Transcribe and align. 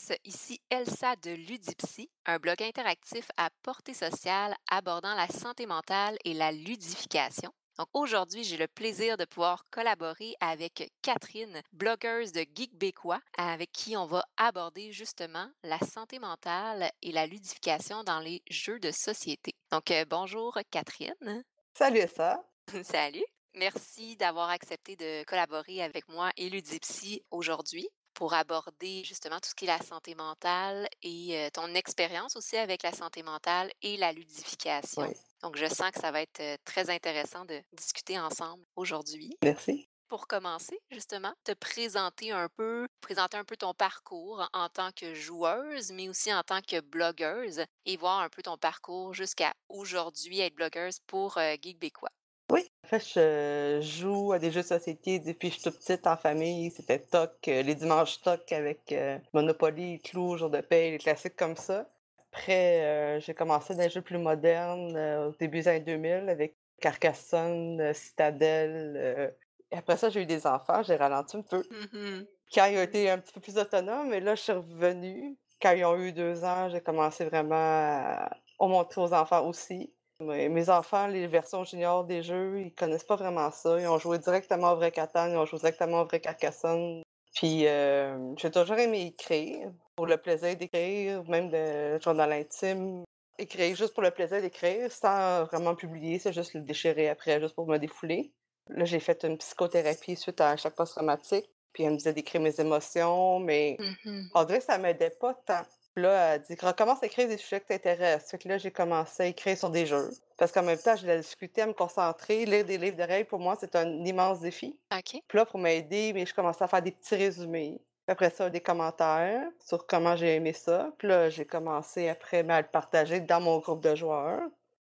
tous, 0.00 0.14
ici 0.24 0.60
Elsa 0.70 1.16
de 1.16 1.30
Ludipsy, 1.30 2.10
un 2.26 2.38
blog 2.38 2.62
interactif 2.62 3.26
à 3.36 3.50
portée 3.62 3.94
sociale 3.94 4.54
abordant 4.70 5.14
la 5.14 5.28
santé 5.28 5.66
mentale 5.66 6.16
et 6.24 6.34
la 6.34 6.52
ludification. 6.52 7.52
Donc 7.78 7.88
aujourd'hui, 7.94 8.44
j'ai 8.44 8.56
le 8.56 8.68
plaisir 8.68 9.16
de 9.16 9.24
pouvoir 9.24 9.64
collaborer 9.70 10.34
avec 10.40 10.92
Catherine, 11.02 11.62
blogueuse 11.72 12.32
de 12.32 12.40
Geek 12.40 12.74
Bécois, 12.74 13.20
avec 13.38 13.72
qui 13.72 13.96
on 13.96 14.06
va 14.06 14.22
aborder 14.36 14.92
justement 14.92 15.48
la 15.62 15.78
santé 15.78 16.18
mentale 16.18 16.90
et 17.00 17.12
la 17.12 17.26
ludification 17.26 18.04
dans 18.04 18.20
les 18.20 18.42
jeux 18.50 18.80
de 18.80 18.90
société. 18.90 19.54
Donc 19.70 19.90
euh, 19.90 20.04
bonjour 20.08 20.58
Catherine. 20.70 21.44
Salut 21.72 22.08
ça. 22.14 22.44
Salut. 22.84 23.24
Merci 23.54 24.16
d'avoir 24.16 24.50
accepté 24.50 24.96
de 24.96 25.24
collaborer 25.24 25.82
avec 25.82 26.08
moi 26.08 26.30
et 26.36 26.50
Ludipsy 26.50 27.22
aujourd'hui 27.30 27.88
pour 28.20 28.34
aborder 28.34 29.02
justement 29.02 29.40
tout 29.40 29.48
ce 29.48 29.54
qui 29.54 29.64
est 29.64 29.68
la 29.68 29.80
santé 29.80 30.14
mentale 30.14 30.86
et 31.02 31.48
ton 31.54 31.74
expérience 31.74 32.36
aussi 32.36 32.58
avec 32.58 32.82
la 32.82 32.92
santé 32.92 33.22
mentale 33.22 33.72
et 33.80 33.96
la 33.96 34.12
ludification. 34.12 35.00
Oui. 35.00 35.14
Donc, 35.42 35.56
je 35.56 35.64
sens 35.64 35.90
que 35.90 36.00
ça 36.00 36.10
va 36.10 36.20
être 36.20 36.62
très 36.66 36.90
intéressant 36.90 37.46
de 37.46 37.62
discuter 37.72 38.18
ensemble 38.18 38.62
aujourd'hui. 38.76 39.38
Merci. 39.42 39.88
Pour 40.08 40.26
commencer, 40.26 40.78
justement, 40.90 41.32
te 41.44 41.52
présenter 41.52 42.30
un 42.30 42.50
peu, 42.50 42.86
présenter 43.00 43.38
un 43.38 43.44
peu 43.44 43.56
ton 43.56 43.72
parcours 43.72 44.46
en 44.52 44.68
tant 44.68 44.90
que 44.92 45.14
joueuse, 45.14 45.90
mais 45.92 46.10
aussi 46.10 46.30
en 46.34 46.42
tant 46.42 46.60
que 46.60 46.80
blogueuse 46.82 47.64
et 47.86 47.96
voir 47.96 48.20
un 48.20 48.28
peu 48.28 48.42
ton 48.42 48.58
parcours 48.58 49.14
jusqu'à 49.14 49.54
aujourd'hui 49.70 50.40
être 50.40 50.54
blogueuse 50.54 50.98
pour 51.06 51.38
euh, 51.38 51.54
Geek 51.62 51.78
Bécois. 51.78 52.10
Oui, 52.50 52.66
en 52.84 52.88
fait, 52.88 53.00
je 53.14 53.80
joue 53.82 54.32
à 54.32 54.38
des 54.40 54.50
jeux 54.50 54.62
de 54.62 54.66
société 54.66 55.20
depuis 55.20 55.48
que 55.50 55.54
je 55.56 55.60
suis 55.60 55.70
toute 55.70 55.78
petite 55.78 56.06
en 56.06 56.16
famille. 56.16 56.70
C'était 56.70 56.98
TOC, 56.98 57.48
euh, 57.48 57.62
les 57.62 57.74
dimanches 57.76 58.20
TOC 58.22 58.52
avec 58.52 58.90
euh, 58.92 59.18
Monopoly, 59.32 60.00
Clou, 60.00 60.36
Jour 60.36 60.50
de 60.50 60.60
paix, 60.60 60.90
les 60.90 60.98
classiques 60.98 61.36
comme 61.36 61.56
ça. 61.56 61.88
Après, 62.32 62.84
euh, 62.84 63.20
j'ai 63.20 63.34
commencé 63.34 63.74
dans 63.74 63.82
des 63.82 63.90
jeux 63.90 64.02
plus 64.02 64.18
modernes 64.18 64.96
euh, 64.96 65.28
au 65.28 65.32
début 65.36 65.58
des 65.60 65.68
années 65.68 65.80
2000 65.80 66.28
avec 66.28 66.56
Carcassonne, 66.80 67.80
euh, 67.80 67.92
Citadel. 67.94 68.94
euh. 68.96 69.30
Et 69.70 69.76
après 69.76 69.96
ça, 69.96 70.10
j'ai 70.10 70.22
eu 70.22 70.26
des 70.26 70.46
enfants, 70.46 70.82
j'ai 70.82 70.96
ralenti 70.96 71.36
un 71.36 71.42
peu. 71.42 71.62
Mhm. 71.70 72.26
Quand 72.52 72.64
ils 72.66 72.78
ont 72.78 72.82
été 72.82 73.08
un 73.10 73.18
petit 73.18 73.32
peu 73.32 73.40
plus 73.40 73.58
autonomes, 73.58 74.12
et 74.12 74.20
là, 74.20 74.34
je 74.34 74.42
suis 74.42 74.52
revenue. 74.52 75.38
Quand 75.62 75.72
ils 75.72 75.84
ont 75.84 75.96
eu 75.98 76.12
deux 76.12 76.42
ans, 76.44 76.68
j'ai 76.68 76.80
commencé 76.80 77.24
vraiment 77.24 77.54
à 77.56 78.30
à 78.62 78.66
montrer 78.66 79.00
aux 79.00 79.14
enfants 79.14 79.46
aussi. 79.48 79.94
Mais 80.20 80.48
mes 80.48 80.68
enfants, 80.68 81.06
les 81.06 81.26
versions 81.26 81.64
juniors 81.64 82.04
des 82.04 82.22
jeux, 82.22 82.60
ils 82.60 82.74
connaissent 82.74 83.04
pas 83.04 83.16
vraiment 83.16 83.50
ça. 83.50 83.80
Ils 83.80 83.86
ont 83.88 83.98
joué 83.98 84.18
directement 84.18 84.72
au 84.72 84.76
vrai 84.76 84.92
Catan, 84.92 85.28
ils 85.30 85.36
ont 85.36 85.46
joué 85.46 85.58
directement 85.58 86.02
au 86.02 86.04
vrai 86.04 86.20
Carcassonne. 86.20 87.02
Puis 87.34 87.66
euh, 87.66 88.34
j'ai 88.36 88.50
toujours 88.50 88.76
aimé 88.78 89.06
écrire, 89.06 89.70
pour 89.96 90.06
le 90.06 90.16
plaisir 90.18 90.56
d'écrire, 90.56 91.24
même 91.28 91.48
de 91.48 91.98
journal 92.00 92.32
intime. 92.32 93.04
Écrire 93.38 93.74
juste 93.74 93.94
pour 93.94 94.02
le 94.02 94.10
plaisir 94.10 94.42
d'écrire, 94.42 94.92
sans 94.92 95.44
vraiment 95.44 95.74
publier, 95.74 96.18
c'est 96.18 96.32
juste 96.32 96.52
le 96.54 96.60
déchirer 96.60 97.08
après, 97.08 97.40
juste 97.40 97.54
pour 97.54 97.66
me 97.66 97.78
défouler. 97.78 98.32
Là, 98.68 98.84
j'ai 98.84 99.00
fait 99.00 99.24
une 99.24 99.38
psychothérapie 99.38 100.16
suite 100.16 100.40
à 100.40 100.50
un 100.50 100.56
choc 100.56 100.74
post-traumatique. 100.74 101.48
Puis 101.72 101.84
elle 101.84 101.92
me 101.92 101.96
disait 101.96 102.12
d'écrire 102.12 102.40
mes 102.40 102.60
émotions, 102.60 103.38
mais 103.38 103.76
Mhm. 103.78 104.28
on 104.34 104.44
dirait 104.44 104.58
que 104.58 104.64
ça 104.64 104.76
m'aidait 104.76 105.10
pas 105.10 105.34
tant. 105.46 105.62
Puis 105.94 106.04
là, 106.04 106.34
elle 106.34 106.42
dit 106.42 106.54
recommence 106.60 107.02
à 107.02 107.06
écrire 107.06 107.28
des 107.28 107.36
sujets 107.36 107.60
qui 107.60 107.66
t'intéressent. 107.66 108.30
Fait 108.30 108.38
que 108.38 108.48
là, 108.48 108.58
j'ai 108.58 108.70
commencé 108.70 109.22
à 109.22 109.26
écrire 109.26 109.58
sur 109.58 109.70
des 109.70 109.86
jeux. 109.86 110.10
Parce 110.36 110.52
qu'en 110.52 110.62
même 110.62 110.78
temps, 110.78 110.94
j'ai 110.96 111.06
la 111.06 111.18
difficulté 111.18 111.62
à 111.62 111.66
me 111.66 111.72
concentrer. 111.72 112.46
Lire 112.46 112.64
des 112.64 112.78
livres 112.78 112.96
de 112.96 113.02
règles, 113.02 113.28
pour 113.28 113.40
moi, 113.40 113.56
c'est 113.58 113.74
un 113.74 114.04
immense 114.04 114.40
défi. 114.40 114.78
OK. 114.92 115.20
Puis 115.26 115.38
là, 115.38 115.44
pour 115.44 115.58
m'aider, 115.58 116.12
mais 116.12 116.26
je 116.26 116.34
commençais 116.34 116.64
à 116.64 116.68
faire 116.68 116.82
des 116.82 116.92
petits 116.92 117.16
résumés. 117.16 117.80
Puis 118.06 118.12
après 118.12 118.30
ça, 118.30 118.48
des 118.48 118.60
commentaires 118.60 119.48
sur 119.58 119.86
comment 119.86 120.16
j'ai 120.16 120.36
aimé 120.36 120.52
ça. 120.52 120.92
Puis 120.98 121.08
là, 121.08 121.28
j'ai 121.28 121.44
commencé 121.44 122.08
après 122.08 122.48
à 122.48 122.60
le 122.60 122.68
partager 122.68 123.20
dans 123.20 123.40
mon 123.40 123.58
groupe 123.58 123.82
de 123.82 123.94
joueurs. 123.94 124.42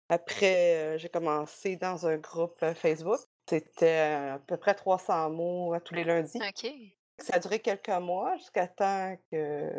Après, 0.08 0.74
euh, 0.76 0.98
j'ai 0.98 1.08
commencé 1.08 1.76
dans 1.76 2.06
un 2.06 2.18
groupe 2.18 2.62
euh, 2.62 2.74
Facebook. 2.74 3.18
C'était 3.48 3.86
euh, 3.86 4.34
à 4.34 4.38
peu 4.38 4.58
près 4.58 4.74
300 4.74 5.30
mots 5.30 5.74
tous 5.80 5.94
les 5.94 6.04
lundis. 6.04 6.38
OK. 6.38 6.70
Ça 7.18 7.36
a 7.36 7.38
duré 7.38 7.60
quelques 7.60 7.88
mois 7.88 8.36
jusqu'à 8.36 8.66
temps 8.66 9.16
que 9.30 9.70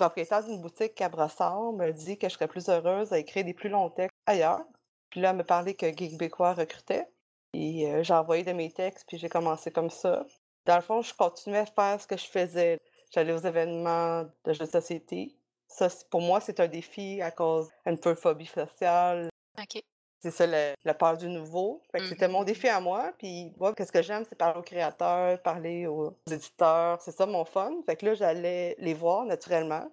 propriétaire 0.00 0.42
d'une 0.42 0.62
boutique 0.62 0.98
à 1.02 1.10
Brossard 1.10 1.72
me 1.72 1.90
dit 1.92 2.16
que 2.16 2.26
je 2.26 2.32
serais 2.32 2.48
plus 2.48 2.70
heureuse 2.70 3.12
à 3.12 3.18
écrire 3.18 3.44
des 3.44 3.52
plus 3.52 3.68
longs 3.68 3.90
textes 3.90 4.16
ailleurs. 4.24 4.64
Puis 5.10 5.20
là, 5.20 5.30
elle 5.30 5.36
me 5.36 5.44
parlait 5.44 5.74
que 5.74 6.16
Bécois 6.16 6.54
recrutait. 6.54 7.06
Et 7.52 7.86
euh, 7.86 8.02
j'ai 8.02 8.14
envoyé 8.14 8.42
de 8.42 8.52
mes 8.52 8.70
textes, 8.70 9.04
puis 9.06 9.18
j'ai 9.18 9.28
commencé 9.28 9.70
comme 9.70 9.90
ça. 9.90 10.24
Dans 10.64 10.76
le 10.76 10.82
fond, 10.82 11.02
je 11.02 11.12
continuais 11.12 11.58
à 11.58 11.66
faire 11.66 12.00
ce 12.00 12.06
que 12.06 12.16
je 12.16 12.24
faisais. 12.24 12.78
J'allais 13.12 13.32
aux 13.32 13.38
événements 13.44 14.22
de 14.44 14.52
jeux 14.54 14.64
de 14.64 14.70
société. 14.70 15.36
Ça, 15.66 15.88
pour 16.10 16.22
moi, 16.22 16.40
c'est 16.40 16.60
un 16.60 16.68
défi 16.68 17.20
à 17.20 17.30
cause 17.30 17.68
d'une 17.84 17.98
phobie 18.16 18.46
sociale, 18.46 19.28
OK. 19.58 19.82
C'est 20.22 20.30
ça, 20.30 20.46
le, 20.46 20.74
la 20.84 20.94
peur 20.94 21.16
du 21.16 21.28
nouveau. 21.28 21.80
Fait 21.92 21.98
que 22.00 22.06
c'était 22.08 22.28
mon 22.28 22.40
Mhm. 22.40 22.44
défi 22.46 22.68
à 22.68 22.80
moi. 22.80 23.12
Puis 23.18 23.52
moi, 23.58 23.74
qu'est-ce 23.74 23.92
que 23.92 24.02
j'aime, 24.02 24.24
c'est 24.28 24.36
parler 24.36 24.58
aux 24.60 24.62
créateurs, 24.62 25.40
parler 25.42 25.86
aux 25.86 26.14
éditeurs. 26.30 27.00
C'est 27.02 27.12
ça 27.12 27.26
mon 27.26 27.44
fun. 27.44 27.72
Fait 27.86 27.96
que 27.96 28.06
là, 28.06 28.14
j'allais 28.14 28.74
les 28.78 28.94
voir 28.94 29.24
naturellement. 29.24 29.90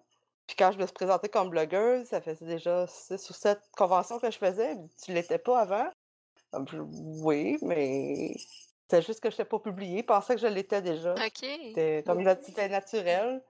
Puis 0.47 0.55
quand 0.57 0.71
je 0.71 0.77
me 0.77 0.85
suis 0.85 0.93
présentée 0.93 1.29
comme 1.29 1.49
blogueuse, 1.49 2.07
ça 2.07 2.21
faisait 2.21 2.45
déjà 2.45 2.85
six 2.87 3.29
ou 3.29 3.33
sept 3.33 3.59
conventions 3.77 4.19
que 4.19 4.31
je 4.31 4.37
faisais. 4.37 4.75
Tu 5.03 5.11
l'étais 5.13 5.39
pas 5.39 5.59
avant? 5.61 5.89
Ah, 6.53 6.59
Oui, 7.23 7.57
mais 7.61 8.33
c'est 8.89 9.01
juste 9.05 9.19
que 9.19 9.29
je 9.29 9.35
n'étais 9.35 9.45
pas 9.45 9.59
publiée. 9.59 9.99
Je 9.99 10.05
pensais 10.05 10.35
que 10.35 10.41
je 10.41 10.47
l'étais 10.47 10.81
déjà. 10.81 11.13
OK. 11.13 11.39
C'était 11.41 12.03
comme 12.05 12.21
nat- 12.23 12.41
c'était 12.41 12.69
naturel. 12.69 13.41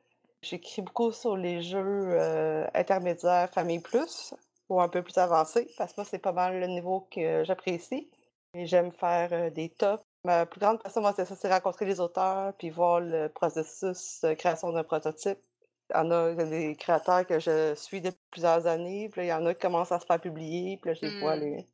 J'écris 0.42 0.82
beaucoup 0.84 1.12
sur 1.12 1.36
les 1.38 1.62
jeux 1.62 1.80
euh, 2.12 2.66
intermédiaires 2.74 3.50
Famille 3.52 3.80
Plus 3.80 4.34
ou 4.70 4.82
un 4.82 4.90
peu 4.90 5.02
plus 5.02 5.18
avancés 5.18 5.70
parce 5.78 5.94
que 5.94 6.02
moi, 6.02 6.08
c'est 6.10 6.20
pas 6.20 6.32
mal 6.34 6.60
le 6.60 6.68
niveau 6.68 7.08
que 7.12 7.44
j'apprécie. 7.44 8.10
Et 8.54 8.66
j'aime 8.66 8.92
faire 8.92 9.52
des 9.52 9.70
tops. 9.70 10.04
Ma 10.24 10.46
plus 10.46 10.60
grande 10.60 10.82
passion, 10.82 11.02
moi, 11.02 11.14
c'est 11.16 11.26
ça, 11.26 11.36
c'est 11.36 11.52
rencontrer 11.52 11.86
les 11.86 12.00
auteurs 12.00 12.54
puis 12.58 12.70
voir 12.70 13.00
le 13.00 13.30
processus 13.30 14.22
de 14.24 14.34
création 14.34 14.72
d'un 14.72 14.84
prototype. 14.84 15.38
Il 15.90 15.96
y 15.96 16.00
en 16.00 16.12
a 16.12 16.34
des 16.34 16.76
créateurs 16.76 17.26
que 17.26 17.40
je 17.40 17.76
suis 17.76 18.02
depuis 18.02 18.20
plusieurs 18.32 18.68
années, 18.68 19.10
puis 19.10 19.22
là, 19.22 19.26
il 19.26 19.30
y 19.30 19.34
en 19.34 19.46
a 19.46 19.54
qui 19.54 19.60
commencent 19.62 19.92
à 19.92 20.00
se 20.00 20.06
faire 20.06 20.20
publier, 20.20 20.78
puis 20.82 20.90
là, 20.92 20.96
je 20.96 21.06
les 21.06 21.20
vois 21.20 21.38
Hmm. 21.38 21.42
les... 21.42 21.66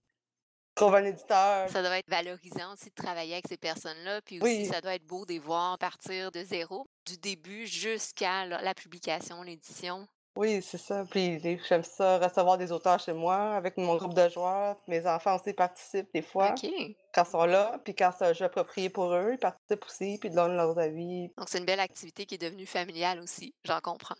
trouve 0.75 0.95
un 0.95 1.03
éditeur, 1.05 1.69
Ça 1.69 1.81
doit 1.81 1.97
être 1.97 2.09
valorisant 2.09 2.73
aussi 2.73 2.89
de 2.89 2.95
travailler 2.95 3.33
avec 3.33 3.47
ces 3.47 3.57
personnes-là, 3.57 4.21
puis 4.21 4.39
aussi 4.41 4.57
Oui. 4.61 4.65
ça 4.65 4.81
doit 4.81 4.93
être 4.95 5.05
beau 5.05 5.25
de 5.25 5.33
les 5.33 5.39
voir 5.39 5.77
partir 5.79 6.31
de 6.31 6.43
zéro, 6.43 6.85
du 7.07 7.17
début 7.17 7.65
jusqu'à 7.65 8.45
la 8.45 8.73
publication, 8.75 9.41
l'édition. 9.41 10.07
Oui, 10.35 10.61
c'est 10.63 10.79
ça. 10.79 11.05
Puis 11.09 11.39
j'aime 11.67 11.83
ça 11.83 12.17
recevoir 12.17 12.57
des 12.57 12.71
auteurs 12.71 12.99
chez 12.99 13.13
moi 13.13 13.55
avec 13.55 13.77
mon 13.77 13.95
groupe 13.95 14.15
de 14.15 14.27
joueurs. 14.29 14.77
Mes 14.87 15.05
enfants 15.05 15.35
aussi 15.35 15.53
participent 15.53 16.11
des 16.13 16.23
fois 16.23 16.51
OK. 16.51 16.69
quand 17.13 17.23
ils 17.23 17.29
sont 17.29 17.45
là. 17.45 17.79
Puis 17.83 17.93
quand 17.93 18.11
c'est 18.17 18.25
un 18.25 18.33
jeu 18.33 18.45
approprié 18.45 18.89
pour 18.89 19.13
eux, 19.13 19.33
ils 19.33 19.37
participent 19.37 19.85
aussi, 19.85 20.17
puis 20.19 20.29
ils 20.29 20.35
donnent 20.35 20.55
leurs 20.55 20.77
avis. 20.79 21.29
Donc 21.37 21.49
c'est 21.49 21.59
une 21.59 21.65
belle 21.65 21.79
activité 21.79 22.25
qui 22.25 22.35
est 22.35 22.39
devenue 22.39 22.65
familiale 22.65 23.19
aussi, 23.19 23.53
j'en 23.63 23.79
comprends. 23.79 24.15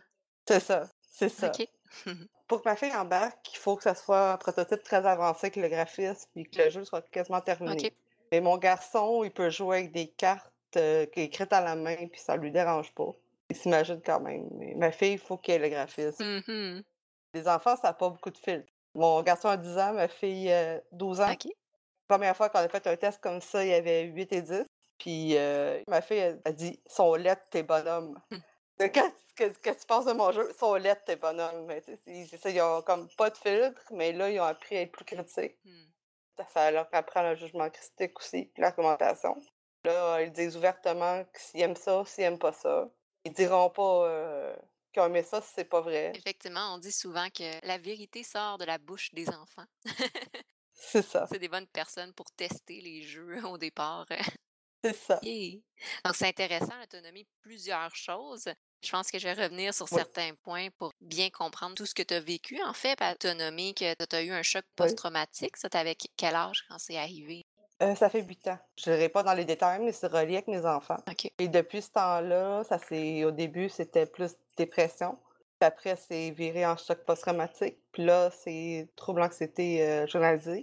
C'est 0.47 0.59
ça, 0.59 0.87
c'est 1.09 1.29
ça. 1.29 1.51
Pour 2.47 2.61
que 2.61 2.69
ma 2.69 2.75
fille 2.75 2.93
embarque, 2.93 3.53
il 3.53 3.57
faut 3.57 3.75
que 3.75 3.83
ça 3.83 3.95
soit 3.95 4.33
un 4.33 4.37
prototype 4.37 4.83
très 4.83 5.05
avancé 5.05 5.47
avec 5.47 5.55
le 5.55 5.69
graphisme, 5.69 6.29
puis 6.33 6.43
que 6.43 6.61
le 6.61 6.69
jeu 6.69 6.85
soit 6.85 7.01
quasiment 7.09 7.41
terminé. 7.41 7.93
Mais 8.31 8.41
mon 8.41 8.57
garçon, 8.57 9.23
il 9.23 9.31
peut 9.31 9.49
jouer 9.49 9.77
avec 9.77 9.91
des 9.91 10.07
cartes 10.07 10.51
euh, 10.75 11.05
écrites 11.15 11.53
à 11.53 11.61
la 11.61 11.75
main, 11.75 11.95
puis 12.11 12.19
ça 12.19 12.35
lui 12.35 12.51
dérange 12.51 12.93
pas. 12.93 13.15
Il 13.53 13.55
s'imagine 13.55 14.01
quand 14.03 14.19
même. 14.19 14.49
Mais 14.53 14.73
ma 14.73 14.91
fille, 14.91 15.13
il 15.13 15.19
faut 15.19 15.37
qu'elle 15.37 15.63
ait 15.63 15.69
le 15.69 15.75
graphisme. 15.75 16.23
Mhm. 16.47 16.83
Les 17.35 17.47
enfants, 17.47 17.75
ça 17.75 17.89
n'a 17.89 17.93
pas 17.93 18.09
beaucoup 18.09 18.31
de 18.31 18.37
filtres. 18.37 18.67
Mon 18.95 19.21
garçon 19.21 19.47
a 19.47 19.57
10 19.57 19.77
ans, 19.77 19.93
ma 19.93 20.07
fille 20.07 20.51
a 20.51 20.81
12 20.91 21.21
ans. 21.21 21.31
OK. 21.31 21.47
première 22.07 22.35
fois 22.35 22.49
qu'on 22.49 22.59
a 22.59 22.67
fait 22.67 22.87
un 22.87 22.95
test 22.95 23.21
comme 23.21 23.41
ça, 23.41 23.63
il 23.63 23.69
y 23.69 23.73
avait 23.73 24.05
8 24.05 24.33
et 24.33 24.41
10. 24.41 24.65
Puis 24.97 25.37
euh, 25.37 25.81
ma 25.87 26.01
fille 26.01 26.17
elle, 26.17 26.41
a 26.45 26.51
dit 26.51 26.81
Sont 26.87 27.13
lettres 27.13 27.45
tes 27.51 27.61
bonhommes? 27.61 28.19
Hmm. 28.31 28.37
Qu'est-ce 28.79 29.35
que, 29.35 29.59
que 29.59 29.69
tu 29.69 29.85
penses 29.85 30.05
de 30.05 30.13
mon 30.13 30.31
jeu? 30.31 30.51
Sont 30.53 30.73
lettres 30.73 31.03
tes 31.05 31.15
bonhommes. 31.15 31.67
Mais, 31.67 31.81
c'est 31.81 32.37
ça, 32.37 32.49
ils 32.49 32.61
ont 32.61 32.81
comme 32.81 33.07
pas 33.17 33.29
de 33.29 33.37
filtre, 33.37 33.83
mais 33.91 34.13
là, 34.13 34.31
ils 34.31 34.39
ont 34.39 34.45
appris 34.45 34.77
à 34.77 34.81
être 34.81 34.91
plus 34.91 35.05
critiques. 35.05 35.59
Hmm. 35.63 35.85
Ça, 36.37 36.47
ça 36.51 36.71
leur 36.71 36.87
apprend 36.91 37.21
le 37.21 37.35
jugement 37.35 37.69
critique 37.69 38.19
aussi, 38.19 38.45
puis 38.51 38.63
l'argumentation. 38.63 39.35
Là, 39.85 40.21
ils 40.21 40.31
disent 40.31 40.57
ouvertement 40.57 41.23
s'ils 41.33 41.61
aiment 41.61 41.75
ça, 41.75 42.03
s'ils 42.05 42.23
aiment 42.23 42.39
pas 42.39 42.53
ça. 42.53 42.89
Ils 43.25 43.33
diront 43.33 43.69
pas 43.69 44.07
euh, 44.07 44.55
qu'ils 44.93 45.01
ont 45.01 45.07
aimé 45.07 45.23
ça 45.23 45.41
si 45.41 45.51
c'est 45.53 45.65
pas 45.65 45.81
vrai. 45.81 46.23
Effectivement, 46.25 46.73
on 46.73 46.77
dit 46.79 46.91
souvent 46.91 47.29
que 47.29 47.63
la 47.65 47.77
vérité 47.77 48.23
sort 48.23 48.57
de 48.57 48.65
la 48.65 48.77
bouche 48.79 49.11
des 49.13 49.31
enfants. 49.33 49.65
C'est 50.73 51.01
ça. 51.01 51.27
C'est 51.29 51.39
des 51.39 51.49
bonnes 51.49 51.67
personnes 51.67 52.13
pour 52.13 52.31
tester 52.31 52.79
les 52.79 53.01
jeux 53.03 53.43
au 53.45 53.57
départ. 53.57 54.05
C'est 54.83 54.93
ça. 54.93 55.27
Donc, 56.05 56.15
c'est 56.15 56.27
intéressant, 56.27 56.77
l'autonomie, 56.79 57.27
plusieurs 57.41 57.95
choses. 57.95 58.45
Je 58.83 58.89
pense 58.91 59.11
que 59.11 59.19
je 59.19 59.27
vais 59.27 59.33
revenir 59.43 59.73
sur 59.73 59.87
Oui. 59.91 60.03
certains 60.03 60.33
points 60.43 60.69
pour 60.77 60.91
bien 61.01 61.29
comprendre 61.29 61.75
tout 61.75 61.85
ce 61.85 61.93
que 61.93 62.03
tu 62.03 62.13
as 62.13 62.19
vécu, 62.19 62.61
en 62.63 62.73
fait, 62.73 62.97
par 62.97 63.11
l'autonomie, 63.11 63.73
que 63.73 63.93
tu 64.05 64.15
as 64.15 64.23
eu 64.23 64.31
un 64.31 64.43
choc 64.43 64.65
post-traumatique. 64.75 65.57
Ça, 65.57 65.69
t'avais 65.69 65.95
quel 66.17 66.35
âge 66.35 66.63
quand 66.67 66.77
c'est 66.79 66.97
arrivé? 66.97 67.43
Euh, 67.83 67.95
ça 67.95 68.09
fait 68.09 68.21
huit 68.21 68.47
ans. 68.47 68.57
Je 68.77 68.89
n'irai 68.89 69.09
pas 69.09 69.23
dans 69.23 69.33
les 69.33 69.45
détails, 69.45 69.81
mais 69.81 69.91
c'est 69.91 70.07
relié 70.07 70.35
avec 70.35 70.47
mes 70.47 70.65
enfants. 70.65 70.97
Et 71.37 71.47
depuis 71.47 71.81
ce 71.81 71.91
temps-là, 71.91 72.63
ça 72.63 72.77
c'est 72.77 73.23
au 73.25 73.31
début, 73.31 73.69
c'était 73.69 74.05
plus 74.05 74.35
dépression. 74.57 75.17
Puis 75.59 75.67
après, 75.67 75.95
c'est 75.95 76.31
viré 76.31 76.65
en 76.65 76.77
choc 76.77 76.99
post-traumatique. 77.05 77.77
Puis 77.91 78.05
là, 78.05 78.29
c'est 78.31 78.87
trouble 78.95 79.21
anxiété 79.21 79.85
euh. 79.87 80.05
Ouais. 80.15 80.61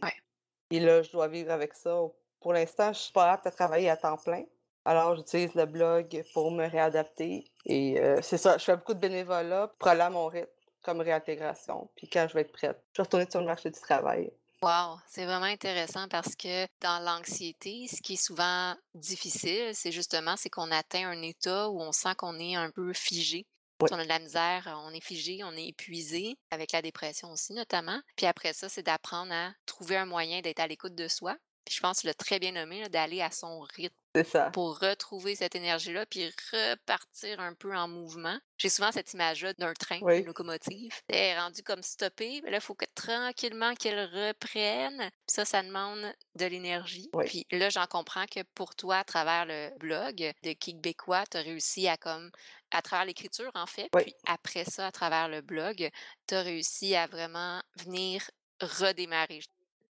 Et 0.71 0.81
là, 0.81 1.03
je 1.03 1.11
dois 1.11 1.29
vivre 1.29 1.51
avec 1.51 1.75
ça. 1.75 1.99
Pour 2.41 2.53
l'instant, 2.53 2.93
je 2.93 2.99
suis 2.99 3.13
pas 3.13 3.33
apte 3.33 3.47
à 3.47 3.51
travailler 3.51 3.91
à 3.91 3.97
temps 3.97 4.17
plein. 4.17 4.45
Alors, 4.85 5.15
j'utilise 5.15 5.55
le 5.55 5.67
blog 5.67 6.25
pour 6.33 6.51
me 6.51 6.67
réadapter. 6.67 7.45
Et 7.67 8.01
euh, 8.01 8.21
c'est 8.23 8.39
ça, 8.39 8.57
je 8.57 8.65
fais 8.65 8.77
beaucoup 8.77 8.95
de 8.95 8.99
bénévolat 8.99 9.73
pour 9.79 9.89
aller 9.89 10.01
à 10.01 10.11
mon 10.11 10.27
rythme 10.27 10.49
comme 10.83 11.01
réintégration. 11.01 11.91
Puis 11.97 12.09
quand 12.09 12.27
je 12.29 12.35
vais 12.35 12.41
être 12.43 12.53
prête, 12.53 12.83
je 12.93 13.03
vais 13.03 13.05
retourner 13.05 13.27
sur 13.31 13.41
le 13.41 13.47
marché 13.47 13.71
du 13.71 13.81
travail. 13.81 14.33
Wow, 14.63 14.99
c'est 15.07 15.25
vraiment 15.25 15.47
intéressant 15.47 16.07
parce 16.09 16.37
que 16.37 16.67
dans 16.83 17.03
l'anxiété, 17.03 17.89
ce 17.89 18.03
qui 18.03 18.15
est 18.15 18.23
souvent 18.23 18.77
difficile, 18.95 19.71
c'est 19.73 19.91
justement 19.91 20.37
c'est 20.37 20.51
qu'on 20.51 20.71
atteint 20.71 21.09
un 21.09 21.23
état 21.23 21.71
où 21.71 21.81
on 21.81 21.93
sent 21.93 22.15
qu'on 22.19 22.39
est 22.39 22.57
un 22.57 22.71
peu 22.71 22.93
figé. 22.93 23.47
Oui. 23.81 23.89
On 23.91 23.99
a 23.99 24.05
de 24.05 24.09
la 24.09 24.19
misère, 24.19 24.71
on 24.85 24.93
est 24.93 25.03
figé, 25.03 25.43
on 25.45 25.53
est 25.53 25.69
épuisé, 25.69 26.37
avec 26.51 26.73
la 26.73 26.83
dépression 26.83 27.33
aussi 27.33 27.55
notamment. 27.55 27.99
Puis 28.17 28.27
après 28.27 28.53
ça, 28.53 28.69
c'est 28.69 28.83
d'apprendre 28.83 29.33
à 29.33 29.55
trouver 29.65 29.97
un 29.97 30.05
moyen 30.05 30.43
d'être 30.43 30.61
à 30.61 30.67
l'écoute 30.67 30.95
de 30.95 31.09
soi. 31.09 31.39
Puis 31.65 31.77
je 31.77 31.81
pense 31.81 31.97
que 31.97 32.01
tu 32.03 32.07
l'as 32.09 32.15
très 32.15 32.39
bien 32.39 32.53
nommé, 32.53 32.87
d'aller 32.91 33.23
à 33.23 33.31
son 33.31 33.61
rythme 33.61 33.97
ça. 34.25 34.51
pour 34.51 34.79
retrouver 34.79 35.35
cette 35.37 35.55
énergie-là, 35.55 36.05
puis 36.07 36.31
repartir 36.53 37.41
un 37.41 37.55
peu 37.55 37.77
en 37.77 37.89
mouvement. 37.89 38.39
J'ai 38.59 38.69
souvent 38.69 38.93
cette 38.93 39.13
image-là 39.15 39.53
d'un 39.55 39.73
train, 39.75 39.99
Oui. 40.03 40.17
d'une 40.19 40.27
locomotive. 40.27 40.93
Elle 41.09 41.17
est 41.17 41.39
rendue 41.39 41.63
comme 41.63 41.83
stoppée, 41.83 42.41
mais 42.45 42.51
là, 42.51 42.59
il 42.59 42.63
faut 42.63 42.75
que 42.75 42.87
tranquillement 42.95 43.75
qu'elle 43.75 44.05
reprenne. 44.07 44.99
Puis 44.99 45.35
ça, 45.35 45.45
ça 45.45 45.63
demande 45.63 46.13
de 46.35 46.45
l'énergie. 46.47 47.09
Oui. 47.15 47.25
Puis 47.27 47.47
là, 47.59 47.71
j'en 47.71 47.87
comprends 47.87 48.27
que 48.27 48.41
pour 48.55 48.75
toi, 48.75 48.99
à 48.99 49.05
travers 49.05 49.47
le 49.47 49.71
blog 49.79 50.33
de 50.43 50.53
Québécois, 50.53 51.25
tu 51.31 51.37
as 51.39 51.43
réussi 51.43 51.89
à 51.89 51.97
comme 51.97 52.31
à 52.73 52.83
travers 52.83 53.05
l'écriture, 53.05 53.51
en 53.55 53.67
fait, 53.67 53.89
Oui. 53.95 54.03
puis 54.05 54.15
après 54.27 54.65
ça, 54.65 54.87
à 54.87 54.93
travers 54.93 55.29
le 55.29 55.41
blog, 55.41 55.91
tu 56.29 56.35
as 56.35 56.43
réussi 56.43 56.95
à 56.95 57.07
vraiment 57.09 57.61
venir 57.77 58.31
redémarrer. 58.61 59.41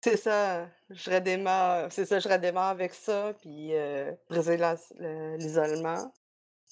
C'est 0.03 0.17
ça, 0.17 0.67
je 0.89 1.11
redémarre, 1.11 1.93
c'est 1.93 2.07
ça, 2.07 2.19
je 2.19 2.29
redémarre 2.29 2.71
avec 2.71 2.95
ça, 2.95 3.35
puis 3.41 3.75
euh, 3.75 4.13
briser 4.31 4.59
l'isolement. 5.39 6.13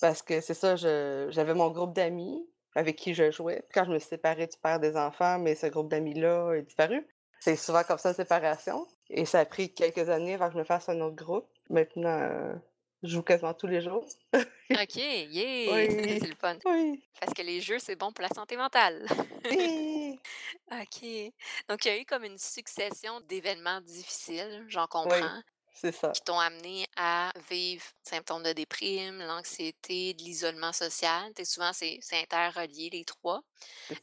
Parce 0.01 0.23
que 0.23 0.41
c'est 0.41 0.55
ça, 0.55 0.77
j'avais 0.77 1.55
mon 1.55 1.71
groupe 1.71 1.95
d'amis 1.95 2.49
avec 2.75 2.97
qui 2.97 3.15
je 3.15 3.31
jouais. 3.31 3.65
Puis 3.69 3.75
quand 3.75 3.85
je 3.85 3.91
me 3.91 3.99
suis 3.99 4.09
séparée 4.09 4.47
du 4.47 4.57
père 4.57 4.81
des 4.81 4.97
enfants, 4.97 5.39
mais 5.39 5.55
ce 5.55 5.67
groupe 5.67 5.91
d'amis-là 5.91 6.53
est 6.53 6.63
disparu. 6.63 7.07
C'est 7.41 7.57
souvent 7.57 7.83
comme 7.83 7.99
ça, 7.99 8.15
séparation. 8.15 8.87
Et 9.11 9.25
ça 9.25 9.41
a 9.41 9.45
pris 9.45 9.73
quelques 9.73 10.09
années 10.09 10.35
avant 10.35 10.49
que 10.49 10.55
je 10.55 10.59
me 10.59 10.65
fasse 10.65 10.89
un 10.89 11.01
autre 11.01 11.17
groupe. 11.17 11.47
Maintenant, 11.71 12.19
euh, 12.21 12.55
je 13.03 13.09
joue 13.09 13.23
quasiment 13.23 13.55
tous 13.55 13.67
les 13.67 13.81
jours. 13.81 14.05
OK, 14.35 14.97
yeah! 14.97 15.73
Oui. 15.89 16.19
c'est 16.21 16.29
le 16.29 16.35
fun. 16.35 16.57
Oui. 16.65 17.03
Parce 17.21 17.33
que 17.33 17.43
les 17.43 17.61
jeux, 17.61 17.79
c'est 17.79 17.97
bon 17.97 18.13
pour 18.13 18.23
la 18.23 18.29
santé 18.29 18.57
mentale. 18.57 19.07
Oui. 19.45 20.19
OK. 20.73 21.33
Donc, 21.69 21.85
il 21.85 21.89
y 21.89 21.91
a 21.91 21.99
eu 21.99 22.05
comme 22.05 22.25
une 22.25 22.39
succession 22.39 23.21
d'événements 23.29 23.81
difficiles, 23.81 24.65
j'en 24.69 24.87
comprends, 24.87 25.43
c'est 25.81 25.93
ça. 25.93 26.13
qui 26.13 26.23
t'ont 26.23 26.39
amené 26.39 26.87
à 26.97 27.33
vivre 27.51 27.85
symptômes 28.03 28.43
de 28.43 28.53
déprime, 28.53 29.19
l'anxiété, 29.21 30.15
de 30.15 30.23
l'isolement 30.23 30.73
social. 30.73 31.33
T'es 31.35 31.45
souvent, 31.45 31.73
c'est 31.73 32.01
interrelié, 32.13 32.91
les 32.91 33.05
trois. 33.05 33.43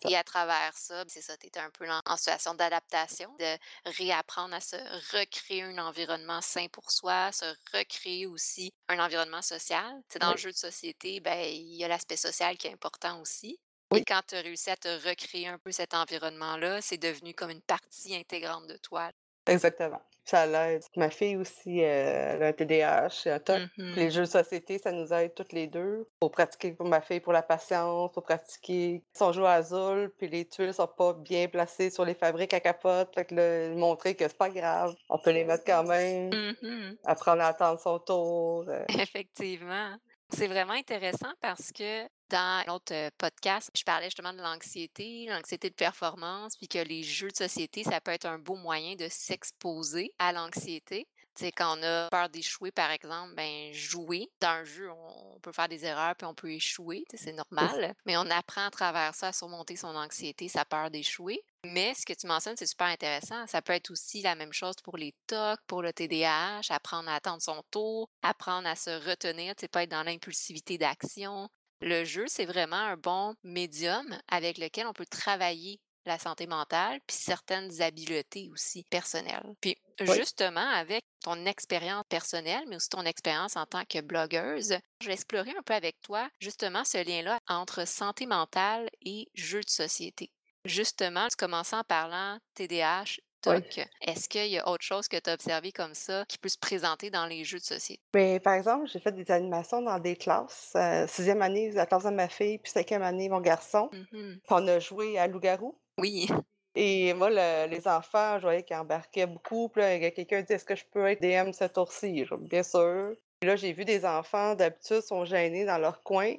Et 0.07 0.15
à 0.15 0.23
travers 0.23 0.77
ça, 0.77 1.03
c'est 1.07 1.21
ça, 1.21 1.35
tu 1.37 1.49
un 1.59 1.69
peu 1.71 1.87
en, 1.89 2.17
situation 2.17 2.53
d'adaptation, 2.55 3.33
de 3.39 3.57
réapprendre 3.85 4.55
à 4.55 4.61
se 4.61 4.75
recréer 5.15 5.63
un 5.63 5.77
environnement 5.79 6.41
sain 6.41 6.67
pour 6.71 6.91
soi, 6.91 7.31
se 7.31 7.45
recréer 7.73 8.27
aussi 8.27 8.73
un 8.87 8.99
environnement 8.99 9.41
social. 9.41 10.01
C'est 10.09 10.19
dans 10.19 10.29
Oui. 10.29 10.33
le 10.33 10.37
jeu 10.39 10.51
de 10.51 10.57
société, 10.57 11.19
ben, 11.19 11.37
il 11.39 11.75
y 11.75 11.83
a 11.83 11.87
l'aspect 11.87 12.17
social 12.17 12.57
qui 12.57 12.67
est 12.67 12.73
important 12.73 13.19
aussi. 13.21 13.59
Oui. 13.91 13.99
Et 13.99 14.03
quand 14.03 14.21
tu 14.27 14.35
as 14.35 14.41
réussi 14.41 14.69
à 14.69 14.77
te 14.77 14.87
recréer 15.07 15.47
un 15.47 15.57
peu 15.59 15.71
cet 15.71 15.93
environnement-là, 15.93 16.81
c'est 16.81 16.97
devenu 16.97 17.33
comme 17.33 17.49
une 17.51 17.61
partie 17.61 18.15
intégrante 18.15 18.67
de 18.67 18.77
toi. 18.77 19.11
Exactement. 19.47 20.01
Ça 20.27 20.47
l'aide. 20.47 20.81
Ma 20.95 21.11
fille 21.11 21.37
aussi, 21.37 21.83
euh, 21.83 22.33
elle 22.33 22.41
a 22.41 22.47
un 22.47 22.51
TDAH 22.51 23.27
un 23.27 23.37
TOC. 23.37 23.61
Puis 23.75 23.83
Mhm. 23.83 23.93
Les 23.95 24.09
jeux 24.09 24.21
de 24.21 24.25
société, 24.25 24.79
ça 24.79 24.91
nous 24.91 25.13
aide 25.13 25.35
toutes 25.35 25.53
les 25.53 25.67
deux. 25.67 26.07
Pour 26.19 26.31
pratiquer 26.31 26.71
pour 26.71 26.87
ma 26.87 26.99
fille 26.99 27.19
pour 27.19 27.31
la 27.31 27.43
patience, 27.43 28.11
pour 28.11 28.23
pratiquer. 28.23 29.03
Si 29.13 29.21
on 29.21 29.31
joue 29.31 29.45
à 29.45 29.51
Azul, 29.51 30.11
puis 30.17 30.27
les 30.27 30.45
tuiles 30.45 30.73
sont 30.73 30.87
pas 30.87 31.13
bien 31.13 31.47
placées 31.47 31.91
sur 31.91 32.05
les 32.05 32.15
fabriques 32.15 32.55
à 32.55 32.59
capote, 32.59 33.13
fait 33.13 33.25
que 33.25 33.35
là, 33.35 33.75
montrer 33.75 34.15
que 34.15 34.27
c'est 34.27 34.35
pas 34.35 34.49
grave. 34.49 34.95
On 35.09 35.19
peut 35.19 35.29
les 35.29 35.43
mettre 35.45 35.63
quand 35.63 35.83
même. 35.83 36.31
Mhm. 36.33 36.97
Apprendre 37.03 37.43
à 37.43 37.47
attendre 37.49 37.79
son 37.79 37.99
tour. 37.99 38.65
euh. 38.67 38.83
Effectivement. 38.89 39.95
C'est 40.29 40.47
vraiment 40.47 40.73
intéressant 40.73 41.31
parce 41.39 41.71
que 41.71 42.07
dans 42.29 42.65
l'autre 42.67 42.93
podcast, 43.17 43.69
je 43.75 43.83
parlais 43.83 44.07
justement 44.07 44.33
de 44.33 44.41
l'anxiété, 44.41 45.27
l'anxiété 45.29 45.69
de 45.69 45.75
performance, 45.75 46.57
puis 46.57 46.67
que 46.67 46.79
les 46.79 47.03
jeux 47.03 47.29
de 47.29 47.35
société, 47.35 47.83
ça 47.83 48.01
peut 48.01 48.11
être 48.11 48.25
un 48.25 48.39
beau 48.39 48.55
moyen 48.55 48.95
de 48.95 49.07
s'exposer 49.09 50.11
à 50.17 50.33
l'anxiété. 50.33 51.07
Sais, 51.37 51.51
quand 51.51 51.77
on 51.77 51.83
a 51.83 52.09
peur 52.09 52.29
d'échouer, 52.29 52.71
par 52.71 52.91
exemple, 52.91 53.33
ben 53.35 53.71
jouer. 53.73 54.29
Dans 54.39 54.49
un 54.49 54.63
jeu, 54.63 54.89
on 54.91 55.39
peut 55.41 55.51
faire 55.51 55.67
des 55.67 55.85
erreurs 55.85 56.15
puis 56.15 56.25
on 56.25 56.33
peut 56.33 56.51
échouer, 56.51 57.03
c'est 57.11 57.17
C'est 57.17 57.35
ça. 57.59 57.77
normal. 57.77 57.93
Mais 58.05 58.15
on 58.17 58.29
apprend 58.29 58.65
à 58.67 58.71
travers 58.71 59.13
ça 59.15 59.27
à 59.29 59.33
surmonter 59.33 59.75
son 59.75 59.95
anxiété, 59.95 60.47
sa 60.47 60.63
peur 60.65 60.89
d'échouer. 60.91 61.41
Mais 61.65 61.93
ce 61.95 62.05
que 62.05 62.13
tu 62.13 62.27
mentionnes, 62.27 62.55
c'est 62.57 62.67
super 62.67 62.87
intéressant. 62.87 63.45
Ça 63.47 63.61
peut 63.61 63.73
être 63.73 63.91
aussi 63.91 64.21
la 64.21 64.35
même 64.35 64.53
chose 64.53 64.75
pour 64.83 64.97
les 64.97 65.13
TOC, 65.27 65.59
pour 65.67 65.81
le 65.81 65.91
TDAH, 65.93 66.61
apprendre 66.69 67.09
à 67.09 67.15
attendre 67.15 67.41
son 67.41 67.63
tour, 67.71 68.09
apprendre 68.21 68.67
à 68.67 68.75
se 68.75 68.91
retenir, 69.09 69.55
tu 69.55 69.61
sais, 69.61 69.67
pas 69.67 69.83
être 69.83 69.91
dans 69.91 70.03
l'impulsivité 70.03 70.77
d'action. 70.77 71.49
Le 71.81 72.05
jeu, 72.05 72.25
c'est 72.27 72.45
vraiment 72.45 72.77
un 72.77 72.97
bon 72.97 73.35
médium 73.43 74.17
avec 74.29 74.57
lequel 74.57 74.87
on 74.87 74.93
peut 74.93 75.05
travailler 75.05 75.81
la 76.05 76.19
santé 76.19 76.47
mentale, 76.47 76.99
puis 77.07 77.15
certaines 77.17 77.81
habiletés 77.81 78.49
aussi 78.51 78.83
personnelles. 78.89 79.53
Puis 79.61 79.75
Oui. 80.01 80.07
justement, 80.17 80.67
avec 80.69 81.03
ton 81.23 81.45
expérience 81.45 82.03
personnelle, 82.09 82.63
mais 82.67 82.75
aussi 82.75 82.89
ton 82.89 83.03
expérience 83.05 83.55
en 83.55 83.65
tant 83.65 83.83
que 83.85 84.01
blogueuse, 84.01 84.77
je 85.01 85.07
vais 85.07 85.13
explorer 85.13 85.51
un 85.57 85.63
peu 85.63 85.73
avec 85.73 85.99
toi 86.01 86.29
justement 86.39 86.83
ce 86.83 87.03
lien-là 87.03 87.39
entre 87.47 87.87
santé 87.87 88.25
mentale 88.25 88.89
et 89.05 89.27
jeu 89.33 89.61
de 89.61 89.69
société. 89.69 90.31
Justement, 90.65 91.27
tu 91.27 91.35
commençais 91.37 91.75
en 91.75 91.83
parlant 91.83 92.39
TDAH, 92.55 93.19
Oui. 93.47 93.61
TOC. 93.61 93.85
Est-ce 94.01 94.27
qu'il 94.27 94.47
y 94.47 94.57
a 94.57 94.67
autre 94.67 94.83
chose 94.83 95.07
que 95.07 95.17
tu 95.17 95.29
as 95.29 95.33
observé 95.35 95.71
comme 95.71 95.93
ça 95.93 96.25
qui 96.27 96.39
peut 96.39 96.49
se 96.49 96.57
présenter 96.57 97.11
dans 97.11 97.27
les 97.27 97.43
jeux 97.43 97.59
de 97.59 97.63
société? 97.63 98.01
Mais 98.15 98.39
par 98.39 98.55
exemple, 98.55 98.87
j'ai 98.87 98.99
fait 98.99 99.11
des 99.11 99.29
animations 99.31 99.83
dans 99.83 99.99
des 99.99 100.15
classes. 100.15 100.71
euh, 100.75 101.05
sixième 101.07 101.43
année, 101.43 101.71
la 101.71 101.85
classe 101.85 102.05
de 102.05 102.09
ma 102.09 102.27
fille, 102.27 102.57
puis 102.57 102.71
cinquième 102.71 103.03
année, 103.03 103.29
mon 103.29 103.41
garçon. 103.41 103.89
Puis 103.91 104.41
on 104.49 104.67
a 104.67 104.79
joué 104.79 105.19
à 105.19 105.27
loup-garou. 105.27 105.79
Oui. 105.97 106.27
Et 106.75 107.13
moi, 107.13 107.29
le- 107.29 107.67
les 107.69 107.87
enfants, 107.87 108.37
je 108.37 108.43
voyais 108.43 108.63
qu'ils 108.63 108.75
embarquaient 108.75 109.25
beaucoup. 109.27 109.69
Puis 109.69 109.81
là, 109.81 109.95
il 109.95 110.03
y 110.03 110.05
a 110.05 110.11
quelqu'un 110.11 110.41
dit 110.41 110.53
Est-ce 110.53 110.65
que 110.65 110.75
je 110.75 110.83
peux 110.91 111.07
être 111.07 111.21
DM 111.21 111.51
ce 111.53 111.65
tour-ci 111.65 112.25
Bien 112.41 112.63
sûr. 112.63 113.13
Puis 113.39 113.47
là, 113.49 113.55
j'ai 113.55 113.71
vu 113.73 113.85
des 113.85 114.05
enfants, 114.05 114.55
d'habitude, 114.55 115.01
sont 115.01 115.23
gênés 115.25 115.65
dans 115.65 115.77
leur 115.77 116.03
coin. 116.03 116.33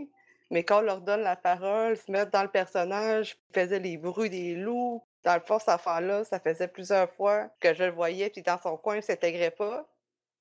Mais 0.50 0.62
quand 0.62 0.78
on 0.78 0.82
leur 0.82 1.00
donne 1.00 1.22
la 1.22 1.36
parole, 1.36 1.96
se 1.96 2.10
mettre 2.10 2.30
dans 2.30 2.42
le 2.42 2.50
personnage, 2.50 3.36
ils 3.50 3.60
faisaient 3.60 3.78
les 3.80 3.96
bruits 3.96 4.30
des 4.30 4.54
loups. 4.54 5.02
Dans 5.25 5.34
le 5.34 5.40
fond, 5.40 5.58
cet 5.58 5.70
enfant-là, 5.70 6.22
ça 6.25 6.38
faisait 6.38 6.68
plusieurs 6.68 7.10
fois 7.14 7.48
que 7.58 7.75
je 7.75 7.82
le 7.84 7.90
voyais, 7.90 8.30
puis 8.30 8.42
dans 8.42 8.60
son 8.60 8.76
coin, 8.76 8.94
il 8.94 8.98
ne 8.98 9.02
s'intégrait 9.02 9.50
pas. 9.50 9.84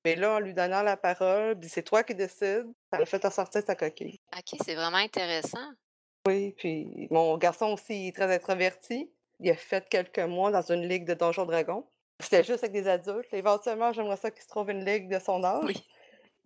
Mais 0.04 0.14
là, 0.14 0.34
en 0.36 0.38
lui 0.38 0.54
donnant 0.54 0.82
la 0.82 0.96
parole, 0.96 1.58
puis 1.58 1.68
c'est 1.68 1.82
toi 1.82 2.04
qui 2.04 2.14
décides, 2.14 2.66
ça 2.92 2.98
l'a 3.00 3.06
fait 3.06 3.24
en 3.24 3.30
sortir 3.30 3.62
de 3.62 3.66
sa 3.66 3.74
coquille. 3.74 4.20
OK, 4.36 4.60
c'est 4.64 4.76
vraiment 4.76 4.98
intéressant. 4.98 5.58
Oui, 6.26 6.52
puis 6.58 7.08
mon 7.10 7.36
garçon 7.38 7.66
aussi 7.66 8.04
il 8.04 8.08
est 8.08 8.16
très 8.16 8.34
introverti. 8.34 9.10
Il 9.40 9.50
a 9.50 9.54
fait 9.54 9.88
quelques 9.88 10.18
mois 10.18 10.50
dans 10.50 10.72
une 10.72 10.88
ligue 10.88 11.04
de 11.04 11.14
Donjons 11.14 11.46
Dragons. 11.46 11.86
C'était 12.20 12.42
juste 12.42 12.64
avec 12.64 12.72
des 12.72 12.88
adultes. 12.88 13.32
Éventuellement, 13.32 13.92
j'aimerais 13.92 14.16
ça 14.16 14.30
qu'il 14.30 14.42
se 14.42 14.48
trouve 14.48 14.70
une 14.70 14.84
ligue 14.84 15.08
de 15.08 15.18
son 15.18 15.44
âge. 15.44 15.64
Oui. 15.64 15.86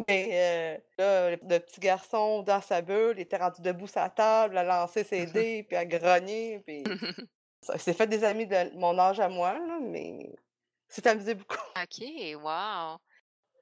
Mais 0.08 0.80
euh, 0.98 1.30
là, 1.30 1.36
le 1.36 1.58
petit 1.60 1.80
garçon 1.80 2.42
dans 2.42 2.60
sa 2.60 2.80
bulle, 2.80 3.14
il 3.16 3.22
était 3.22 3.36
rendu 3.36 3.60
debout 3.60 3.86
sur 3.86 4.00
la 4.00 4.10
table, 4.10 4.56
à 4.58 4.64
lancer 4.64 5.04
ses 5.04 5.26
dés, 5.26 5.62
puis 5.62 5.76
à 5.76 5.84
grogner. 5.84 6.60
Puis 6.66 6.82
il 7.74 7.80
s'est 7.80 7.92
fait 7.94 8.06
des 8.06 8.24
amis 8.24 8.46
de 8.46 8.76
mon 8.76 8.98
âge 8.98 9.20
à 9.20 9.28
moi, 9.28 9.52
là, 9.52 9.78
mais 9.80 10.32
c'est 10.88 11.06
amusé 11.06 11.34
beaucoup. 11.34 11.58
OK, 11.76 12.06
wow. 12.42 12.96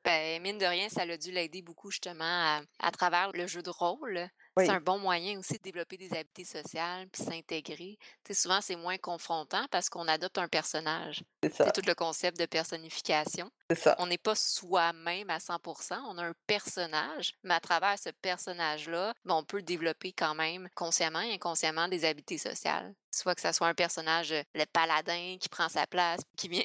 Ben, 0.05 0.41
mine 0.41 0.59
de 0.59 0.65
rien, 0.65 0.89
ça 0.89 1.03
a 1.03 1.17
dû 1.17 1.33
l'aider 1.33 1.61
beaucoup 1.61 1.91
justement 1.91 2.25
à, 2.25 2.61
à 2.79 2.91
travers 2.93 3.31
le 3.33 3.47
jeu 3.47 3.63
de 3.63 3.71
rôle. 3.71 4.29
Oui. 4.59 4.67
C'est 4.67 4.73
un 4.73 4.81
bon 4.81 4.99
moyen 4.99 5.39
aussi 5.39 5.55
de 5.55 5.63
développer 5.63 5.97
des 5.97 6.13
habiletés 6.13 6.45
sociales 6.45 7.07
puis 7.09 7.23
s'intégrer. 7.23 7.97
Souvent, 8.31 8.61
c'est 8.61 8.77
moins 8.77 8.99
confrontant 8.99 9.65
parce 9.71 9.89
qu'on 9.89 10.09
adopte 10.09 10.39
un 10.39 10.49
personnage. 10.49 11.23
C'est 11.43 11.73
tout 11.73 11.87
le 11.87 11.95
concept 11.95 12.39
de 12.41 12.47
personnification. 12.47 13.51
C'est 13.71 13.79
ça. 13.79 13.97
On 13.99 14.07
n'est 14.07 14.19
pas 14.19 14.35
soi-même 14.35 15.31
à 15.31 15.39
100% 15.39 15.99
on 16.09 16.19
a 16.19 16.25
un 16.25 16.35
personnage, 16.47 17.35
mais 17.43 17.55
à 17.55 17.61
travers 17.61 17.99
ce 17.99 18.11
personnage-là, 18.23 19.13
ben, 19.25 19.35
on 19.35 19.45
peut 19.45 19.63
développer 19.63 20.13
quand 20.13 20.35
même 20.35 20.69
consciemment 20.75 21.21
et 21.21 21.35
inconsciemment 21.35 21.89
des 21.89 22.05
habiletés 22.05 22.39
sociales. 22.39 22.95
Soit 23.15 23.35
que 23.35 23.41
ça 23.41 23.53
soit 23.53 23.67
un 23.67 23.75
personnage, 23.75 24.33
euh, 24.33 24.43
le 24.55 24.65
paladin 24.73 25.37
qui 25.41 25.49
prend 25.49 25.69
sa 25.69 25.87
place, 25.87 26.21
qui 26.37 26.49
vient 26.49 26.63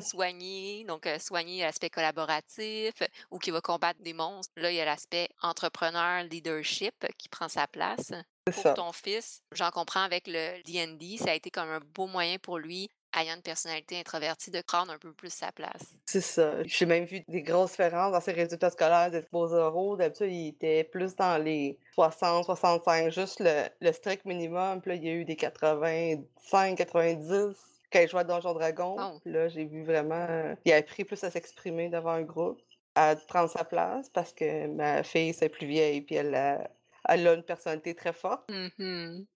soigner, 0.00 0.84
donc 0.84 1.06
euh, 1.06 1.18
soigner 1.18 1.62
l'aspect 1.62 1.90
collaboratif 1.90 2.94
euh, 3.02 3.06
ou 3.30 3.38
qui 3.38 3.50
va 3.50 3.60
combattre 3.60 4.00
des 4.02 4.12
monstres. 4.12 4.52
Là, 4.56 4.70
il 4.70 4.76
y 4.76 4.80
a 4.80 4.84
l'aspect 4.84 5.28
entrepreneur, 5.42 6.24
leadership 6.24 6.94
qui 7.18 7.28
prend 7.28 7.48
sa 7.48 7.66
place. 7.66 8.12
C'est 8.46 8.52
Pour 8.52 8.62
ça. 8.62 8.74
ton 8.74 8.92
fils, 8.92 9.40
j'en 9.52 9.70
comprends 9.70 10.02
avec 10.02 10.26
le 10.26 10.62
D&D, 10.64 11.16
ça 11.18 11.30
a 11.30 11.34
été 11.34 11.50
comme 11.50 11.70
un 11.70 11.80
beau 11.80 12.06
moyen 12.06 12.36
pour 12.38 12.58
lui, 12.58 12.90
ayant 13.18 13.36
une 13.36 13.42
personnalité 13.42 13.98
introvertie, 13.98 14.50
de 14.50 14.60
prendre 14.62 14.92
un 14.92 14.98
peu 14.98 15.12
plus 15.12 15.32
sa 15.32 15.52
place. 15.52 15.94
C'est 16.06 16.20
ça. 16.20 16.62
J'ai 16.64 16.86
même 16.86 17.04
vu 17.04 17.22
des 17.28 17.42
grosses 17.42 17.72
différences 17.72 18.12
dans 18.12 18.20
ses 18.20 18.32
résultats 18.32 18.70
scolaires 18.70 19.10
des 19.10 19.22
beaux 19.32 19.46
euros. 19.46 19.96
D'habitude, 19.96 20.30
il 20.30 20.48
était 20.48 20.84
plus 20.84 21.14
dans 21.16 21.42
les 21.42 21.78
60, 21.94 22.44
65, 22.44 23.10
juste 23.10 23.40
le, 23.40 23.68
le 23.80 23.92
strict 23.92 24.24
minimum. 24.24 24.80
Puis 24.80 24.90
là, 24.90 24.94
il 24.96 25.04
y 25.04 25.08
a 25.08 25.12
eu 25.12 25.24
des 25.24 25.36
85, 25.36 26.76
90 26.76 27.56
quand 27.94 28.00
il 28.00 28.08
jouait 28.08 28.20
à 28.20 28.24
Donjon 28.24 28.54
Dragon. 28.54 28.96
Oh. 28.98 29.20
Là, 29.24 29.48
j'ai 29.48 29.64
vu 29.64 29.84
vraiment... 29.84 30.54
il 30.64 30.72
a 30.72 30.76
appris 30.76 31.04
plus 31.04 31.22
à 31.22 31.30
s'exprimer 31.30 31.88
devant 31.88 32.10
un 32.10 32.22
groupe, 32.22 32.60
à 32.94 33.14
prendre 33.16 33.48
sa 33.48 33.64
place 33.64 34.08
parce 34.10 34.32
que 34.32 34.66
ma 34.66 35.02
fille, 35.02 35.32
c'est 35.32 35.48
plus 35.48 35.66
vieille, 35.66 36.00
puis 36.00 36.16
elle 36.16 36.34
a, 36.34 36.68
elle 37.08 37.26
a 37.26 37.34
une 37.34 37.42
personnalité 37.42 37.94
très 37.94 38.12
forte. 38.12 38.48
Mhm. 38.50 38.76
Qu'il 38.78 39.26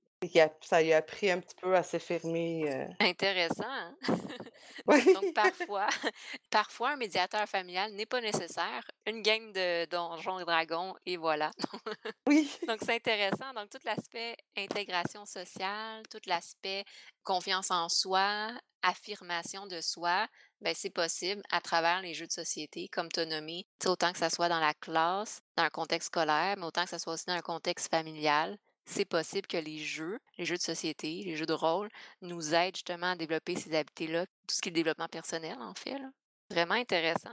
a- 0.40 0.50
ça 0.60 0.82
lui 0.82 0.92
a 0.92 0.98
appris 0.98 1.30
un 1.30 1.40
petit 1.40 1.54
peu 1.60 1.74
à 1.76 1.82
s'affirmer. 1.82 2.72
euh. 2.72 2.86
Intéressant. 3.00 3.64
hein? 3.66 3.96
Oui. 4.86 5.04
Donc 5.12 5.34
parfois, 5.34 5.86
parfois 6.50 6.90
un 6.90 6.96
médiateur 6.96 7.46
familial 7.48 7.92
n'est 7.92 8.06
pas 8.06 8.20
nécessaire. 8.20 8.82
Une 9.06 9.22
game 9.22 9.52
de 9.52 9.84
donjons 9.86 10.38
et 10.38 10.44
dragons 10.44 10.94
et 11.04 11.16
voilà. 11.16 11.50
oui. 12.28 12.50
Donc 12.66 12.78
c'est 12.82 12.94
intéressant. 12.94 13.52
Donc 13.54 13.70
tout 13.70 13.78
l'aspect 13.84 14.36
intégration 14.56 15.26
sociale, 15.26 16.02
tout 16.10 16.20
l'aspect 16.26 16.84
confiance 17.24 17.70
en 17.70 17.88
soi, 17.88 18.48
affirmation 18.82 19.66
de 19.66 19.80
soi, 19.80 20.26
ben 20.60 20.74
c'est 20.76 20.90
possible 20.90 21.42
à 21.50 21.60
travers 21.60 22.00
les 22.00 22.14
jeux 22.14 22.26
de 22.26 22.32
société, 22.32 22.88
comme 22.88 23.10
tu 23.10 23.20
as 23.20 23.26
nommé, 23.26 23.66
autant 23.86 24.12
que 24.12 24.18
ça 24.18 24.30
soit 24.30 24.48
dans 24.48 24.60
la 24.60 24.74
classe, 24.74 25.40
dans 25.56 25.64
un 25.64 25.70
contexte 25.70 26.06
scolaire, 26.06 26.54
mais 26.56 26.64
autant 26.64 26.84
que 26.84 26.90
ça 26.90 26.98
soit 26.98 27.14
aussi 27.14 27.26
dans 27.26 27.34
un 27.34 27.42
contexte 27.42 27.90
familial. 27.90 28.56
C'est 28.90 29.04
possible 29.04 29.46
que 29.46 29.58
les 29.58 29.78
jeux, 29.78 30.18
les 30.38 30.46
jeux 30.46 30.56
de 30.56 30.62
société, 30.62 31.22
les 31.22 31.36
jeux 31.36 31.44
de 31.44 31.52
rôle, 31.52 31.90
nous 32.22 32.54
aident 32.54 32.74
justement 32.74 33.10
à 33.10 33.16
développer 33.16 33.54
ces 33.54 33.74
habiletés-là, 33.74 34.24
tout 34.24 34.54
ce 34.54 34.62
qui 34.62 34.70
est 34.70 34.72
le 34.72 34.76
développement 34.76 35.08
personnel, 35.08 35.58
en 35.60 35.74
fait. 35.74 35.98
là. 35.98 36.10
Vraiment 36.50 36.74
intéressant. 36.74 37.30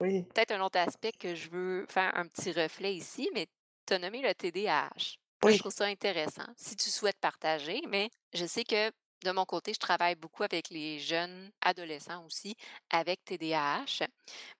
Oui. 0.00 0.22
Peut-être 0.22 0.52
un 0.52 0.62
autre 0.62 0.78
aspect 0.78 1.12
que 1.12 1.34
je 1.34 1.50
veux 1.50 1.86
faire 1.90 2.16
un 2.16 2.26
petit 2.26 2.52
reflet 2.52 2.94
ici, 2.94 3.28
mais 3.34 3.46
tu 3.86 3.92
as 3.92 3.98
nommé 3.98 4.22
le 4.22 4.34
TDAH. 4.34 5.18
Oui. 5.44 5.52
Je 5.52 5.58
trouve 5.58 5.72
ça 5.72 5.84
intéressant. 5.84 6.46
Si 6.56 6.74
tu 6.74 6.88
souhaites 6.88 7.18
partager, 7.20 7.82
mais 7.88 8.08
je 8.32 8.46
sais 8.46 8.64
que 8.64 8.90
de 9.24 9.30
mon 9.30 9.44
côté, 9.44 9.74
je 9.74 9.78
travaille 9.78 10.14
beaucoup 10.14 10.42
avec 10.42 10.70
les 10.70 10.98
jeunes 10.98 11.50
adolescents 11.60 12.24
aussi 12.24 12.56
avec 12.90 13.24
TDAH. 13.24 14.06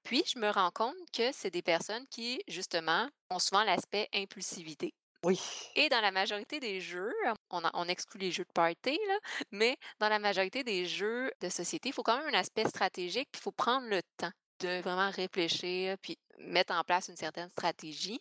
Puis, 0.02 0.22
je 0.26 0.38
me 0.38 0.50
rends 0.50 0.70
compte 0.70 0.94
que 1.12 1.32
c'est 1.32 1.50
des 1.50 1.62
personnes 1.62 2.06
qui, 2.08 2.42
justement, 2.48 3.08
ont 3.30 3.38
souvent 3.38 3.64
l'aspect 3.64 4.08
impulsivité. 4.14 4.92
Oui. 5.24 5.40
Et 5.74 5.88
dans 5.88 6.00
la 6.00 6.10
majorité 6.10 6.60
des 6.60 6.80
jeux, 6.80 7.12
on, 7.50 7.88
exclut 7.88 8.20
les 8.20 8.30
jeux 8.30 8.44
de 8.44 8.52
party, 8.52 8.98
là, 9.08 9.18
mais 9.50 9.76
dans 9.98 10.08
la 10.08 10.18
majorité 10.18 10.62
des 10.64 10.86
jeux 10.86 11.32
de 11.40 11.48
société, 11.48 11.88
il 11.88 11.92
faut 11.92 12.02
quand 12.02 12.18
même 12.18 12.34
un 12.34 12.38
aspect 12.38 12.68
stratégique, 12.68 13.28
il 13.34 13.40
faut 13.40 13.52
prendre 13.52 13.88
le 13.88 14.02
temps 14.18 14.32
de 14.60 14.80
vraiment 14.82 15.10
réfléchir, 15.10 15.96
puis 16.00 16.18
mettre 16.38 16.74
en 16.74 16.82
place 16.84 17.08
une 17.08 17.16
certaine 17.16 17.50
stratégie. 17.50 18.20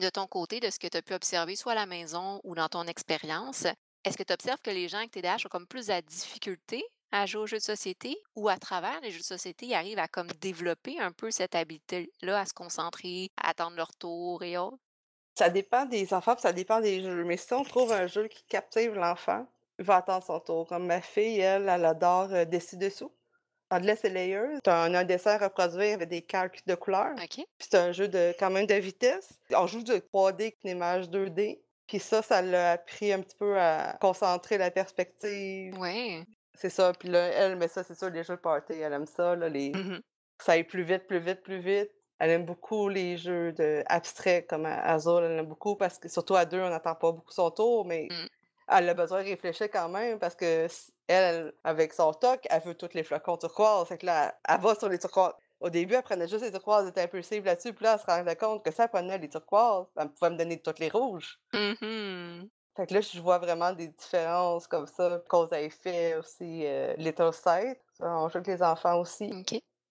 De 0.00 0.08
ton 0.08 0.26
côté, 0.26 0.60
de 0.60 0.70
ce 0.70 0.78
que 0.78 0.86
tu 0.86 0.96
as 0.96 1.02
pu 1.02 1.14
observer, 1.14 1.56
soit 1.56 1.72
à 1.72 1.76
la 1.76 1.86
maison 1.86 2.40
ou 2.44 2.54
dans 2.54 2.68
ton 2.68 2.86
expérience, 2.86 3.66
est-ce 4.04 4.16
que 4.16 4.22
tu 4.22 4.32
observes 4.32 4.60
que 4.62 4.70
les 4.70 4.88
gens 4.88 4.98
avec 4.98 5.10
TDAH 5.10 5.46
ont 5.46 5.50
comme 5.50 5.66
plus 5.66 5.86
de 5.86 6.00
difficulté 6.00 6.82
à 7.12 7.26
jouer 7.26 7.42
aux 7.42 7.46
jeux 7.46 7.58
de 7.58 7.62
société 7.62 8.16
ou 8.34 8.48
à 8.48 8.56
travers 8.56 9.00
les 9.00 9.10
jeux 9.10 9.18
de 9.20 9.24
société, 9.24 9.66
ils 9.66 9.74
arrivent 9.74 9.98
à 9.98 10.08
comme 10.08 10.28
développer 10.40 10.98
un 10.98 11.12
peu 11.12 11.30
cette 11.30 11.54
habileté-là 11.54 12.40
à 12.40 12.46
se 12.46 12.54
concentrer, 12.54 13.30
à 13.36 13.50
attendre 13.50 13.76
leur 13.76 13.92
tour 13.94 14.42
et 14.42 14.56
autres? 14.56 14.78
Ça 15.34 15.48
dépend 15.48 15.86
des 15.86 16.12
enfants, 16.12 16.34
puis 16.34 16.42
ça 16.42 16.52
dépend 16.52 16.80
des 16.80 17.02
jeux. 17.02 17.24
Mais 17.24 17.36
si 17.36 17.52
on 17.54 17.64
trouve 17.64 17.92
un 17.92 18.06
jeu 18.06 18.28
qui 18.28 18.44
captive 18.44 18.94
l'enfant, 18.94 19.46
il 19.78 19.84
va 19.84 19.96
attendre 19.96 20.24
son 20.24 20.40
tour. 20.40 20.66
Comme 20.68 20.86
ma 20.86 21.00
fille, 21.00 21.40
elle, 21.40 21.68
elle 21.68 21.84
adore 21.84 22.28
euh, 22.32 22.44
Dessus-dessous. 22.44 23.10
Anglais, 23.70 23.96
c'est 23.98 24.10
Layers. 24.10 24.58
C'est 24.62 24.70
un, 24.70 24.94
un 24.94 25.04
dessin 25.04 25.32
à 25.32 25.38
reproduire 25.38 25.94
avec 25.94 26.10
des 26.10 26.20
calques 26.20 26.60
de 26.66 26.74
couleurs. 26.74 27.14
OK? 27.14 27.36
Puis 27.36 27.46
c'est 27.58 27.76
un 27.76 27.92
jeu 27.92 28.06
de 28.06 28.34
quand 28.38 28.50
même 28.50 28.66
de 28.66 28.74
vitesse. 28.74 29.30
On 29.54 29.66
joue 29.66 29.82
de 29.82 29.94
3D 29.94 30.42
avec 30.42 30.58
une 30.64 30.70
image 30.70 31.08
2D. 31.08 31.58
Puis 31.86 31.98
ça, 31.98 32.20
ça 32.22 32.42
l'a 32.42 32.72
appris 32.72 33.12
un 33.12 33.20
petit 33.20 33.36
peu 33.36 33.58
à 33.58 33.96
concentrer 34.00 34.58
la 34.58 34.70
perspective. 34.70 35.74
Oui. 35.78 36.22
C'est 36.54 36.70
ça. 36.70 36.92
Puis 36.92 37.08
là, 37.08 37.26
elle, 37.28 37.56
mais 37.56 37.68
ça, 37.68 37.82
c'est 37.82 37.98
sûr, 37.98 38.10
les 38.10 38.22
jeux 38.22 38.36
de 38.36 38.40
party, 38.40 38.74
elle 38.74 38.92
aime 38.92 39.06
ça. 39.06 39.34
Là, 39.34 39.48
les... 39.48 39.70
Mhm. 39.70 40.00
Ça 40.38 40.52
aille 40.52 40.64
plus 40.64 40.82
vite, 40.82 41.06
plus 41.06 41.20
vite, 41.20 41.42
plus 41.42 41.60
vite. 41.60 41.90
Elle 42.22 42.30
aime 42.30 42.44
beaucoup 42.46 42.88
les 42.88 43.16
jeux 43.16 43.52
de 43.52 43.82
abstraits 43.86 44.46
comme 44.48 44.64
Azul, 44.66 45.24
elle 45.24 45.40
aime 45.40 45.46
beaucoup 45.46 45.74
parce 45.76 45.98
que 45.98 46.08
surtout 46.08 46.36
à 46.36 46.44
deux, 46.44 46.60
on 46.60 46.70
n'attend 46.70 46.94
pas 46.94 47.10
beaucoup 47.12 47.32
son 47.32 47.50
tour, 47.50 47.84
mais 47.84 48.06
Mm. 48.10 48.26
elle 48.68 48.88
a 48.88 48.94
besoin 48.94 49.22
de 49.24 49.28
réfléchir 49.28 49.68
quand 49.70 49.88
même 49.88 50.18
parce 50.20 50.36
que 50.36 50.68
elle, 51.08 51.52
avec 51.64 51.92
son 51.92 52.12
toc, 52.12 52.46
elle 52.48 52.62
veut 52.62 52.74
tous 52.76 52.94
les 52.94 53.02
flocons 53.02 53.36
turquoise. 53.38 53.88
Fait 53.88 53.98
que 53.98 54.06
là, 54.06 54.34
elle 54.48 54.60
va 54.60 54.74
sur 54.76 54.88
les 54.88 54.98
turquoises. 55.00 55.34
Au 55.60 55.68
début, 55.70 55.94
elle 55.94 56.02
prenait 56.02 56.28
juste 56.28 56.44
les 56.44 56.52
turquoises, 56.52 56.84
elle 56.84 56.90
était 56.90 57.02
impulsive 57.02 57.44
là-dessus, 57.44 57.72
puis 57.74 57.84
là, 57.84 57.94
elle 57.94 58.00
se 58.00 58.06
rendait 58.06 58.36
compte 58.36 58.64
que 58.64 58.70
ça, 58.72 58.84
elle 58.84 58.90
prenait 58.90 59.18
les 59.18 59.28
turquoises, 59.28 59.86
elle 59.96 60.10
pouvait 60.10 60.30
me 60.30 60.36
donner 60.36 60.60
toutes 60.62 60.78
les 60.78 60.88
rouges. 60.90 61.40
Mhm. 61.52 62.48
Fait 62.76 62.86
que 62.86 62.94
là, 62.94 63.00
je 63.02 63.20
vois 63.20 63.38
vraiment 63.38 63.72
des 63.72 63.88
différences 63.88 64.66
comme 64.68 64.86
ça, 64.86 65.22
cause 65.28 65.52
à 65.52 65.60
effet 65.60 66.16
aussi, 66.16 66.66
euh, 66.66 66.94
Little 66.96 67.32
Sight. 67.32 67.78
On 68.00 68.28
joue 68.28 68.38
avec 68.38 68.46
les 68.46 68.62
enfants 68.62 68.98
aussi. 69.00 69.44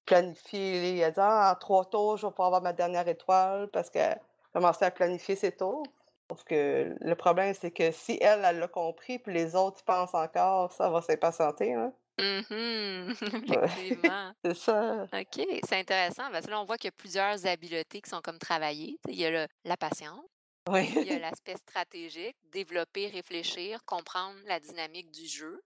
Planifier. 0.05 0.97
Elle 0.97 1.03
a 1.05 1.11
dit 1.11 1.19
ah, 1.19 1.53
en 1.55 1.59
trois 1.59 1.85
tours, 1.89 2.17
je 2.17 2.25
vais 2.27 2.31
pouvoir 2.31 2.47
avoir 2.47 2.61
ma 2.61 2.73
dernière 2.73 3.07
étoile 3.07 3.69
parce 3.71 3.89
qu'elle 3.89 4.19
commençait 4.53 4.85
à 4.85 4.91
planifier 4.91 5.35
ses 5.35 5.51
tours. 5.55 5.83
Sauf 6.29 6.43
que 6.45 6.95
le 6.99 7.15
problème, 7.15 7.53
c'est 7.53 7.71
que 7.71 7.91
si 7.91 8.17
elle, 8.21 8.41
elle 8.45 8.59
l'a 8.59 8.67
compris, 8.69 9.19
puis 9.19 9.33
les 9.33 9.55
autres 9.55 9.81
y 9.81 9.83
pensent 9.83 10.13
encore, 10.15 10.71
ça 10.71 10.89
va 10.89 11.01
s'impatienter. 11.01 11.73
Hein? 11.73 11.93
Ouais. 12.21 13.65
Effectivement. 13.65 14.31
C'est 14.45 14.55
ça. 14.55 15.03
OK, 15.13 15.45
c'est 15.67 15.79
intéressant 15.79 16.29
parce 16.31 16.45
que 16.45 16.51
là, 16.51 16.61
on 16.61 16.65
voit 16.65 16.77
qu'il 16.77 16.87
y 16.89 16.93
a 16.93 16.97
plusieurs 16.97 17.45
habiletés 17.47 18.01
qui 18.01 18.09
sont 18.09 18.21
comme 18.21 18.37
travaillées. 18.37 18.99
Il 19.07 19.15
y 19.15 19.25
a 19.25 19.31
le- 19.31 19.47
la 19.65 19.75
patience, 19.77 20.23
Oui. 20.69 20.87
il 20.95 21.03
y 21.07 21.11
a 21.13 21.19
l'aspect 21.19 21.55
stratégique, 21.57 22.35
développer, 22.51 23.07
réfléchir, 23.07 23.83
comprendre 23.85 24.35
la 24.45 24.59
dynamique 24.59 25.09
du 25.11 25.25
jeu. 25.25 25.61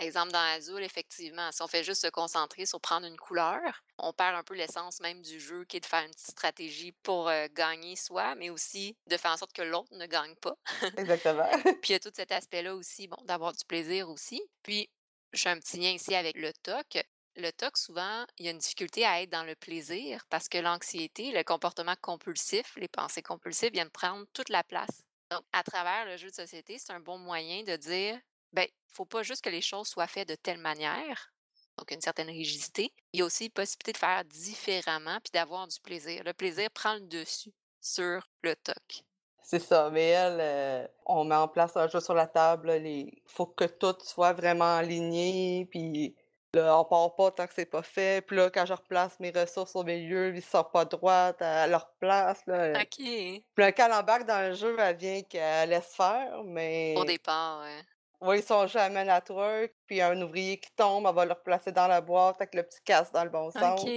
Exemple, 0.00 0.32
dans 0.32 0.38
Azul, 0.38 0.82
effectivement, 0.82 1.52
si 1.52 1.62
on 1.62 1.68
fait 1.68 1.84
juste 1.84 2.02
se 2.02 2.06
concentrer 2.06 2.64
sur 2.64 2.80
prendre 2.80 3.06
une 3.06 3.18
couleur, 3.18 3.60
on 3.98 4.12
perd 4.12 4.34
un 4.34 4.42
peu 4.42 4.54
l'essence 4.54 5.00
même 5.00 5.20
du 5.20 5.38
jeu 5.38 5.64
qui 5.64 5.76
est 5.76 5.80
de 5.80 5.86
faire 5.86 6.02
une 6.04 6.10
petite 6.10 6.30
stratégie 6.30 6.92
pour 7.02 7.28
euh, 7.28 7.46
gagner 7.52 7.96
soi, 7.96 8.34
mais 8.34 8.48
aussi 8.48 8.96
de 9.06 9.16
faire 9.16 9.32
en 9.32 9.36
sorte 9.36 9.52
que 9.52 9.62
l'autre 9.62 9.92
ne 9.92 10.06
gagne 10.06 10.34
pas. 10.36 10.56
Exactement. 10.96 11.48
Puis 11.82 11.90
il 11.90 11.92
y 11.92 11.94
a 11.94 12.00
tout 12.00 12.12
cet 12.14 12.32
aspect-là 12.32 12.74
aussi, 12.74 13.08
bon, 13.08 13.22
d'avoir 13.24 13.52
du 13.52 13.64
plaisir 13.64 14.08
aussi. 14.08 14.42
Puis, 14.62 14.88
je 15.32 15.42
fais 15.42 15.50
un 15.50 15.58
petit 15.58 15.78
lien 15.78 15.90
ici 15.90 16.14
avec 16.14 16.36
le 16.36 16.52
TOC. 16.52 17.04
Le 17.36 17.50
TOC, 17.52 17.76
souvent, 17.76 18.24
il 18.38 18.46
y 18.46 18.48
a 18.48 18.52
une 18.52 18.58
difficulté 18.58 19.04
à 19.04 19.22
être 19.22 19.30
dans 19.30 19.44
le 19.44 19.54
plaisir 19.54 20.24
parce 20.30 20.48
que 20.48 20.58
l'anxiété, 20.58 21.30
le 21.30 21.44
comportement 21.44 21.94
compulsif, 22.00 22.74
les 22.76 22.88
pensées 22.88 23.22
compulsives 23.22 23.72
viennent 23.72 23.90
prendre 23.90 24.26
toute 24.32 24.48
la 24.48 24.64
place. 24.64 25.04
Donc, 25.30 25.44
à 25.52 25.62
travers 25.62 26.06
le 26.06 26.16
jeu 26.16 26.28
de 26.28 26.34
société, 26.34 26.78
c'est 26.78 26.92
un 26.92 26.98
bon 26.98 27.18
moyen 27.18 27.62
de 27.62 27.76
dire, 27.76 28.18
ben, 28.52 28.66
il 28.68 28.92
faut 28.92 29.04
pas 29.04 29.22
juste 29.22 29.42
que 29.42 29.50
les 29.50 29.60
choses 29.60 29.88
soient 29.88 30.06
faites 30.06 30.28
de 30.28 30.34
telle 30.34 30.58
manière, 30.58 31.32
donc 31.78 31.90
une 31.90 32.00
certaine 32.00 32.28
rigidité. 32.28 32.92
Il 33.12 33.20
y 33.20 33.22
a 33.22 33.26
aussi 33.26 33.48
possibilité 33.48 33.92
de 33.92 33.98
faire 33.98 34.24
différemment 34.24 35.18
puis 35.22 35.30
d'avoir 35.32 35.66
du 35.68 35.78
plaisir. 35.80 36.22
Le 36.24 36.32
plaisir 36.32 36.70
prend 36.70 36.94
le 36.94 37.00
dessus 37.00 37.52
sur 37.80 38.28
le 38.42 38.54
TOC. 38.56 39.04
C'est 39.42 39.58
ça. 39.58 39.90
Mais 39.90 40.08
elle, 40.08 40.38
euh, 40.40 40.86
on 41.06 41.24
met 41.24 41.34
en 41.34 41.48
place 41.48 41.76
un 41.76 41.88
jeu 41.88 42.00
sur 42.00 42.14
la 42.14 42.26
table. 42.26 42.70
Il 42.84 43.10
faut 43.26 43.46
que 43.46 43.64
tout 43.64 43.96
soit 44.04 44.32
vraiment 44.32 44.76
aligné. 44.76 45.66
Puis 45.70 46.14
là, 46.54 46.78
on 46.78 46.84
part 46.84 47.14
pas 47.16 47.30
tant 47.30 47.46
que 47.46 47.54
c'est 47.54 47.66
pas 47.66 47.82
fait. 47.82 48.24
Puis 48.24 48.36
là, 48.36 48.50
quand 48.50 48.66
je 48.66 48.74
replace 48.74 49.18
mes 49.18 49.30
ressources 49.30 49.74
au 49.74 49.82
milieu, 49.82 50.34
ils 50.34 50.42
sortent 50.42 50.72
pas 50.72 50.84
droite 50.84 51.40
à 51.40 51.66
leur 51.66 51.90
place. 51.98 52.44
Là. 52.46 52.80
OK. 52.80 52.96
Puis 52.96 53.42
là, 53.56 53.72
quand 53.72 53.86
elle 53.86 53.92
embarque 53.92 54.26
dans 54.26 54.48
le 54.48 54.54
jeu, 54.54 54.76
elle 54.78 54.96
vient 54.96 55.22
qu'elle 55.22 55.70
laisse 55.70 55.94
faire, 55.96 56.38
Au 56.38 56.44
mais 56.44 56.94
départ, 57.06 57.62
ouais. 57.62 57.82
Oui, 58.22 58.38
ils 58.38 58.44
sont 58.44 58.66
jamais 58.66 59.04
network, 59.04 59.72
puis 59.86 60.00
un 60.02 60.20
ouvrier 60.20 60.58
qui 60.58 60.70
tombe, 60.76 61.06
elle 61.08 61.14
va 61.14 61.24
le 61.24 61.32
replacer 61.32 61.72
dans 61.72 61.86
la 61.86 62.00
boîte 62.02 62.36
avec 62.36 62.54
le 62.54 62.62
petit 62.62 62.80
casse 62.84 63.10
dans 63.12 63.24
le 63.24 63.30
bon 63.30 63.50
sens. 63.50 63.80
OK. 63.80 63.88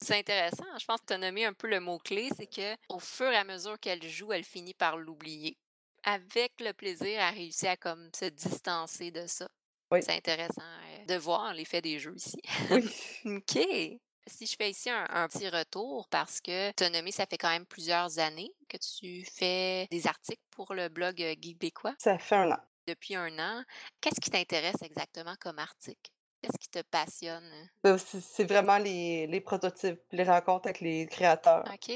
C'est 0.00 0.18
intéressant. 0.18 0.64
Je 0.78 0.84
pense 0.84 1.00
que 1.00 1.06
tu 1.06 1.12
as 1.12 1.18
nommé 1.18 1.44
un 1.44 1.52
peu 1.52 1.68
le 1.68 1.78
mot-clé, 1.78 2.30
c'est 2.36 2.46
que 2.46 2.74
au 2.88 2.98
fur 2.98 3.30
et 3.30 3.36
à 3.36 3.44
mesure 3.44 3.78
qu'elle 3.78 4.02
joue, 4.02 4.32
elle 4.32 4.44
finit 4.44 4.74
par 4.74 4.96
l'oublier. 4.96 5.56
Avec 6.02 6.54
le 6.60 6.72
plaisir, 6.72 7.20
elle 7.20 7.34
réussit 7.34 7.68
à 7.68 7.76
comme 7.76 8.10
se 8.14 8.24
distancer 8.24 9.10
de 9.10 9.26
ça. 9.26 9.48
Oui. 9.92 10.02
C'est 10.02 10.16
intéressant 10.16 10.60
euh, 10.60 11.04
de 11.06 11.14
voir 11.14 11.54
l'effet 11.54 11.80
des 11.80 11.98
jeux 11.98 12.16
ici. 12.16 12.40
Oui. 12.70 12.84
OK. 13.36 14.00
Si 14.26 14.46
je 14.46 14.56
fais 14.56 14.70
ici 14.70 14.90
un, 14.90 15.06
un 15.08 15.28
petit 15.28 15.48
retour, 15.48 16.06
parce 16.10 16.40
que 16.40 16.72
tu 16.72 16.84
as 16.84 16.90
nommé, 16.90 17.12
ça 17.12 17.24
fait 17.26 17.38
quand 17.38 17.48
même 17.48 17.64
plusieurs 17.64 18.18
années 18.18 18.52
que 18.68 18.76
tu 18.76 19.24
fais 19.24 19.86
des 19.90 20.06
articles 20.06 20.42
pour 20.50 20.74
le 20.74 20.88
blog 20.88 21.22
euh, 21.22 21.34
Geekbécois. 21.40 21.94
Ça 21.98 22.18
fait 22.18 22.36
un 22.36 22.50
an. 22.50 22.58
Depuis 22.88 23.14
un 23.16 23.38
an, 23.38 23.62
qu'est-ce 24.00 24.18
qui 24.18 24.30
t'intéresse 24.30 24.80
exactement 24.82 25.34
comme 25.38 25.58
article? 25.58 26.10
Qu'est-ce 26.40 26.56
qui 26.58 26.68
te 26.70 26.80
passionne? 26.90 27.44
Euh, 27.86 27.98
C'est 27.98 28.20
c'est 28.22 28.44
vraiment 28.44 28.78
les, 28.78 29.26
les 29.26 29.40
prototypes, 29.42 30.00
les 30.12 30.24
rencontres 30.24 30.68
avec 30.68 30.80
les 30.80 31.06
créateurs. 31.06 31.64
OK. 31.70 31.94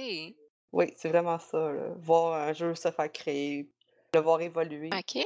Oui, 0.72 0.92
c'est 0.96 1.08
vraiment 1.08 1.38
ça. 1.38 1.72
là. 1.72 1.94
Voir 1.96 2.34
un 2.49 2.52
jeu 2.52 2.75
se 2.75 2.90
faire 2.90 3.11
créer. 3.11 3.70
le 4.14 4.20
voir 4.20 4.40
évoluer. 4.42 4.90
OK. 4.92 5.25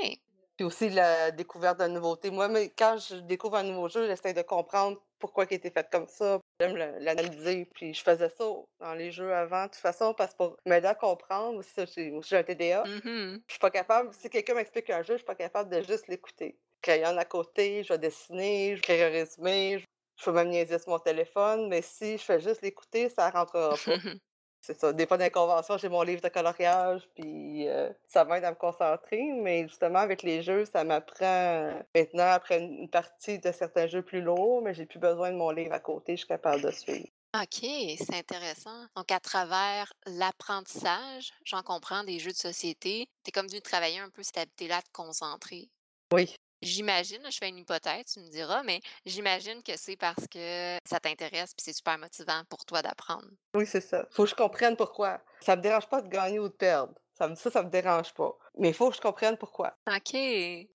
Puis 0.56 0.64
aussi 0.64 0.88
la 0.90 1.32
découverte 1.32 1.80
de 1.80 1.86
nouveautés. 1.88 2.30
Moi, 2.30 2.46
mais 2.48 2.70
quand 2.70 2.96
je 2.98 3.16
découvre 3.16 3.56
un 3.56 3.64
nouveau 3.64 3.88
jeu, 3.88 4.06
j'essaie 4.06 4.34
de 4.34 4.42
comprendre 4.42 5.02
pourquoi 5.18 5.46
il 5.50 5.54
été 5.54 5.70
fait 5.70 5.88
comme 5.90 6.06
ça. 6.06 6.40
J'aime 6.60 6.76
l'analyser. 6.76 7.68
Puis 7.74 7.94
je 7.94 8.02
faisais 8.02 8.28
ça 8.28 8.44
dans 8.80 8.94
les 8.94 9.10
jeux 9.10 9.32
avant, 9.34 9.64
de 9.64 9.70
toute 9.70 9.76
façon, 9.76 10.14
parce 10.14 10.32
que 10.32 10.36
pour 10.38 10.56
m'aider 10.66 10.86
à 10.86 10.94
comprendre, 10.94 11.62
ça, 11.62 11.84
j'ai 11.86 12.12
j'ai 12.22 12.36
un 12.36 12.42
TDA. 12.42 12.84
Mhm. 12.84 13.42
Je 13.46 13.52
suis 13.52 13.60
pas 13.60 13.70
capable, 13.70 14.12
si 14.14 14.30
quelqu'un 14.30 14.54
m'explique 14.54 14.90
un 14.90 15.02
jeu, 15.02 15.14
je 15.14 15.18
suis 15.18 15.26
pas 15.26 15.34
capable 15.34 15.70
de 15.70 15.82
juste 15.82 16.08
l'écouter. 16.08 16.58
Crayon 16.82 17.16
à 17.16 17.24
côté, 17.24 17.82
je 17.82 17.92
vais 17.92 17.98
dessiner, 17.98 18.76
je 18.76 18.82
crée 18.82 19.02
un 19.02 19.10
résumé, 19.10 19.78
je 19.78 19.84
je 20.18 20.24
peux 20.24 20.32
même 20.32 20.48
niaiser 20.48 20.78
sur 20.78 20.90
mon 20.90 20.98
téléphone, 20.98 21.68
mais 21.68 21.82
si 21.82 22.16
je 22.16 22.22
fais 22.24 22.40
juste 22.40 22.62
l'écouter, 22.62 23.08
ça 23.10 23.30
rentrera 23.30 23.76
pas. 23.76 23.96
C'est 24.66 24.80
ça. 24.80 24.92
Des 24.92 25.06
fois, 25.06 25.16
conventions, 25.30 25.78
j'ai 25.78 25.88
mon 25.88 26.02
livre 26.02 26.20
de 26.20 26.28
coloriage, 26.28 27.08
puis 27.14 27.68
euh, 27.68 27.88
ça 28.08 28.24
m'aide 28.24 28.42
à 28.42 28.50
me 28.50 28.56
concentrer. 28.56 29.22
Mais 29.40 29.62
justement, 29.68 30.00
avec 30.00 30.24
les 30.24 30.42
jeux, 30.42 30.64
ça 30.64 30.82
m'apprend 30.82 31.70
maintenant, 31.94 32.32
après 32.32 32.58
une 32.58 32.88
partie 32.90 33.38
de 33.38 33.52
certains 33.52 33.86
jeux 33.86 34.02
plus 34.02 34.20
lourds, 34.20 34.62
mais 34.62 34.74
j'ai 34.74 34.84
plus 34.84 34.98
besoin 34.98 35.30
de 35.30 35.36
mon 35.36 35.50
livre 35.50 35.72
à 35.72 35.78
côté, 35.78 36.14
je 36.14 36.22
suis 36.22 36.26
capable 36.26 36.62
de 36.62 36.72
suivre. 36.72 37.06
OK, 37.40 37.60
c'est 37.60 38.14
intéressant. 38.14 38.86
Donc, 38.96 39.12
à 39.12 39.20
travers 39.20 39.92
l'apprentissage, 40.06 41.32
j'en 41.44 41.62
comprends 41.62 42.02
des 42.02 42.18
jeux 42.18 42.32
de 42.32 42.36
société, 42.36 43.08
tu 43.22 43.28
es 43.28 43.32
comme 43.32 43.46
dû 43.46 43.60
travailler 43.60 44.00
un 44.00 44.10
peu 44.10 44.24
cette 44.24 44.38
habitude-là 44.38 44.80
de 44.80 44.88
concentrer? 44.92 45.68
Oui. 46.12 46.34
J'imagine, 46.62 47.20
je 47.30 47.36
fais 47.36 47.48
une 47.48 47.58
hypothèse, 47.58 48.04
tu 48.14 48.20
me 48.20 48.28
diras, 48.28 48.62
mais 48.62 48.80
j'imagine 49.04 49.62
que 49.62 49.76
c'est 49.76 49.96
parce 49.96 50.26
que 50.26 50.78
ça 50.84 50.98
t'intéresse 51.00 51.54
puis 51.54 51.62
c'est 51.64 51.72
super 51.72 51.98
motivant 51.98 52.42
pour 52.48 52.64
toi 52.64 52.82
d'apprendre. 52.82 53.28
Oui, 53.54 53.66
c'est 53.66 53.80
ça. 53.80 54.06
Faut 54.10 54.24
que 54.24 54.30
je 54.30 54.34
comprenne 54.34 54.76
pourquoi. 54.76 55.20
Ça 55.40 55.56
me 55.56 55.62
dérange 55.62 55.88
pas 55.88 56.00
de 56.02 56.08
gagner 56.08 56.38
ou 56.38 56.48
de 56.48 56.54
perdre. 56.54 56.94
Ça, 57.14 57.34
ça, 57.34 57.50
ça 57.50 57.62
me 57.62 57.70
dérange 57.70 58.12
pas. 58.12 58.36
Mais 58.58 58.68
il 58.68 58.74
faut 58.74 58.90
que 58.90 58.96
je 58.96 59.00
comprenne 59.00 59.36
pourquoi. 59.38 59.76
OK. 59.88 60.16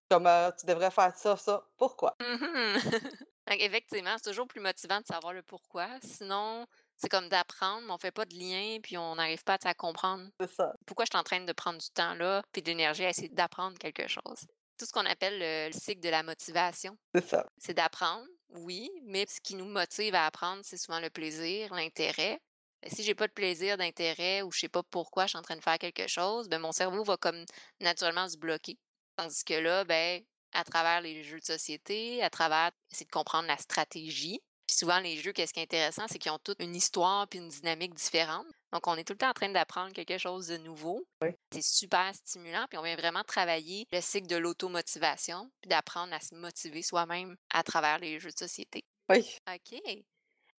Comme 0.10 0.28
euh, 0.28 0.52
tu 0.60 0.66
devrais 0.66 0.90
faire 0.92 1.16
ça, 1.16 1.38
ça, 1.38 1.64
pourquoi? 1.78 2.16
Donc, 2.20 2.30
effectivement, 3.60 4.16
c'est 4.18 4.30
toujours 4.30 4.48
plus 4.48 4.60
motivant 4.62 5.00
de 5.02 5.06
savoir 5.06 5.34
le 5.34 5.44
pourquoi. 5.44 5.88
Sinon, 6.04 6.66
c'est 6.96 7.10
comme 7.10 7.30
d'apprendre, 7.30 7.82
mais 7.86 7.94
on 7.94 7.98
fait 7.98 8.12
pas 8.12 8.26
de 8.26 8.36
lien 8.36 8.80
puis 8.82 8.98
on 8.98 9.16
n'arrive 9.16 9.44
pas 9.44 9.58
à 9.64 9.74
comprendre 9.74 10.30
C'est 10.40 10.52
ça. 10.52 10.74
pourquoi 10.86 11.06
je 11.06 11.12
suis 11.16 11.20
en 11.20 11.24
train 11.24 11.42
de 11.42 11.54
prendre 11.54 11.80
du 11.80 11.90
temps 11.90 12.14
là 12.16 12.42
puis 12.52 12.62
de 12.62 12.68
l'énergie 12.68 13.06
à 13.06 13.10
essayer 13.10 13.30
d'apprendre 13.30 13.78
quelque 13.78 14.08
chose? 14.08 14.46
Tout 14.82 14.88
ce 14.88 14.94
qu'on 14.94 15.06
appelle 15.06 15.38
le, 15.38 15.68
le 15.68 15.80
cycle 15.80 16.02
de 16.02 16.10
la 16.10 16.24
motivation. 16.24 16.98
C'est 17.14 17.28
ça. 17.28 17.46
C'est 17.60 17.76
d'apprendre, 17.76 18.26
oui, 18.50 18.90
mais 19.04 19.28
ce 19.30 19.40
qui 19.40 19.54
nous 19.54 19.68
motive 19.68 20.16
à 20.16 20.26
apprendre, 20.26 20.62
c'est 20.64 20.78
souvent 20.78 21.00
le 21.00 21.12
plaisir, 21.12 21.72
l'intérêt. 21.72 22.42
Si 22.88 23.04
j'ai 23.04 23.14
pas 23.14 23.28
de 23.28 23.32
plaisir, 23.32 23.78
d'intérêt 23.78 24.42
ou 24.42 24.52
je 24.52 24.62
sais 24.62 24.70
pas 24.70 24.82
pourquoi 24.82 25.26
je 25.26 25.30
suis 25.30 25.38
en 25.38 25.44
train 25.44 25.56
de 25.56 25.62
faire 25.62 25.78
quelque 25.78 26.08
chose, 26.08 26.50
ben 26.50 26.58
mon 26.58 26.72
cerveau 26.72 27.04
va 27.04 27.16
comme 27.16 27.46
naturellement 27.80 28.28
se 28.28 28.38
bloquer. 28.38 28.80
Tandis 29.18 29.44
que 29.44 29.54
là, 29.54 29.84
ben, 29.84 30.24
à 30.52 30.64
travers 30.64 31.00
les 31.02 31.24
jeux 31.24 31.40
de 31.40 31.46
société, 31.46 32.24
à 32.24 32.32
travers 32.32 32.72
essayer 32.92 33.06
de 33.06 33.12
comprendre 33.12 33.48
la 33.48 33.58
stratégie. 33.58 34.42
Puis 34.66 34.78
souvent, 34.78 34.98
les 34.98 35.18
jeux, 35.18 35.32
qu'est-ce 35.32 35.54
qui 35.54 35.60
est 35.60 35.64
intéressant, 35.64 36.08
c'est 36.10 36.18
qu'ils 36.18 36.32
ont 36.32 36.40
toute 36.40 36.60
une 36.60 36.76
histoire 36.76 37.28
puis 37.28 37.38
une 37.38 37.50
dynamique 37.50 37.94
différente. 37.94 38.48
Donc, 38.74 38.88
on 38.88 38.96
est 38.96 39.04
tout 39.04 39.14
le 39.14 39.18
temps 39.18 39.30
en 39.30 39.34
train 39.34 39.50
d'apprendre 39.50 39.92
quelque 39.94 40.18
chose 40.18 40.48
de 40.48 40.58
nouveau. 40.58 41.06
Oui. 41.22 41.30
C'est 41.54 41.64
super 41.64 42.14
stimulant, 42.16 42.66
puis 42.70 42.78
on 42.78 42.84
vient 42.84 42.96
vraiment 42.96 43.24
travailler 43.24 43.86
le 43.92 44.00
cycle 44.02 44.28
de 44.28 44.38
l'automotivation, 44.38 45.52
puis 45.62 45.70
d'apprendre 45.70 46.14
à 46.14 46.20
se 46.22 46.34
motiver 46.36 46.82
soi-même 46.82 47.36
à 47.54 47.64
travers 47.64 48.00
les 48.00 48.20
jeux 48.20 48.32
de 48.32 48.38
société. 48.38 48.86
Oui. 49.10 49.38
OK. 49.54 49.80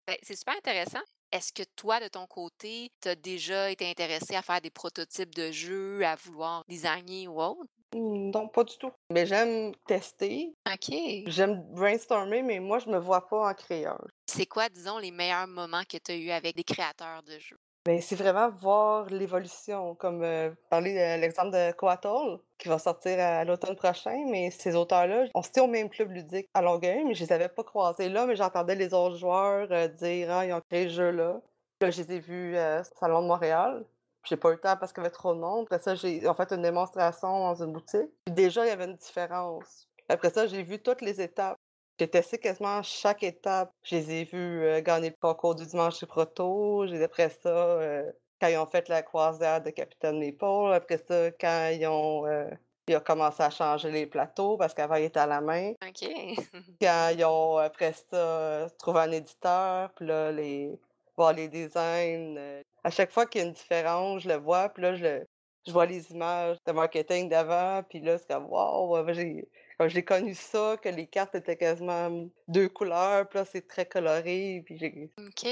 Ben, 0.07 0.17
c'est 0.23 0.37
super 0.37 0.57
intéressant. 0.57 1.01
Est-ce 1.31 1.53
que 1.53 1.63
toi, 1.77 2.01
de 2.01 2.09
ton 2.09 2.27
côté, 2.27 2.91
tu 3.01 3.09
as 3.09 3.15
déjà 3.15 3.71
été 3.71 3.89
intéressé 3.89 4.35
à 4.37 4.43
faire 4.43 4.61
des 4.61 4.71
prototypes 4.71 5.35
de 5.35 5.51
jeux, 5.51 6.05
à 6.05 6.15
vouloir 6.17 6.65
designer 6.69 7.29
ou 7.29 7.41
autre? 7.41 7.71
Hmm, 7.95 8.31
Non, 8.31 8.49
pas 8.49 8.65
du 8.65 8.77
tout. 8.79 8.93
Mais 9.11 9.27
j'aime 9.27 9.73
tester. 9.87 10.55
OK. 10.71 10.95
J'aime 11.27 11.63
brainstormer, 11.73 12.43
mais 12.43 12.61
moi, 12.61 12.79
je 12.79 12.89
me 12.89 12.99
vois 12.99 13.27
pas 13.29 13.49
en 13.51 13.55
créeur. 13.55 13.99
C'est 14.27 14.47
quoi, 14.47 14.69
disons, 14.69 14.99
les 14.99 15.11
meilleurs 15.11 15.47
moments 15.47 15.85
que 15.85 15.97
tu 15.99 16.13
as 16.13 16.17
eu 16.17 16.31
avec 16.31 16.57
des 16.57 16.65
créateurs 16.65 17.23
de 17.23 17.39
jeux? 17.39 17.59
Mais 17.87 18.01
c'est 18.01 18.15
vraiment 18.15 18.49
voir 18.49 19.07
l'évolution, 19.07 19.97
comme 19.97 20.23
euh, 20.23 20.51
parler 20.71 20.95
de 20.95 21.21
l'exemple 21.21 21.51
de 21.51 21.73
Coatol, 21.73 22.39
qui 22.59 22.69
va 22.69 22.79
sortir 22.79 23.19
à 23.19 23.45
l'automne 23.45 23.75
prochain, 23.75 24.25
mais 24.31 24.53
ces 24.53 24.77
auteurs-là, 24.77 25.25
on 25.35 25.43
s'était 25.43 25.61
au 25.61 25.67
même 25.67 25.89
club 25.89 26.13
ludique 26.13 26.49
à 26.55 26.63
Longueuil, 26.63 27.05
mais 27.05 27.15
je 27.15 27.25
les 27.25 27.33
avais 27.33 27.49
pas 27.49 27.65
croisés 27.65 28.09
là, 28.09 28.25
mais 28.27 28.37
j'entendais 28.37 28.77
les 28.77 28.95
autres 28.95 29.17
joueurs 29.17 29.67
euh, 29.73 29.89
dire 29.89 30.31
«Ah, 30.31 30.47
ils 30.47 30.53
ont 30.53 30.61
créé 30.71 30.85
ce 30.89 30.95
jeu-là». 30.95 31.41
Là, 31.81 31.91
je 31.91 32.03
les 32.03 32.13
ai 32.13 32.21
vus 32.21 32.57
euh, 32.57 32.83
au 32.83 32.99
Salon 33.01 33.23
de 33.23 33.27
Montréal. 33.27 33.85
J'ai 34.25 34.37
pas 34.37 34.51
eu 34.51 34.53
le 34.53 34.61
temps 34.61 34.77
parce 34.77 34.93
qu'il 34.93 35.03
y 35.03 35.07
avait 35.07 35.13
trop 35.13 35.35
de 35.35 35.41
monde. 35.41 35.67
Après 35.69 35.81
ça, 35.81 35.97
j'ai 35.97 36.29
en 36.29 36.35
fait 36.35 36.53
une 36.53 36.63
démonstration 36.63 37.29
dans 37.41 37.65
une 37.65 37.73
boutique. 37.73 38.11
Puis 38.25 38.33
déjà, 38.33 38.65
il 38.65 38.69
y 38.69 38.73
avait 38.73 38.85
une 38.85 38.95
différence. 38.95 39.89
Après 40.09 40.31
ça, 40.31 40.47
j'ai 40.47 40.63
vu 40.63 40.81
toutes 40.81 41.01
les 41.01 41.21
étapes. 41.21 41.57
J'ai 41.99 42.09
testé 42.09 42.39
quasiment 42.39 42.83
chaque 42.83 43.23
étape. 43.23 43.71
Je 43.83 43.97
les 43.97 44.11
ai 44.13 44.25
vus 44.25 44.63
euh, 44.65 44.81
gagner 44.81 45.11
le 45.11 45.17
concours 45.21 45.55
du 45.55 45.67
dimanche 45.67 45.99
chez 45.99 46.07
Proto. 46.07 46.87
J'ai 46.87 47.03
après 47.03 47.29
ça, 47.31 47.49
euh, 47.49 48.11
quand 48.41 48.49
ils 48.49 48.57
ont 48.57 48.67
fait 48.67 48.89
la 48.89 49.03
croisade 49.03 49.65
de 49.65 49.71
Capitaine 49.71 50.19
Maple. 50.19 50.73
Après 50.75 50.99
ça, 50.99 51.31
quand 51.33 51.69
ils 51.73 51.87
ont, 51.87 52.27
euh, 52.27 52.51
ils 52.89 52.97
ont 52.97 53.01
commencé 53.01 53.43
à 53.43 53.51
changer 53.51 53.91
les 53.91 54.07
plateaux 54.07 54.57
parce 54.57 54.75
qu'avant, 54.75 54.97
ils 54.97 55.05
étaient 55.05 55.21
à 55.21 55.27
la 55.27 55.41
main. 55.41 55.73
OK. 55.87 56.09
Quand 56.81 57.11
ils 57.17 57.25
ont, 57.25 57.57
après 57.59 57.93
ça, 57.93 58.67
trouvé 58.79 59.01
un 59.01 59.13
éditeur, 59.13 59.93
puis 59.95 60.07
là, 60.07 60.33
les, 60.33 60.81
voir 61.17 61.33
les 61.33 61.49
designs. 61.49 62.37
à 62.83 62.91
chaque 62.91 63.13
fois 63.13 63.27
qu'il 63.27 63.41
y 63.43 63.45
a 63.45 63.47
une 63.47 63.53
différence, 63.53 64.23
je 64.23 64.29
le 64.29 64.37
vois, 64.37 64.69
puis 64.71 64.83
là, 64.83 64.95
je, 64.95 65.05
le- 65.05 65.27
je 65.67 65.73
vois 65.73 65.87
les 65.87 66.11
images 66.11 66.57
de 66.67 66.73
marketing 66.73 67.29
d'avant, 67.29 67.83
puis 67.89 68.01
là, 68.01 68.19
c'est 68.19 68.27
comme, 68.27 68.47
wow, 68.51 69.07
j'ai, 69.13 69.49
j'ai 69.87 70.05
connu 70.05 70.35
ça, 70.35 70.77
que 70.83 70.89
les 70.89 71.07
cartes 71.07 71.35
étaient 71.35 71.57
quasiment 71.57 72.29
deux 72.49 72.69
couleurs, 72.69 73.29
puis 73.29 73.39
là, 73.39 73.45
c'est 73.45 73.67
très 73.67 73.87
coloré, 73.87 74.63
puis 74.65 74.77
j'ai... 74.79 75.11
OK. 75.19 75.49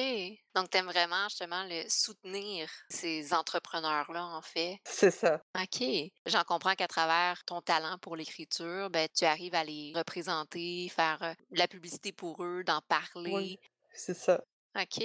Donc, 0.55 0.71
tu 0.71 0.79
aimes 0.79 0.87
vraiment 0.87 1.29
justement 1.29 1.65
le 1.69 1.85
soutenir 1.89 2.71
ces 2.89 3.33
entrepreneurs-là, 3.33 4.25
en 4.25 4.43
fait? 4.43 4.79
C'est 4.85 5.11
ça. 5.11 5.43
OK. 5.61 5.85
J'en 6.27 6.45
comprends 6.45 6.75
qu'à 6.75 6.89
travers 6.89 7.45
ton 7.45 7.61
talent 7.61 7.99
pour 7.99 8.17
l'écriture, 8.17 8.91
ben, 8.91 9.09
tu 9.17 9.25
arrives 9.25 9.55
à 9.55 9.65
les 9.65 9.93
représenter, 9.95 10.89
faire 10.89 11.19
euh, 11.23 11.35
de 11.51 11.59
la 11.59 11.69
publicité 11.69 12.13
pour 12.13 12.45
eux, 12.45 12.65
d'en 12.65 12.81
parler. 12.89 13.33
Oui, 13.33 13.59
c'est 13.93 14.17
ça. 14.17 14.43
OK. 14.77 15.03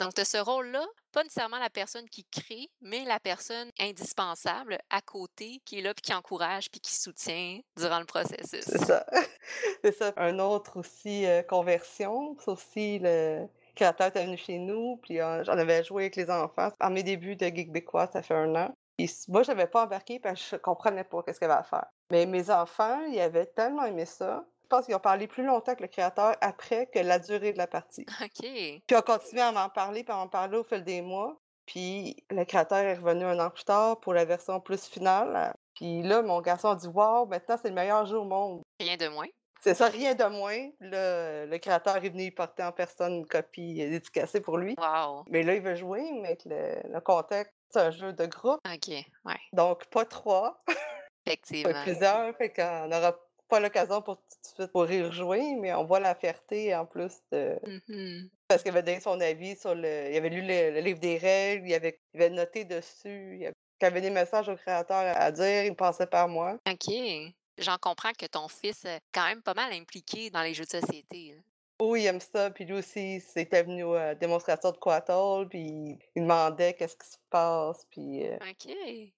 Donc, 0.00 0.14
tu 0.14 0.20
as 0.20 0.24
ce 0.24 0.38
rôle-là, 0.38 0.84
pas 1.12 1.22
nécessairement 1.22 1.58
la 1.58 1.70
personne 1.70 2.08
qui 2.10 2.24
crée, 2.24 2.68
mais 2.80 3.04
la 3.04 3.18
personne 3.18 3.70
indispensable 3.78 4.78
à 4.90 5.00
côté 5.00 5.60
qui 5.64 5.78
est 5.78 5.82
là, 5.82 5.94
puis 5.94 6.02
qui 6.02 6.14
encourage, 6.14 6.70
puis 6.70 6.80
qui 6.80 6.94
soutient 6.94 7.60
durant 7.76 7.98
le 7.98 8.04
processus. 8.04 8.64
C'est 8.64 8.84
ça. 8.84 9.06
c'est 9.82 9.92
ça. 9.92 10.12
Un 10.16 10.38
autre 10.38 10.78
aussi, 10.78 11.24
euh, 11.26 11.42
conversion. 11.42 12.36
C'est 12.40 12.50
aussi 12.50 12.98
le 12.98 13.46
créateur 13.74 14.10
est 14.14 14.24
venu 14.24 14.36
chez 14.36 14.58
nous, 14.58 14.98
puis 15.02 15.20
euh, 15.20 15.44
j'en 15.44 15.52
avais 15.52 15.84
joué 15.84 16.04
avec 16.04 16.16
les 16.16 16.30
enfants. 16.30 16.70
À 16.80 16.90
mes 16.90 17.02
débuts 17.02 17.36
de 17.36 17.46
Geekbécois, 17.46 18.08
ça 18.08 18.22
fait 18.22 18.34
un 18.34 18.54
an. 18.56 18.74
Moi, 19.28 19.42
j'avais 19.42 19.66
pas 19.66 19.84
embarqué 19.84 20.18
parce 20.18 20.40
que 20.40 20.56
je 20.56 20.56
comprenais 20.56 21.04
pas 21.04 21.22
qu'est-ce 21.22 21.38
qu'elle 21.38 21.50
avait 21.50 21.68
faire. 21.68 21.86
Mais 22.10 22.24
mes 22.24 22.50
enfants, 22.50 23.00
ils 23.10 23.20
avaient 23.20 23.46
tellement 23.46 23.84
aimé 23.84 24.06
ça. 24.06 24.44
Je 24.66 24.76
pense 24.76 24.86
qu'ils 24.86 24.96
ont 24.96 25.00
parlé 25.00 25.28
plus 25.28 25.44
longtemps 25.44 25.76
que 25.76 25.82
le 25.82 25.88
créateur 25.88 26.34
après 26.40 26.86
que 26.86 26.98
la 26.98 27.20
durée 27.20 27.52
de 27.52 27.58
la 27.58 27.68
partie. 27.68 28.04
OK. 28.20 28.40
Puis 28.40 28.82
on 28.96 29.00
continué 29.00 29.40
à 29.42 29.52
m'en 29.52 29.68
parler, 29.68 30.02
puis 30.02 30.12
à 30.12 30.16
m'en 30.16 30.26
parler 30.26 30.58
au 30.58 30.64
fil 30.64 30.82
des 30.82 31.02
mois. 31.02 31.36
Puis 31.66 32.16
le 32.30 32.44
créateur 32.44 32.78
est 32.78 32.94
revenu 32.94 33.24
un 33.24 33.38
an 33.38 33.50
plus 33.50 33.64
tard 33.64 34.00
pour 34.00 34.12
la 34.12 34.24
version 34.24 34.58
plus 34.60 34.86
finale. 34.86 35.54
Puis 35.76 36.02
là, 36.02 36.22
mon 36.22 36.40
garçon 36.40 36.70
a 36.70 36.74
dit 36.74 36.88
Waouh, 36.88 37.26
maintenant 37.26 37.56
c'est 37.62 37.68
le 37.68 37.74
meilleur 37.76 38.06
jeu 38.06 38.18
au 38.18 38.24
monde. 38.24 38.62
Rien 38.80 38.96
de 38.96 39.06
moins. 39.06 39.28
C'est 39.60 39.74
ça, 39.74 39.86
rien 39.86 40.14
de 40.14 40.24
moins. 40.24 40.68
Là, 40.80 41.46
le 41.46 41.58
créateur 41.58 41.96
est 41.96 42.08
venu 42.08 42.24
y 42.24 42.30
porter 42.32 42.64
en 42.64 42.72
personne 42.72 43.14
une 43.18 43.26
copie 43.26 43.74
dédicacée 43.74 44.40
pour 44.40 44.58
lui. 44.58 44.74
Wow. 44.78 45.24
Mais 45.28 45.44
là, 45.44 45.54
il 45.54 45.62
veut 45.62 45.76
jouer, 45.76 46.02
mais 46.20 46.36
le, 46.44 46.92
le 46.92 47.00
contexte, 47.00 47.52
c'est 47.70 47.80
un 47.80 47.90
jeu 47.90 48.12
de 48.12 48.26
groupe. 48.26 48.60
OK. 48.64 48.88
Ouais. 49.24 49.40
Donc, 49.52 49.86
pas 49.86 50.04
trois, 50.04 50.60
pas 50.66 50.72
Effectivement. 51.26 51.82
plusieurs. 51.82 52.36
Fait 52.36 52.52
qu'on 52.52 52.86
n'aura 52.88 53.16
pas 53.48 53.60
l'occasion 53.60 54.02
pour 54.02 54.16
tout 54.16 54.22
de 54.42 54.48
suite 54.62 54.72
pour 54.72 54.90
y 54.90 55.02
rejouer, 55.02 55.54
mais 55.56 55.72
on 55.74 55.84
voit 55.84 56.00
la 56.00 56.14
fierté 56.14 56.74
en 56.74 56.86
plus 56.86 57.14
de. 57.32 57.58
Mhm. 57.88 58.30
Parce 58.48 58.62
qu'il 58.62 58.70
avait 58.72 58.82
donné 58.82 59.00
son 59.00 59.20
avis 59.20 59.56
sur 59.56 59.74
le. 59.74 60.10
Il 60.10 60.16
avait 60.16 60.28
lu 60.30 60.42
le, 60.42 60.72
le 60.72 60.80
livre 60.80 61.00
des 61.00 61.18
règles, 61.18 61.68
il 61.68 61.74
avait, 61.74 62.00
il 62.14 62.22
avait 62.22 62.34
noté 62.34 62.64
dessus. 62.64 63.36
Il 63.38 63.46
avait, 63.46 63.54
il 63.80 63.84
avait 63.84 64.00
des 64.00 64.10
messages 64.10 64.48
au 64.48 64.56
créateur 64.56 64.96
à 65.16 65.30
dire, 65.32 65.64
il 65.64 65.74
passait 65.74 66.06
par 66.06 66.28
moi. 66.28 66.56
OK. 66.68 66.94
J'en 67.58 67.78
comprends 67.78 68.12
que 68.12 68.26
ton 68.26 68.48
fils 68.48 68.84
est 68.84 69.00
quand 69.12 69.24
même 69.26 69.42
pas 69.42 69.54
mal 69.54 69.72
impliqué 69.72 70.30
dans 70.30 70.42
les 70.42 70.54
jeux 70.54 70.64
de 70.64 70.70
société. 70.70 71.34
là. 71.36 71.42
Oui, 71.80 72.02
il 72.02 72.06
aime 72.06 72.20
ça. 72.20 72.50
Puis 72.50 72.64
lui 72.64 72.74
aussi, 72.74 73.20
c'était 73.20 73.62
venu 73.62 73.84
à 73.96 74.06
la 74.06 74.14
démonstration 74.14 74.70
de 74.72 74.78
Quatol, 74.78 75.48
puis 75.48 75.98
il 76.14 76.22
demandait 76.22 76.74
qu'est-ce 76.74 76.96
qui 76.96 77.06
se 77.08 77.18
passe. 77.30 77.84
Puis 77.90 78.26
euh, 78.26 78.38
OK. 78.40 78.72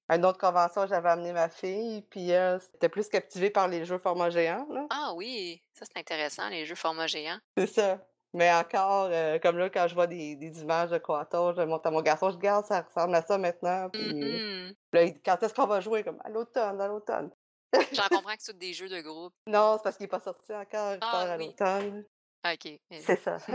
à 0.09 0.17
une 0.17 0.25
autre 0.25 0.39
convention, 0.39 0.87
j'avais 0.87 1.09
amené 1.09 1.33
ma 1.33 1.49
fille, 1.49 2.03
puis 2.11 2.31
elle, 2.31 2.61
c'était 2.61 2.89
plus 2.89 3.09
captivée 3.09 3.51
par 3.51 3.69
les 3.69 3.85
jeux 3.85 3.99
format 3.99 4.31
géant, 4.31 4.67
là. 4.71 4.87
Ah 4.91 5.13
oui, 5.15 5.63
ça 5.73 5.85
c'est 5.87 5.99
intéressant, 6.01 6.49
les 6.49 6.67
jeux 6.67 6.75
format 6.75 7.07
géant. 7.07 7.39
C'est 7.57 7.67
ça. 7.67 8.05
Mais 8.35 8.53
encore, 8.53 9.09
heu, 9.11 9.39
comme 9.43 9.57
là, 9.59 9.71
quand 9.71 9.87
je 9.89 9.95
vois 9.95 10.07
des 10.07 10.37
des 10.37 10.61
images 10.61 10.91
de 10.91 10.99
Quoi-Tort, 10.99 11.55
je 11.55 11.63
montre 11.63 11.87
à 11.87 11.91
mon 11.91 12.03
garçon, 12.03 12.31
je 12.31 12.37
«Regarde, 12.37 12.67
ça 12.67 12.83
ressemble 12.83 13.15
à 13.15 13.23
ça 13.23 13.39
maintenant», 13.39 13.89
puis 13.91 14.03
Mmh 14.03 14.75
là, 14.93 15.03
il 15.05 15.15
dit: 15.15 15.23
«Quand 15.23 15.43
est-ce 15.43 15.55
qu'on 15.55 15.67
va 15.67 15.81
jouer?» 15.81 16.03
comme: 16.05 16.21
«À 16.25 16.29
l'automne, 16.31 16.81
à 16.81 16.89
l'automne». 16.89 17.31
J'en 17.93 18.09
comprends 18.11 18.35
que 18.37 18.43
c'est 18.43 18.57
des 18.59 18.73
jeux 18.75 18.89
de 18.89 19.01
groupe. 19.01 19.35
Non, 19.47 19.77
c'est 19.77 19.83
parce 19.85 19.97
qu'il 19.97 20.05
est 20.05 20.09
pas 20.09 20.21
sorti 20.21 20.53
encore, 20.55 20.95
il 20.95 21.05
sort 21.05 21.09
Ah 21.13 21.33
à 21.33 21.37
oui, 21.37 21.47
l'automne. 21.47 22.05
OK. 22.45 22.79
C'est 22.91 23.21
ça. 23.23 23.39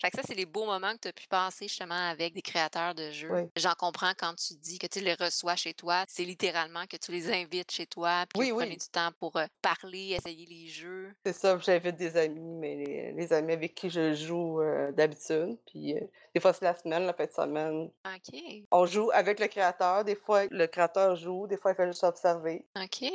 Fait 0.00 0.10
que 0.10 0.16
ça, 0.16 0.22
c'est 0.26 0.34
les 0.34 0.44
beaux 0.44 0.66
moments 0.66 0.92
que 0.94 0.98
tu 1.02 1.08
as 1.08 1.12
pu 1.12 1.26
passer 1.28 1.68
justement 1.68 1.94
avec 2.10 2.34
des 2.34 2.42
créateurs 2.42 2.94
de 2.96 3.10
jeux. 3.12 3.30
Oui. 3.30 3.42
J'en 3.56 3.74
comprends 3.74 4.12
quand 4.18 4.34
tu 4.34 4.54
dis 4.54 4.78
que 4.78 4.88
tu 4.88 4.98
les 5.00 5.14
reçois 5.14 5.54
chez 5.54 5.72
toi. 5.72 6.04
C'est 6.08 6.24
littéralement 6.24 6.84
que 6.86 6.96
tu 6.96 7.12
les 7.12 7.32
invites 7.32 7.70
chez 7.70 7.86
toi, 7.86 8.24
puis 8.28 8.40
Oui, 8.40 8.50
vous 8.50 8.56
prenez 8.56 8.72
oui. 8.72 8.76
du 8.76 8.88
temps 8.88 9.10
pour 9.20 9.40
parler, 9.62 10.16
essayer 10.18 10.46
les 10.46 10.66
jeux. 10.66 11.14
C'est 11.24 11.32
ça, 11.32 11.56
j'invite 11.58 11.96
des 11.96 12.16
amis, 12.16 12.40
mais 12.58 12.74
les 12.74 13.12
les 13.12 13.32
amis 13.32 13.52
avec 13.52 13.74
qui 13.74 13.88
je 13.88 14.14
joue, 14.14 14.60
d'habitude, 14.92 15.56
puis, 15.68 15.94
des 16.34 16.40
fois, 16.40 16.52
c'est 16.52 16.64
la 16.64 16.74
semaine, 16.74 17.06
la 17.06 17.14
fin 17.14 17.26
de 17.26 17.32
semaine. 17.32 17.90
OK. 18.04 18.40
On 18.72 18.86
joue 18.86 19.10
avec 19.14 19.38
le 19.38 19.46
créateur, 19.46 20.04
des 20.04 20.16
fois, 20.16 20.44
le 20.50 20.66
créateur 20.66 21.14
joue, 21.14 21.46
des 21.46 21.56
fois, 21.56 21.70
il 21.70 21.76
fait 21.76 21.86
juste 21.86 22.04
observer. 22.04 22.66
OK. 22.76 23.08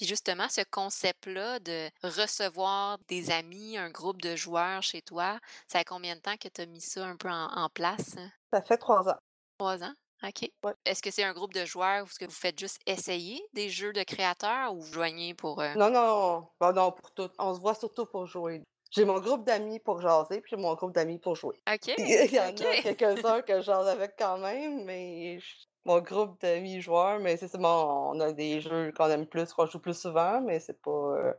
Puis 0.00 0.08
justement, 0.08 0.48
ce 0.48 0.62
concept-là 0.70 1.58
de 1.58 1.90
recevoir 2.02 2.96
des 3.08 3.30
amis, 3.30 3.76
un 3.76 3.90
groupe 3.90 4.22
de 4.22 4.34
joueurs 4.34 4.82
chez 4.82 5.02
toi, 5.02 5.38
ça 5.68 5.80
fait 5.80 5.84
combien 5.84 6.16
de 6.16 6.22
temps 6.22 6.38
que 6.38 6.48
tu 6.48 6.62
as 6.62 6.64
mis 6.64 6.80
ça 6.80 7.04
un 7.04 7.16
peu 7.16 7.28
en, 7.28 7.48
en 7.54 7.68
place? 7.68 8.16
Ça 8.50 8.62
fait 8.62 8.78
3 8.78 9.10
ans. 9.10 9.18
Trois 9.58 9.84
ans? 9.84 9.92
OK. 10.22 10.48
Ouais. 10.64 10.72
Est-ce 10.86 11.02
que 11.02 11.10
c'est 11.10 11.22
un 11.22 11.34
groupe 11.34 11.52
de 11.52 11.66
joueurs 11.66 12.04
où 12.04 12.08
ce 12.08 12.18
que 12.18 12.24
vous 12.24 12.30
faites 12.30 12.58
juste 12.58 12.78
essayer 12.86 13.42
des 13.52 13.68
jeux 13.68 13.92
de 13.92 14.02
créateurs 14.02 14.72
ou 14.74 14.80
vous 14.80 14.90
joignez 14.90 15.34
pour... 15.34 15.60
euh, 15.60 15.74
Non, 15.74 15.90
non, 15.90 16.48
bah, 16.58 16.72
non, 16.72 16.92
pour 16.92 17.10
tout. 17.12 17.28
On 17.38 17.54
se 17.54 17.60
voit 17.60 17.74
surtout 17.74 18.06
pour 18.06 18.24
jouer. 18.24 18.62
J'ai 18.92 19.04
mon 19.04 19.20
groupe 19.20 19.44
d'amis 19.44 19.80
pour 19.80 20.00
jaser, 20.00 20.40
puis 20.40 20.48
j'ai 20.56 20.62
mon 20.62 20.72
groupe 20.76 20.94
d'amis 20.94 21.18
pour 21.18 21.36
jouer. 21.36 21.60
OK. 21.70 21.88
Il 21.98 22.32
y 22.32 22.40
en 22.40 22.44
a 22.44 22.52
quelques-uns 22.94 23.42
que 23.42 23.58
je 23.60 23.66
jase 23.66 23.86
avec 23.86 24.12
quand 24.18 24.38
même, 24.38 24.82
mais 24.86 25.38
mon 25.84 26.00
groupe 26.00 26.40
d'amis 26.40 26.80
joueurs, 26.80 27.20
mais 27.20 27.36
c'est 27.36 27.56
bon, 27.58 27.68
on 28.14 28.20
a 28.20 28.32
des 28.32 28.60
jeux 28.60 28.92
qu'on 28.92 29.08
aime 29.10 29.26
plus, 29.26 29.52
qu'on 29.52 29.66
joue 29.66 29.80
plus 29.80 29.98
souvent, 29.98 30.40
mais 30.40 30.60
c'est 30.60 30.80
pas, 30.82 30.90
heu, 30.90 31.34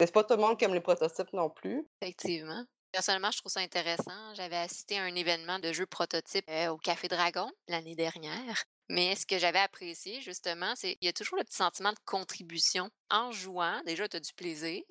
c'est 0.00 0.12
pas 0.12 0.24
tout 0.24 0.34
le 0.36 0.42
monde 0.42 0.58
qui 0.58 0.64
aime 0.66 0.74
les 0.74 0.80
prototypes 0.82 1.32
non 1.34 1.50
plus. 1.50 1.88
Effectivement. 2.00 2.64
Personnellement, 2.92 3.30
je 3.32 3.38
trouve 3.38 3.50
ça 3.50 3.60
intéressant. 3.60 4.34
J'avais 4.34 4.56
assisté 4.56 4.98
à 4.98 5.02
un 5.04 5.14
événement 5.16 5.58
de 5.58 5.72
jeux 5.72 5.86
prototypes 5.86 6.48
euh, 6.48 6.68
au 6.68 6.78
Café 6.78 7.08
Dragon 7.08 7.50
l'année 7.68 7.96
dernière. 7.96 8.62
Mais 8.90 9.16
ce 9.16 9.24
que 9.26 9.38
j'avais 9.38 9.58
apprécié, 9.58 10.20
justement, 10.20 10.74
c'est 10.76 10.94
qu'il 10.96 11.06
y 11.06 11.08
a 11.08 11.12
toujours 11.12 11.38
le 11.38 11.44
petit 11.44 11.56
sentiment 11.56 11.92
de 11.92 11.98
contribution. 12.04 12.90
En 13.10 13.32
jouant, 13.32 13.80
déjà, 13.86 14.06
tu 14.08 14.16
as 14.18 14.20
du 14.20 14.32
plaisir, 14.34 14.82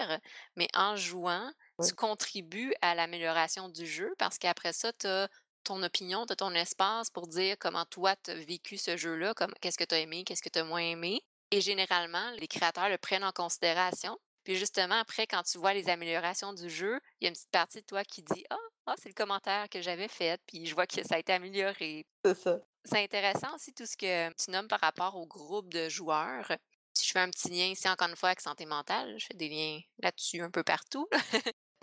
mais 0.57 0.67
en 0.73 0.95
jouant, 0.95 1.51
Oui. 1.77 1.87
tu 1.87 1.93
contribues 1.93 2.73
à 2.81 2.95
l'amélioration 2.95 3.69
du 3.69 3.85
jeu 3.85 4.13
parce 4.17 4.37
qu'après 4.39 4.73
ça, 4.73 4.91
tu 4.93 5.07
as 5.07 5.29
ton 5.63 5.81
opinion, 5.83 6.25
tu 6.25 6.33
as 6.33 6.35
ton 6.35 6.53
espace 6.53 7.09
pour 7.09 7.27
dire 7.27 7.55
comment 7.59 7.85
toi, 7.85 8.15
tu 8.15 8.31
as 8.31 8.35
vécu 8.35 8.77
ce 8.77 8.97
jeu-là, 8.97 9.33
comme 9.33 9.53
qu'est-ce 9.61 9.77
que 9.77 9.83
tu 9.83 9.95
as 9.95 9.99
aimé, 9.99 10.23
qu'est-ce 10.23 10.41
que 10.41 10.49
tu 10.49 10.59
as 10.59 10.63
moins 10.63 10.81
aimé? 10.81 11.21
Et 11.51 11.61
généralement, 11.61 12.31
les 12.39 12.47
créateurs 12.47 12.89
le 12.89 12.97
prennent 12.97 13.23
en 13.23 13.31
considération. 13.31 14.17
Puis 14.43 14.57
justement, 14.57 14.95
après, 14.95 15.25
quand 15.25 15.43
tu 15.43 15.57
vois 15.57 15.73
les 15.73 15.89
améliorations 15.89 16.53
du 16.53 16.69
jeu, 16.69 16.99
il 17.19 17.25
y 17.25 17.27
a 17.27 17.29
une 17.29 17.35
petite 17.35 17.51
partie 17.51 17.79
de 17.79 17.85
toi 17.85 18.03
qui 18.03 18.23
dit 18.23 18.43
Ah, 18.49 18.57
ah, 18.87 18.95
c'est 18.97 19.09
le 19.09 19.13
commentaire 19.13 19.69
que 19.69 19.81
j'avais 19.81 20.07
fait, 20.09 20.41
puis 20.45 20.65
je 20.65 20.75
vois 20.75 20.85
que 20.85 21.01
ça 21.03 21.15
a 21.15 21.19
été 21.19 21.31
amélioré. 21.31 22.05
C'est 22.25 22.37
ça. 22.37 22.59
C'est 22.83 23.03
intéressant 23.03 23.55
aussi 23.55 23.73
tout 23.73 23.85
ce 23.85 23.95
que 23.95 24.33
tu 24.33 24.51
nommes 24.51 24.67
par 24.67 24.81
rapport 24.81 25.15
au 25.15 25.25
groupe 25.25 25.71
de 25.71 25.87
joueurs. 25.87 26.51
Si 26.93 27.07
je 27.07 27.11
fais 27.11 27.19
un 27.19 27.29
petit 27.29 27.49
lien 27.49 27.67
ici, 27.67 27.87
encore 27.87 28.09
une 28.09 28.15
fois, 28.15 28.29
avec 28.29 28.41
santé 28.41 28.65
mentale, 28.65 29.17
je 29.17 29.25
fais 29.25 29.33
des 29.33 29.49
liens 29.49 29.79
là-dessus 29.99 30.41
un 30.41 30.51
peu 30.51 30.63
partout. 30.63 31.07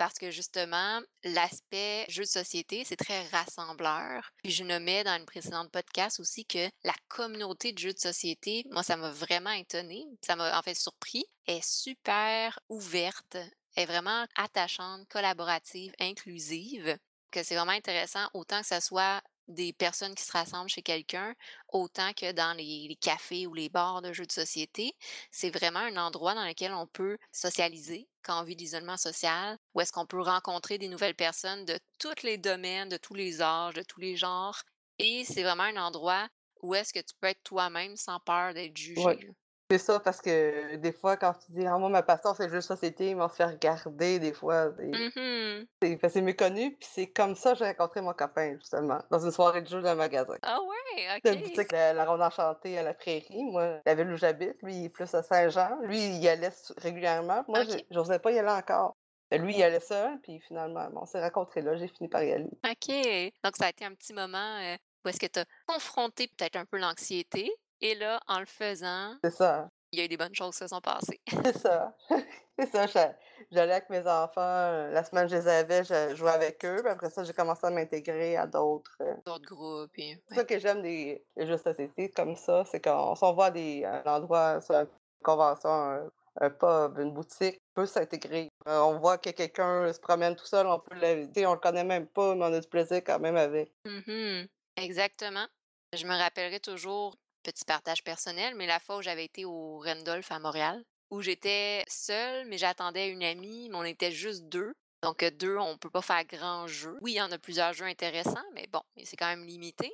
Parce 0.01 0.19
que 0.19 0.31
justement, 0.31 1.03
l'aspect 1.25 2.07
jeu 2.09 2.23
de 2.23 2.29
société, 2.29 2.85
c'est 2.87 2.97
très 2.97 3.23
rassembleur. 3.27 4.31
Puis 4.43 4.51
je 4.51 4.65
nommais 4.65 5.05
dans 5.05 5.15
une 5.19 5.27
précédente 5.27 5.71
podcast 5.71 6.21
aussi 6.21 6.47
que 6.47 6.71
la 6.85 6.95
communauté 7.09 7.73
de 7.73 7.79
jeux 7.79 7.93
de 7.93 7.99
société, 7.99 8.65
moi, 8.71 8.83
ça 8.83 8.97
m'a 8.97 9.11
vraiment 9.11 9.51
étonnée. 9.51 10.07
Ça 10.23 10.37
m'a 10.37 10.59
en 10.59 10.63
fait 10.63 10.73
surpris. 10.73 11.27
Est 11.47 11.63
super 11.63 12.59
ouverte. 12.71 13.37
Est 13.77 13.85
vraiment 13.85 14.25
attachante, 14.37 15.07
collaborative, 15.11 15.93
inclusive. 16.01 16.97
Que 17.31 17.43
c'est 17.43 17.55
vraiment 17.55 17.73
intéressant, 17.73 18.27
autant 18.33 18.63
que 18.63 18.69
ça 18.69 18.81
soit 18.81 19.21
des 19.51 19.73
personnes 19.73 20.15
qui 20.15 20.25
se 20.25 20.33
rassemblent 20.33 20.71
chez 20.71 20.83
quelqu'un, 20.83 21.35
autant 21.69 22.13
que 22.13 22.33
dans 22.33 22.57
les, 22.57 22.87
les 22.89 22.97
cafés 22.97 23.47
ou 23.47 23.55
les 23.55 23.69
bars 23.69 24.03
de 24.03 24.13
jeux 24.13 24.27
de 24.27 24.33
société. 24.33 24.93
C'est 25.31 25.51
vraiment 25.51 25.81
un 25.81 25.97
endroit 25.97 26.35
dans 26.35 26.45
lequel 26.47 26.73
on 26.73 26.87
peut 26.87 27.19
socialiser 27.33 28.09
quand 28.23 28.41
on 28.41 28.45
vit 28.45 28.55
l'isolement 28.57 28.97
social, 28.97 29.59
où 29.75 29.81
est-ce 29.81 29.93
qu'on 29.93 30.07
peut 30.07 30.21
rencontrer 30.21 30.79
des 30.79 30.89
nouvelles 30.89 31.15
personnes 31.15 31.65
de 31.65 31.79
tous 31.99 32.23
les 32.23 32.39
domaines, 32.39 32.89
de 32.89 32.97
tous 32.97 33.15
les 33.15 33.41
âges, 33.43 33.75
de 33.75 33.83
tous 33.83 34.01
les 34.01 34.17
genres. 34.17 34.63
Et 34.99 35.25
c'est 35.25 35.43
vraiment 35.43 35.65
un 35.65 35.77
endroit 35.77 36.29
où 36.63 36.75
est-ce 36.75 36.93
que 36.93 37.01
tu 37.01 37.15
peux 37.21 37.29
être 37.29 37.43
toi-même 37.43 37.97
sans 37.97 38.21
peur 38.21 38.55
d'être 38.55 38.77
jugé. 38.77 39.17
Ouais. 39.17 39.31
C'est 39.71 39.79
ça, 39.79 40.01
parce 40.01 40.21
que 40.21 40.77
des 40.77 40.93
fois, 40.93 41.17
quand 41.17 41.33
tu 41.35 41.53
dis: 41.53 41.65
«Ah 41.67 41.79
moi, 41.79 41.89
ma 41.89 42.03
passion, 42.03 42.35
c'est 42.35 42.49
de 42.49 42.61
société», 42.61 43.15
mais 43.15 43.23
on 43.23 43.29
se 43.29 43.37
fait 43.37 43.45
regarder 43.45 44.19
des 44.19 44.33
fois, 44.33 44.73
c'est 44.77 44.91
Mhm. 44.93 45.67
c'est 46.11 46.23
méconnu, 46.23 46.77
puis 46.77 46.89
c'est 46.91 47.13
comme 47.13 47.35
ça 47.37 47.53
que 47.53 47.59
j'ai 47.61 47.67
rencontré 47.67 48.03
mon 48.03 48.15
copain, 48.15 48.57
justement, 48.59 49.01
dans 49.11 49.21
une 49.25 49.31
soirée 49.33 49.63
de 49.63 49.69
jeu 49.69 49.83
d'un 49.83 49.95
magasin. 49.97 50.39
Ah 50.43 50.61
ouais, 50.63 51.17
La 51.25 51.35
ok. 51.35 51.37
boutique 51.37 51.73
La 51.73 51.93
la 51.95 52.05
Ronde 52.07 52.23
Enchantée 52.23 52.79
à 52.79 52.83
la 52.85 52.95
Prairie, 52.95 53.45
moi, 53.45 53.81
la 53.87 53.95
ville 53.97 54.11
où 54.13 54.17
j'habite, 54.17 54.63
lui, 54.63 54.77
il 54.77 54.85
est 54.87 54.91
plus 54.91 55.15
à 55.15 55.23
Saint-Jean. 55.23 55.81
Lui, 55.83 55.99
il 56.07 56.17
y 56.23 56.29
allait 56.29 56.51
régulièrement. 56.79 57.45
Moi, 57.49 57.63
Ok. 57.63 57.71
j'ai 57.71 57.87
j'osais 57.91 58.19
pas 58.21 58.33
y 58.33 58.39
aller 58.41 58.49
encore. 58.51 58.97
Mais 59.31 59.39
lui, 59.39 59.55
il 59.55 59.59
y 59.61 59.63
allait 59.65 59.81
seul, 59.81 60.21
puis 60.23 60.41
finalement, 60.41 60.89
on 60.97 61.07
s'est 61.07 61.23
rencontrés 61.23 61.63
là, 61.63 61.77
j'ai 61.77 61.89
fini 61.89 62.09
par 62.09 62.23
y 62.25 62.33
aller. 62.33 62.51
OK. 62.65 63.33
Donc, 63.43 63.57
ça 63.57 63.67
a 63.67 63.71
été 63.71 63.85
un 63.85 63.95
petit 63.95 64.13
moment 64.13 64.59
euh, 64.59 64.77
où 65.05 65.09
est-ce 65.09 65.19
que 65.21 65.27
tu 65.27 65.39
as 65.39 65.47
confronté 65.67 66.29
peut-être 66.29 66.57
un 66.57 66.67
peu 66.67 66.79
l'anxiété. 66.79 67.51
Et 67.81 67.95
là, 67.95 68.21
en 68.29 68.41
le 68.41 68.47
faisant, 68.47 69.17
C'est 69.23 69.31
ça, 69.31 69.69
il 69.93 69.99
y 69.99 70.03
a 70.03 70.05
eu 70.05 70.09
des 70.09 70.17
bonnes 70.17 70.35
choses 70.35 70.53
qui 70.53 70.59
se 70.59 70.69
sont 70.69 70.81
passées. 70.81 71.21
c'est 71.45 71.59
ça. 71.59 71.97
C'est 72.59 72.67
ça, 72.73 72.87
j'a 72.87 73.17
j'allais 73.51 73.73
avec 73.73 73.89
mes 73.89 74.07
enfants, 74.07 74.91
la 74.91 75.03
semaine 75.03 75.27
je 75.31 75.37
les 75.37 75.49
avais, 75.49 75.83
je 75.83 76.15
jouais 76.15 76.31
avec 76.31 76.63
eux, 76.67 76.77
puis 76.83 76.91
après 76.91 77.09
ça, 77.09 77.25
j'ai 77.25 77.33
commencé 77.33 77.67
à 77.67 77.71
m'intégrer 77.71 78.37
à 78.37 78.47
d'autres, 78.47 78.99
D'autres 79.25 79.49
groupes. 79.49 79.91
Et... 79.97 80.23
c'est 80.29 80.35
ça 80.35 80.45
que 80.45 80.59
j'aime 80.59 80.83
des 80.83 81.25
jeux 81.39 81.47
de 81.47 81.57
société 81.57 82.11
comme 82.11 82.37
ça, 82.37 82.67
c'est 82.67 82.85
qu'on 82.85 83.15
va 83.15 83.45
à 83.47 83.51
des 83.51 83.87
un 83.87 84.03
endroit, 84.05 84.61
soit 84.61 84.83
une 84.83 84.89
convention, 85.23 85.71
un 85.71 86.11
un 86.41 86.51
pub, 86.51 86.99
une 86.99 87.13
boutique, 87.13 87.59
on 87.77 87.83
peut 87.83 87.87
s'intégrer. 87.87 88.49
Heu, 88.67 88.73
on 88.73 88.99
voit 88.99 89.19
que 89.19 89.31
quelqu'un 89.31 89.93
se 89.93 90.01
promène 90.01 90.37
tout 90.37 90.47
seul, 90.47 90.67
on 90.67 90.79
peut 90.79 90.97
l'inviter, 90.97 91.47
on 91.47 91.55
le 91.55 91.59
connaît 91.59 91.85
même 91.85 92.07
pas, 92.07 92.35
mais 92.35 92.45
on 92.45 92.53
a 92.53 92.61
du 92.61 92.69
plaisir 92.69 93.03
quand 93.05 93.19
même 93.19 93.37
avec. 93.37 93.73
Mhm. 93.85 94.47
Exactement. 94.77 95.47
Je 95.93 96.07
me 96.07 96.17
rappellerai 96.17 96.61
toujours, 96.61 97.17
petit 97.43 97.65
partage 97.65 98.05
personnel, 98.05 98.55
mais 98.55 98.67
la 98.67 98.81
fois 98.81 98.99
où 98.99 99.03
j'avais 99.03 99.25
été 99.25 99.45
au 99.45 99.79
Randolph 99.79 100.31
à 100.31 100.39
Montréal, 100.39 100.85
où 101.11 101.21
j'étais 101.21 101.85
seule, 101.89 102.47
mais 102.47 102.59
j'attendais 102.59 103.09
une 103.09 103.23
amie, 103.23 103.69
mais 103.69 103.77
on 103.77 103.85
était 103.85 104.13
juste 104.13 104.45
deux. 104.45 104.73
Donc, 105.03 105.23
euh, 105.23 105.31
deux, 105.31 105.57
on 105.57 105.79
peut 105.79 105.91
pas 105.91 106.03
faire 106.03 106.25
grand 106.25 106.67
jeu. 106.67 106.97
Oui, 107.01 107.13
il 107.13 107.17
y 107.17 107.23
en 107.23 107.33
a 107.33 107.39
plusieurs 107.39 107.73
jeux 107.73 107.87
intéressants, 107.87 108.45
mais 108.55 108.67
bon, 108.73 108.83
c'est 109.03 109.17
quand 109.17 109.27
même 109.27 109.47
limité. 109.47 109.91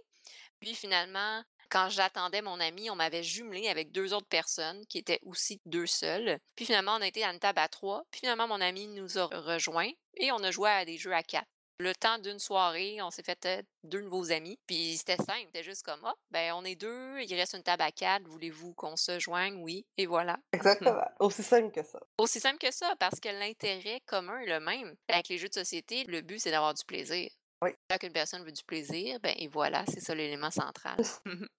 Puis 0.60 0.74
finalement, 0.74 1.42
quand 1.68 1.88
j'attendais 1.90 2.42
mon 2.42 2.60
ami, 2.60 2.90
on 2.90 2.96
m'avait 2.96 3.22
jumelé 3.22 3.68
avec 3.68 3.92
deux 3.92 4.14
autres 4.14 4.28
personnes 4.28 4.84
qui 4.86 4.98
étaient 4.98 5.20
aussi 5.22 5.60
deux 5.66 5.86
seules. 5.86 6.38
Puis 6.54 6.66
finalement, 6.66 6.96
on 6.96 7.02
a 7.02 7.06
été 7.06 7.24
à 7.24 7.32
une 7.32 7.38
table 7.38 7.58
à 7.58 7.68
trois. 7.68 8.04
Puis 8.10 8.20
finalement, 8.20 8.48
mon 8.48 8.60
ami 8.60 8.88
nous 8.88 9.18
a 9.18 9.26
rejoints 9.26 9.90
et 10.16 10.32
on 10.32 10.42
a 10.42 10.50
joué 10.50 10.70
à 10.70 10.84
des 10.84 10.96
jeux 10.96 11.12
à 11.12 11.22
quatre. 11.22 11.48
Le 11.78 11.94
temps 11.94 12.18
d'une 12.18 12.38
soirée, 12.38 13.02
on 13.02 13.10
s'est 13.10 13.22
fait 13.22 13.66
deux 13.84 14.00
nouveaux 14.00 14.32
amis. 14.32 14.58
Puis 14.66 14.96
c'était 14.96 15.16
simple, 15.16 15.44
c'était 15.46 15.62
juste 15.62 15.82
comme, 15.82 16.00
ah, 16.04 16.14
ben 16.30 16.54
on 16.54 16.64
est 16.64 16.74
deux, 16.74 17.20
il 17.20 17.34
reste 17.34 17.54
une 17.54 17.62
table 17.62 17.82
à 17.82 17.92
quatre, 17.92 18.26
voulez-vous 18.26 18.72
qu'on 18.72 18.96
se 18.96 19.18
joigne? 19.18 19.56
Oui, 19.62 19.86
et 19.98 20.06
voilà. 20.06 20.38
Exactement, 20.52 21.02
aussi 21.20 21.42
simple 21.42 21.70
que 21.70 21.82
ça. 21.82 22.00
Aussi 22.16 22.40
simple 22.40 22.58
que 22.58 22.70
ça, 22.72 22.94
parce 22.98 23.20
que 23.20 23.28
l'intérêt 23.28 24.00
commun 24.06 24.38
est 24.38 24.46
le 24.46 24.60
même. 24.60 24.96
Avec 25.08 25.28
les 25.28 25.36
jeux 25.36 25.48
de 25.48 25.54
société, 25.54 26.04
le 26.04 26.22
but, 26.22 26.38
c'est 26.38 26.50
d'avoir 26.50 26.72
du 26.72 26.84
plaisir. 26.84 27.30
Oui. 27.62 27.70
Quand 27.90 28.02
une 28.02 28.12
personne 28.12 28.42
veut 28.44 28.52
du 28.52 28.64
plaisir, 28.64 29.18
ben 29.20 29.34
et 29.38 29.48
voilà, 29.48 29.84
c'est 29.88 30.00
ça 30.00 30.14
l'élément 30.14 30.50
central. 30.50 30.96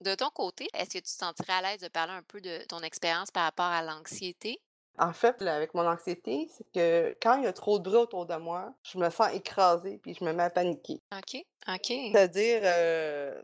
de 0.00 0.14
ton 0.14 0.30
côté, 0.30 0.68
est-ce 0.72 0.90
que 0.90 0.98
tu 0.98 1.02
te 1.02 1.08
sentirais 1.08 1.52
à 1.52 1.62
l'aise 1.62 1.80
de 1.80 1.88
parler 1.88 2.12
un 2.12 2.22
peu 2.22 2.40
de 2.40 2.64
ton 2.68 2.80
expérience 2.80 3.30
par 3.32 3.42
rapport 3.44 3.66
à 3.66 3.82
l'anxiété? 3.82 4.60
En 4.98 5.12
fait, 5.12 5.40
là, 5.40 5.56
avec 5.56 5.72
mon 5.72 5.86
anxiété, 5.86 6.48
c'est 6.54 6.66
que 6.74 7.16
quand 7.22 7.36
il 7.36 7.44
y 7.44 7.46
a 7.46 7.52
trop 7.52 7.78
de 7.78 7.84
bruit 7.84 7.96
autour 7.96 8.26
de 8.26 8.36
moi, 8.36 8.74
je 8.82 8.98
me 8.98 9.08
sens 9.08 9.32
écrasée, 9.32 9.98
puis 10.02 10.14
je 10.14 10.24
me 10.24 10.32
mets 10.32 10.42
à 10.42 10.50
paniquer. 10.50 11.00
OK, 11.16 11.42
OK. 11.68 11.86
C'est-à-dire, 11.86 12.62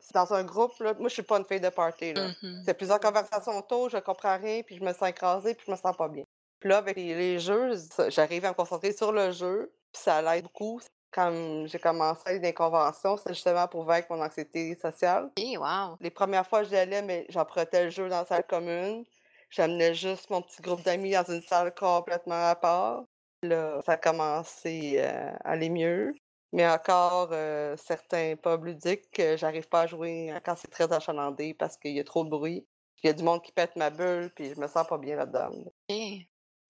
c'est 0.00 0.14
dans 0.14 0.34
un 0.34 0.44
groupe, 0.44 0.78
là, 0.80 0.94
moi, 0.98 1.08
je 1.08 1.14
suis 1.14 1.22
pas 1.22 1.38
une 1.38 1.46
fille 1.46 1.60
de 1.60 1.70
party, 1.70 2.12
là. 2.12 2.28
Mhm. 2.42 2.62
C'est 2.64 2.74
plusieurs 2.74 3.00
conversations 3.00 3.56
autour, 3.56 3.88
je 3.88 3.98
comprends 3.98 4.36
rien, 4.36 4.62
puis 4.62 4.76
je 4.76 4.84
me 4.84 4.92
sens 4.92 5.08
écrasée, 5.08 5.54
puis 5.54 5.64
je 5.66 5.72
me 5.72 5.76
sens 5.76 5.96
pas 5.96 6.08
bien. 6.08 6.24
Puis 6.60 6.68
là, 6.68 6.78
avec 6.78 6.96
les 6.96 7.14
les 7.14 7.38
jeux, 7.38 7.72
j'arrive 8.08 8.44
à 8.44 8.50
me 8.50 8.54
concentrer 8.54 8.92
sur 8.92 9.12
le 9.12 9.30
jeu, 9.30 9.72
puis 9.92 10.02
ça 10.02 10.20
l'aide 10.20 10.44
beaucoup. 10.44 10.80
Quand 11.12 11.66
j'ai 11.66 11.78
commencé 11.78 12.38
les 12.40 12.52
conventions, 12.52 13.16
c'est 13.16 13.32
justement 13.32 13.66
pour 13.68 13.84
vaincre 13.84 14.08
mon 14.10 14.22
anxiété 14.22 14.74
sociale. 14.74 15.30
OK, 15.38 15.58
wow. 15.58 15.96
Les 16.00 16.10
premières 16.10 16.46
fois, 16.46 16.62
j'y 16.64 16.76
allais, 16.76 17.00
mais 17.00 17.24
j'empruntais 17.30 17.84
le 17.84 17.90
jeu 17.90 18.08
dans 18.10 18.18
la 18.18 18.26
salle 18.26 18.44
commune. 18.46 19.04
J'amenais 19.50 19.94
juste 19.94 20.30
mon 20.30 20.42
petit 20.42 20.60
groupe 20.62 20.82
d'amis 20.82 21.12
dans 21.12 21.24
une 21.24 21.42
salle 21.42 21.74
complètement 21.74 22.48
à 22.48 22.56
part. 22.56 23.04
Là, 23.42 23.80
ça 23.84 23.92
a 23.92 23.96
commencé 23.96 24.94
euh, 24.98 25.30
à 25.44 25.50
aller 25.50 25.70
mieux. 25.70 26.12
Mais 26.52 26.66
encore, 26.66 27.30
euh, 27.32 27.76
certains 27.76 28.34
pubs 28.36 28.64
ludiques, 28.64 29.10
que 29.12 29.36
j'arrive 29.36 29.68
pas 29.68 29.82
à 29.82 29.86
jouer 29.86 30.32
quand 30.44 30.56
c'est 30.56 30.70
très 30.70 30.92
achalandé 30.92 31.54
parce 31.54 31.76
qu'il 31.76 31.92
y 31.92 32.00
a 32.00 32.04
trop 32.04 32.24
de 32.24 32.30
bruit. 32.30 32.66
Il 33.02 33.08
y 33.08 33.10
a 33.10 33.12
du 33.12 33.22
monde 33.22 33.42
qui 33.42 33.52
pète 33.52 33.76
ma 33.76 33.90
bulle, 33.90 34.32
puis 34.34 34.54
je 34.54 34.60
me 34.60 34.66
sens 34.66 34.86
pas 34.86 34.98
bien 34.98 35.16
là-dedans. 35.16 35.50
OK. 35.88 35.96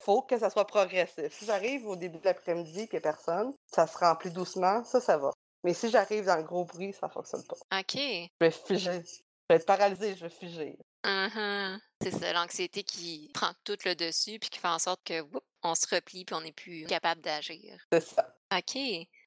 Faut 0.01 0.23
que 0.23 0.39
ça 0.39 0.51
soit 0.51 0.67
progressif. 0.67 1.33
Si 1.33 1.47
j'arrive 1.47 1.87
au 1.87 1.97
début 1.97 2.19
de 2.19 2.25
l'après-midi 2.25 2.89
a 2.93 3.01
personne, 3.01 3.55
ça 3.67 3.87
se 3.87 3.97
remplit 3.97 4.31
doucement, 4.31 4.85
ça, 4.85 5.01
ça 5.01 5.17
va. 5.17 5.31
Mais 5.65 5.73
si 5.73 5.89
j'arrive 5.89 6.27
dans 6.27 6.37
le 6.37 6.43
gros 6.43 6.65
bruit, 6.65 6.93
ça 6.93 7.09
fonctionne 7.09 7.43
pas. 7.47 7.57
OK. 7.79 7.95
Je 7.95 8.29
vais 8.41 8.51
figer. 8.51 9.03
Je 9.03 9.55
vais 9.55 9.57
être 9.57 9.67
paralysée, 9.67 10.15
je 10.15 10.25
vais 10.25 10.31
figer. 10.31 10.79
Mhm. 11.05 11.81
C'est 12.03 12.11
ça, 12.11 12.33
l'anxiété 12.33 12.83
qui 12.85 13.31
prend 13.33 13.53
tout 13.65 13.77
le 13.85 13.95
dessus 13.95 14.39
puis 14.39 14.51
qui 14.51 14.59
fait 14.59 14.69
en 14.69 14.79
sorte 14.79 15.03
que 15.05 15.21
whoop, 15.23 15.45
on 15.63 15.75
se 15.75 15.87
replie 15.93 16.25
puis 16.25 16.35
on 16.35 16.41
n'est 16.43 16.53
plus 16.53 16.85
capable 16.87 17.21
d'agir. 17.23 17.81
C'est 17.91 18.01
ça. 18.05 18.37
OK. 18.57 18.79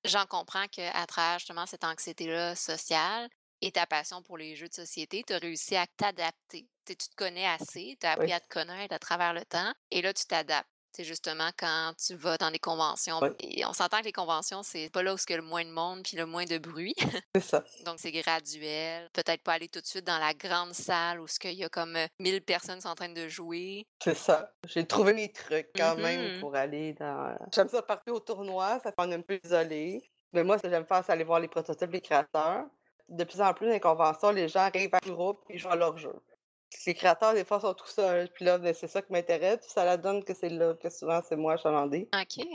J'en 0.05 0.25
comprends 0.25 0.67
qu'à 0.67 1.05
travers 1.07 1.39
justement 1.39 1.65
cette 1.65 1.83
anxiété-là 1.83 2.55
sociale 2.55 3.29
et 3.61 3.71
ta 3.71 3.85
passion 3.85 4.21
pour 4.23 4.37
les 4.37 4.55
jeux 4.55 4.69
de 4.69 4.73
société, 4.73 5.23
tu 5.25 5.33
as 5.33 5.39
réussi 5.39 5.75
à 5.75 5.87
t'adapter. 5.97 6.69
Tu 6.85 6.95
te 6.95 7.15
connais 7.15 7.45
assez, 7.47 7.97
tu 7.99 8.07
as 8.07 8.13
appris 8.13 8.27
Oui. 8.27 8.33
à 8.33 8.39
te 8.39 8.47
connaître 8.47 8.93
à 8.95 8.99
travers 8.99 9.33
le 9.33 9.43
temps 9.45 9.73
et 9.91 10.01
là, 10.01 10.13
tu 10.13 10.25
t'adaptes. 10.25 10.69
C'est 10.91 11.03
justement 11.03 11.49
quand 11.57 11.93
tu 12.03 12.15
vas 12.15 12.37
dans 12.37 12.51
des 12.51 12.59
conventions. 12.59 13.19
Et 13.39 13.63
on 13.65 13.73
s'entend 13.73 13.99
que 13.99 14.05
les 14.05 14.11
conventions, 14.11 14.63
c'est 14.63 14.89
pas 14.89 15.03
là 15.03 15.13
où 15.13 15.17
il 15.17 15.31
y 15.31 15.33
a 15.33 15.37
le 15.37 15.43
moins 15.43 15.63
de 15.63 15.69
monde 15.69 16.01
puis 16.03 16.17
le 16.17 16.25
moins 16.25 16.45
de 16.45 16.57
bruit. 16.57 16.95
C'est 17.35 17.43
ça. 17.43 17.63
Donc, 17.85 17.99
c'est 17.99 18.11
graduel. 18.11 19.07
Peut-être 19.13 19.43
pas 19.43 19.53
aller 19.53 19.69
tout 19.69 19.81
de 19.81 19.85
suite 19.85 20.05
dans 20.05 20.17
la 20.17 20.33
grande 20.33 20.73
salle 20.73 21.19
où 21.19 21.27
ce 21.27 21.39
qu'il 21.39 21.53
y 21.53 21.63
a 21.63 21.69
comme 21.69 21.95
euh, 21.95 22.07
1000 22.19 22.41
personnes 22.41 22.77
qui 22.77 22.81
sont 22.81 22.89
en 22.89 22.95
train 22.95 23.09
de 23.09 23.27
jouer. 23.27 23.85
C'est 24.03 24.15
ça. 24.17 24.51
J'ai 24.67 24.85
trouvé 24.85 25.13
les 25.13 25.31
trucs 25.31 25.69
quand 25.75 25.95
même 25.95 26.35
Mhm. 26.35 26.39
pour 26.41 26.55
aller 26.55 26.93
dans. 26.93 27.37
J'aime 27.53 27.69
ça 27.69 27.81
partir 27.81 28.13
au 28.13 28.19
tournoi, 28.19 28.79
ça 28.83 28.91
fait 28.91 29.13
un 29.13 29.21
peu 29.21 29.39
isolé. 29.43 30.01
Mais 30.33 30.43
moi, 30.43 30.57
ce 30.57 30.63
que 30.63 30.69
j'aime 30.69 30.85
faire, 30.85 31.03
c'est 31.05 31.11
aller 31.11 31.23
voir 31.23 31.39
les 31.39 31.47
prototypes, 31.47 31.91
les 31.91 32.01
créateurs. 32.01 32.65
De 33.07 33.23
plus 33.23 33.41
en 33.41 33.53
plus, 33.53 33.65
dans 33.67 33.73
les 33.73 33.79
conventions, 33.79 34.31
les 34.31 34.47
gens 34.47 34.59
arrivent 34.61 34.93
à 34.93 34.99
groupe 34.99 35.43
et 35.49 35.55
ils 35.55 35.59
jouent 35.59 35.69
à 35.69 35.75
leur 35.75 35.97
jeu. 35.97 36.13
Les 36.85 36.93
créateurs, 36.93 37.33
des 37.33 37.45
fois, 37.45 37.59
sont 37.59 37.73
tout 37.73 37.87
seuls. 37.87 38.29
Puis 38.33 38.45
là, 38.45 38.57
ben, 38.57 38.73
c'est 38.73 38.87
ça 38.87 39.01
qui 39.01 39.11
m'intéresse. 39.11 39.59
Puis 39.61 39.69
ça 39.69 39.85
la 39.85 39.97
donne 39.97 40.23
que 40.23 40.33
c'est 40.33 40.49
là, 40.49 40.73
que 40.75 40.89
souvent, 40.89 41.21
c'est 41.27 41.35
moi, 41.35 41.57
chalandé. 41.57 42.09
OK. 42.13 42.45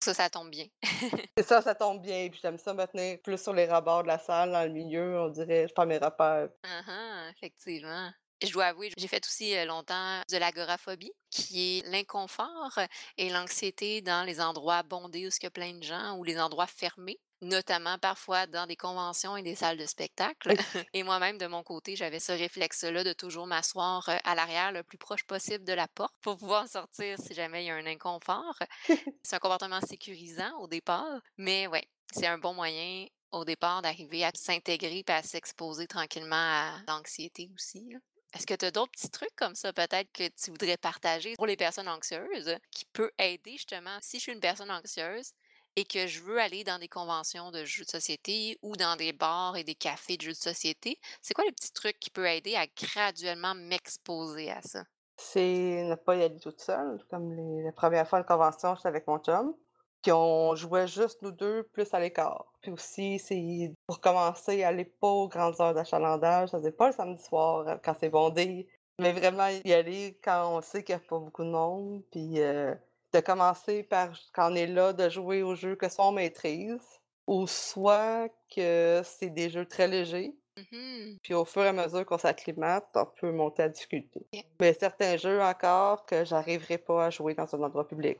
Ça, 0.00 0.14
ça 0.14 0.30
tombe 0.30 0.50
bien. 0.50 0.66
C'est 1.36 1.44
ça, 1.44 1.60
ça 1.60 1.74
tombe 1.74 2.00
bien. 2.00 2.28
Puis 2.30 2.38
j'aime 2.40 2.56
ça 2.56 2.72
me 2.72 2.86
tenir 2.86 3.18
plus 3.20 3.36
sur 3.42 3.52
les 3.52 3.66
rabords 3.66 4.04
de 4.04 4.08
la 4.08 4.18
salle, 4.18 4.52
dans 4.52 4.62
le 4.62 4.70
milieu, 4.70 5.20
on 5.20 5.28
dirait. 5.28 5.66
Je 5.66 5.72
fais 5.74 5.86
mes 5.86 5.98
repères. 5.98 6.48
Ah, 6.62 7.30
effectivement. 7.34 8.08
Je 8.40 8.52
dois 8.52 8.66
avouer, 8.66 8.92
j'ai 8.96 9.08
fait 9.08 9.26
aussi 9.26 9.56
euh, 9.56 9.64
longtemps 9.64 10.20
de 10.30 10.36
l'agoraphobie, 10.36 11.10
qui 11.30 11.78
est 11.78 11.86
l'inconfort 11.88 12.78
et 13.16 13.30
l'anxiété 13.30 14.00
dans 14.00 14.24
les 14.24 14.40
endroits 14.40 14.84
bondés 14.84 15.26
où 15.26 15.30
il 15.30 15.42
y 15.42 15.46
a 15.46 15.50
plein 15.50 15.74
de 15.74 15.82
gens 15.82 16.16
ou 16.16 16.22
les 16.22 16.38
endroits 16.38 16.68
fermés, 16.68 17.18
notamment 17.40 17.98
parfois 17.98 18.46
dans 18.46 18.66
des 18.66 18.76
conventions 18.76 19.36
et 19.36 19.42
des 19.42 19.54
salles 19.54 19.78
de 19.78 19.86
spectacle. 19.86 20.54
Et 20.92 21.02
moi-même, 21.02 21.38
de 21.38 21.46
mon 21.46 21.62
côté, 21.62 21.96
j'avais 21.96 22.20
ce 22.20 22.32
réflexe-là 22.32 23.04
de 23.04 23.12
toujours 23.12 23.46
m'asseoir 23.46 24.08
euh, 24.08 24.16
à 24.24 24.34
l'arrière 24.34 24.72
le 24.72 24.82
plus 24.82 24.98
proche 24.98 25.24
possible 25.24 25.64
de 25.64 25.72
la 25.72 25.88
porte 25.88 26.14
pour 26.20 26.36
pouvoir 26.36 26.68
sortir 26.68 27.18
si 27.18 27.34
jamais 27.34 27.64
il 27.64 27.66
y 27.68 27.70
a 27.70 27.76
un 27.76 27.86
inconfort. 27.86 28.58
C'est 29.22 29.36
un 29.36 29.40
comportement 29.40 29.80
sécurisant 29.80 30.58
au 30.58 30.66
départ, 30.66 31.20
mais 31.36 31.66
ouais, 31.66 31.86
c'est 32.12 32.26
un 32.26 32.38
bon 32.38 32.54
moyen 32.54 33.06
au 33.32 33.44
départ 33.44 33.82
d'arriver 33.82 34.24
à 34.24 34.30
s'intégrer 34.34 35.04
et 35.06 35.12
à 35.12 35.22
s'exposer 35.22 35.86
tranquillement 35.86 36.36
à 36.36 36.80
l'anxiété 36.88 37.50
aussi. 37.54 37.90
là. 37.90 37.98
Est-ce 38.34 38.46
que 38.46 38.54
tu 38.54 38.66
as 38.66 38.70
d'autres 38.70 38.92
petits 38.92 39.10
trucs 39.10 39.34
comme 39.36 39.54
ça 39.54 39.72
peut-être 39.72 40.12
que 40.12 40.28
tu 40.28 40.50
voudrais 40.50 40.76
partager 40.76 41.34
pour 41.36 41.46
les 41.46 41.56
personnes 41.56 41.88
anxieuses 41.88 42.56
qui 42.70 42.84
peut 42.92 43.10
aider 43.18 43.52
justement 43.52 43.98
si 44.02 44.18
je 44.18 44.22
suis 44.22 44.32
une 44.32 44.40
personne 44.40 44.70
anxieuse 44.70 45.32
et 45.78 45.84
que 45.84 46.08
je 46.08 46.20
veux 46.22 46.40
aller 46.40 46.64
dans 46.64 46.80
des 46.80 46.88
conventions 46.88 47.52
de 47.52 47.64
jeux 47.64 47.84
de 47.84 47.90
société 47.90 48.58
ou 48.62 48.74
dans 48.74 48.96
des 48.96 49.12
bars 49.12 49.56
et 49.56 49.62
des 49.62 49.76
cafés 49.76 50.16
de 50.16 50.22
jeux 50.22 50.32
de 50.32 50.36
société, 50.36 50.98
c'est 51.22 51.34
quoi 51.34 51.44
les 51.44 51.52
petits 51.52 51.72
trucs 51.72 52.00
qui 52.00 52.10
peuvent 52.10 52.26
aider 52.26 52.56
à 52.56 52.66
graduellement 52.66 53.54
m'exposer 53.54 54.50
à 54.50 54.60
ça? 54.60 54.82
C'est 55.16 55.84
ne 55.84 55.94
pas 55.94 56.16
y 56.16 56.24
aller 56.24 56.40
toute 56.40 56.60
seule. 56.60 57.00
Comme 57.08 57.32
la 57.62 57.70
première 57.70 58.08
fois, 58.08 58.18
une 58.18 58.24
convention, 58.24 58.74
j'étais 58.74 58.88
avec 58.88 59.06
mon 59.06 59.18
chum. 59.18 59.54
Puis 60.02 60.10
on 60.10 60.56
jouait 60.56 60.88
juste 60.88 61.22
nous 61.22 61.30
deux, 61.30 61.62
plus 61.72 61.94
à 61.94 62.00
l'écart. 62.00 62.46
Puis 62.60 62.72
aussi, 62.72 63.20
c'est 63.20 63.72
pour 63.86 64.00
commencer, 64.00 64.64
aller 64.64 64.84
pas 64.84 65.08
aux 65.08 65.28
grandes 65.28 65.60
heures 65.60 65.74
d'achalandage. 65.74 66.48
Ça 66.48 66.58
faisait 66.58 66.72
pas 66.72 66.88
le 66.88 66.92
samedi 66.92 67.22
soir 67.22 67.68
euh, 67.68 67.76
quand 67.84 67.94
c'est 68.00 68.08
bondé. 68.08 68.66
Mais 68.98 69.12
vraiment 69.12 69.46
y 69.64 69.72
aller 69.72 70.18
quand 70.24 70.56
on 70.56 70.60
sait 70.60 70.82
qu'il 70.82 70.96
n'y 70.96 71.02
a 71.02 71.08
pas 71.08 71.20
beaucoup 71.20 71.44
de 71.44 71.50
monde. 71.50 72.02
Puis 72.10 72.40
euh, 72.40 72.74
de 73.18 73.24
commencer 73.24 73.82
par, 73.82 74.10
quand 74.32 74.52
on 74.52 74.54
est 74.54 74.66
là, 74.66 74.92
de 74.92 75.08
jouer 75.08 75.42
aux 75.42 75.54
jeux 75.54 75.76
que 75.76 75.88
soit 75.88 76.06
on 76.06 76.12
maîtrise, 76.12 77.00
ou 77.26 77.46
soit 77.46 78.28
que 78.54 79.02
c'est 79.04 79.30
des 79.30 79.50
jeux 79.50 79.66
très 79.66 79.88
légers. 79.88 80.34
Mhm. 80.56 81.18
Puis 81.22 81.34
au 81.34 81.44
fur 81.44 81.62
et 81.62 81.68
à 81.68 81.72
mesure 81.72 82.04
qu'on 82.04 82.18
s'acclimate, 82.18 82.88
on 82.94 83.06
peut 83.20 83.30
monter 83.30 83.62
la 83.62 83.68
difficulté. 83.68 84.26
Mais 84.60 84.72
certains 84.72 85.16
jeux 85.16 85.40
encore 85.40 86.04
que 86.04 86.24
j'arriverai 86.24 86.78
pas 86.78 87.06
à 87.06 87.10
jouer 87.10 87.34
dans 87.34 87.54
un 87.54 87.62
endroit 87.62 87.86
public. 87.86 88.18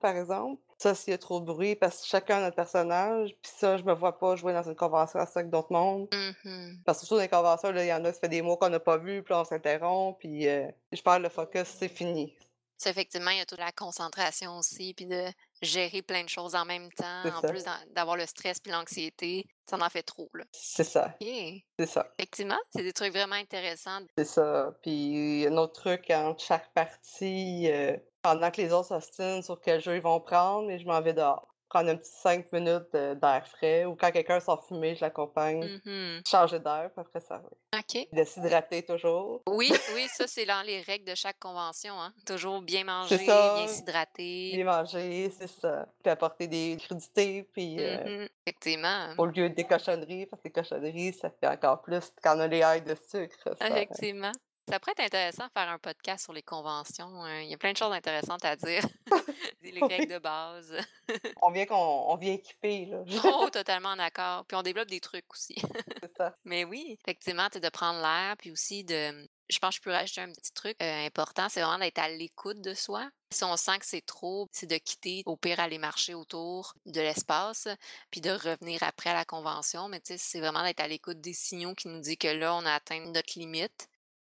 Par 0.00 0.16
exemple, 0.16 0.60
ça, 0.78 0.94
s'il 0.94 1.12
y 1.12 1.14
a 1.14 1.18
trop 1.18 1.40
de 1.40 1.46
bruit, 1.46 1.76
parce 1.76 2.02
que 2.02 2.06
chacun 2.06 2.38
a 2.38 2.40
notre 2.40 2.56
personnage, 2.56 3.36
puis 3.40 3.52
ça, 3.54 3.76
je 3.76 3.84
me 3.84 3.94
vois 3.94 4.18
pas 4.18 4.36
jouer 4.36 4.52
dans 4.52 4.62
une 4.62 4.74
convention 4.74 5.20
à 5.20 5.26
ça 5.26 5.40
avec 5.40 5.50
d'autres 5.50 5.72
mondes. 5.72 6.08
Mhm. 6.12 6.78
Parce 6.84 6.98
que 6.98 7.06
surtout 7.06 7.16
dans 7.16 7.22
les 7.22 7.28
conventions, 7.28 7.70
il 7.74 7.86
y 7.86 7.92
en 7.92 8.04
a 8.04 8.12
qui 8.12 8.18
fait 8.18 8.28
des 8.28 8.42
mois 8.42 8.56
qu'on 8.56 8.68
n'a 8.68 8.80
pas 8.80 8.98
vu, 8.98 9.22
puis 9.22 9.34
on 9.34 9.44
s'interrompt, 9.44 10.18
puis 10.18 10.48
euh, 10.48 10.66
je 10.92 11.02
perds 11.02 11.20
le 11.20 11.28
focus, 11.28 11.68
c'est 11.78 11.88
fini. 11.88 12.34
Ça, 12.78 12.90
effectivement, 12.90 13.30
il 13.30 13.38
y 13.38 13.40
a 13.40 13.46
toute 13.46 13.58
la 13.58 13.72
concentration 13.72 14.58
aussi, 14.58 14.92
puis 14.94 15.06
de 15.06 15.24
gérer 15.62 16.02
plein 16.02 16.24
de 16.24 16.28
choses 16.28 16.54
en 16.54 16.64
même 16.64 16.90
temps, 16.92 17.24
en 17.34 17.40
plus 17.40 17.64
d'avoir 17.94 18.16
le 18.16 18.26
stress 18.26 18.60
puis 18.60 18.70
l'anxiété, 18.70 19.46
ça 19.68 19.78
en 19.80 19.88
fait 19.88 20.02
trop, 20.02 20.28
là. 20.34 20.44
C'est 20.52 20.84
ça, 20.84 21.14
c'est 21.20 21.86
ça. 21.86 22.06
Effectivement, 22.18 22.58
c'est 22.74 22.82
des 22.82 22.92
trucs 22.92 23.12
vraiment 23.12 23.36
intéressants. 23.36 24.00
C'est 24.18 24.26
ça. 24.26 24.76
Puis 24.82 25.46
un 25.46 25.56
autre 25.56 25.72
truc 25.80 26.10
entre 26.10 26.44
chaque 26.44 26.72
partie, 26.74 27.70
euh, 27.70 27.96
pendant 28.22 28.50
que 28.50 28.60
les 28.60 28.72
autres 28.72 28.88
s'ostinent 28.88 29.42
sur 29.42 29.60
quel 29.60 29.80
jeu 29.80 29.96
ils 29.96 30.02
vont 30.02 30.20
prendre, 30.20 30.66
mais 30.66 30.78
je 30.78 30.86
m'en 30.86 31.00
vais 31.00 31.14
dehors. 31.14 31.55
Prendre 31.68 31.90
un 31.90 31.96
petit 31.96 32.10
5 32.12 32.52
minutes 32.52 32.94
euh, 32.94 33.14
d'air 33.16 33.46
frais 33.48 33.84
ou 33.86 33.96
quand 33.96 34.12
quelqu'un 34.12 34.38
sort 34.40 34.64
fumer, 34.66 34.94
je 34.94 35.00
l'accompagne. 35.00 35.80
Mhm. 35.84 36.22
Changer 36.26 36.60
d'air, 36.60 36.90
puis 36.94 37.00
après 37.00 37.20
ça 37.20 37.38
va. 37.38 37.78
OK. 37.80 38.06
De 38.12 38.24
s'hydrater 38.24 38.84
toujours. 38.84 39.42
Oui, 39.48 39.72
oui, 39.94 40.06
ça, 40.08 40.26
c'est 40.28 40.46
dans 40.46 40.62
les 40.64 40.80
règles 40.82 41.04
de 41.10 41.14
chaque 41.16 41.38
convention. 41.40 42.00
Hein. 42.00 42.12
Toujours 42.24 42.62
bien 42.62 42.84
manger, 42.84 43.18
ça. 43.18 43.54
bien 43.56 43.66
s'hydrater. 43.66 44.52
Bien 44.54 44.64
manger, 44.64 45.30
c'est 45.36 45.48
ça. 45.48 45.86
Puis 46.02 46.10
apporter 46.10 46.46
des 46.46 46.76
crudités, 46.80 47.42
puis 47.52 47.76
euh, 47.80 48.04
Mhm. 48.22 48.28
Effectivement. 48.46 49.08
au 49.18 49.26
lieu 49.26 49.50
des 49.50 49.64
cochonneries, 49.64 50.26
parce 50.26 50.40
que 50.40 50.48
les 50.48 50.52
cochonneries, 50.52 51.12
ça 51.14 51.30
fait 51.30 51.48
encore 51.48 51.80
plus 51.80 52.12
quand 52.22 52.36
on 52.36 52.40
a 52.40 52.46
les 52.46 52.58
ailes 52.58 52.84
de 52.84 52.94
sucre. 52.94 53.56
ça. 53.58 53.66
Effectivement. 53.68 54.32
Ça 54.68 54.80
pourrait 54.80 54.92
être 54.98 55.04
intéressant 55.06 55.46
de 55.46 55.52
faire 55.52 55.68
un 55.68 55.78
podcast 55.78 56.24
sur 56.24 56.32
les 56.32 56.42
conventions. 56.42 57.22
hein. 57.22 57.40
Il 57.42 57.50
y 57.50 57.54
a 57.54 57.58
plein 57.58 57.72
de 57.72 57.76
choses 57.76 57.92
intéressantes 57.92 58.44
à 58.44 58.56
dire. 58.56 58.82
les 59.62 59.80
règles 59.84 60.12
de 60.14 60.18
base. 60.18 60.76
On 61.42 61.50
vient 61.50 61.66
qu'on 61.66 61.76
on 61.76 62.16
vient 62.16 62.34
équipé, 62.34 62.86
là. 62.86 63.02
Oh, 63.24 63.48
totalement 63.50 63.94
d'accord. 63.96 64.44
Puis 64.46 64.56
on 64.56 64.62
développe 64.62 64.88
des 64.88 65.00
trucs 65.00 65.30
aussi. 65.32 65.54
c'est 66.02 66.16
ça. 66.16 66.34
Mais 66.44 66.64
oui, 66.64 66.98
effectivement, 67.00 67.48
c'est 67.52 67.60
de 67.62 67.68
prendre 67.68 68.00
l'air, 68.00 68.36
puis 68.38 68.50
aussi 68.50 68.84
de. 68.84 69.28
Je 69.48 69.58
pense 69.60 69.76
que 69.76 69.76
je 69.76 69.82
peux 69.82 69.92
rajouter 69.92 70.20
un 70.22 70.32
petit 70.32 70.52
truc 70.52 70.76
euh, 70.82 71.06
important, 71.06 71.48
c'est 71.48 71.60
vraiment 71.60 71.78
d'être 71.78 72.00
à 72.00 72.08
l'écoute 72.08 72.60
de 72.60 72.74
soi. 72.74 73.08
Si 73.32 73.44
on 73.44 73.56
sent 73.56 73.78
que 73.78 73.86
c'est 73.86 74.04
trop, 74.04 74.48
c'est 74.50 74.66
de 74.66 74.76
quitter, 74.76 75.22
au 75.26 75.36
pire, 75.36 75.60
aller 75.60 75.78
marcher 75.78 76.14
autour 76.14 76.74
de 76.84 77.00
l'espace, 77.00 77.68
puis 78.10 78.20
de 78.20 78.30
revenir 78.30 78.82
après 78.82 79.10
à 79.10 79.14
la 79.14 79.24
convention. 79.24 79.88
Mais 79.88 80.00
tu 80.00 80.14
sais, 80.14 80.18
c'est 80.18 80.40
vraiment 80.40 80.64
d'être 80.64 80.80
à 80.80 80.88
l'écoute 80.88 81.20
des 81.20 81.32
signaux 81.32 81.74
qui 81.76 81.86
nous 81.86 82.00
disent 82.00 82.16
que 82.18 82.26
là, 82.26 82.56
on 82.56 82.66
a 82.66 82.72
atteint 82.72 82.98
notre 83.06 83.38
limite. 83.38 83.88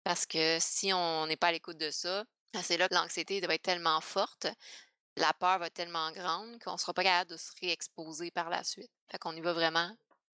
Parce 0.04 0.26
que 0.26 0.58
si 0.60 0.92
on 0.94 1.28
n'est 1.28 1.38
pas 1.38 1.48
à 1.48 1.52
l'écoute 1.52 1.78
de 1.78 1.92
ça, 1.92 2.24
c'est 2.62 2.78
là 2.78 2.90
que 2.90 2.96
l'anxiété 2.96 3.40
va 3.42 3.56
être 3.56 3.62
tellement 3.62 4.02
forte, 4.02 4.48
la 5.18 5.34
peur 5.34 5.60
va 5.60 5.68
être 5.68 5.74
tellement 5.74 6.12
grande 6.12 6.60
qu'on 6.64 6.74
ne 6.74 6.78
sera 6.78 6.94
pas 6.94 7.04
capable 7.04 7.32
de 7.32 7.38
se 7.38 7.52
réexposer 7.62 8.32
par 8.32 8.50
la 8.50 8.64
suite. 8.64 8.92
Fait 9.10 9.18
qu'on 9.18 9.36
y 9.36 9.42
va 9.42 9.54
vraiment 9.54 9.90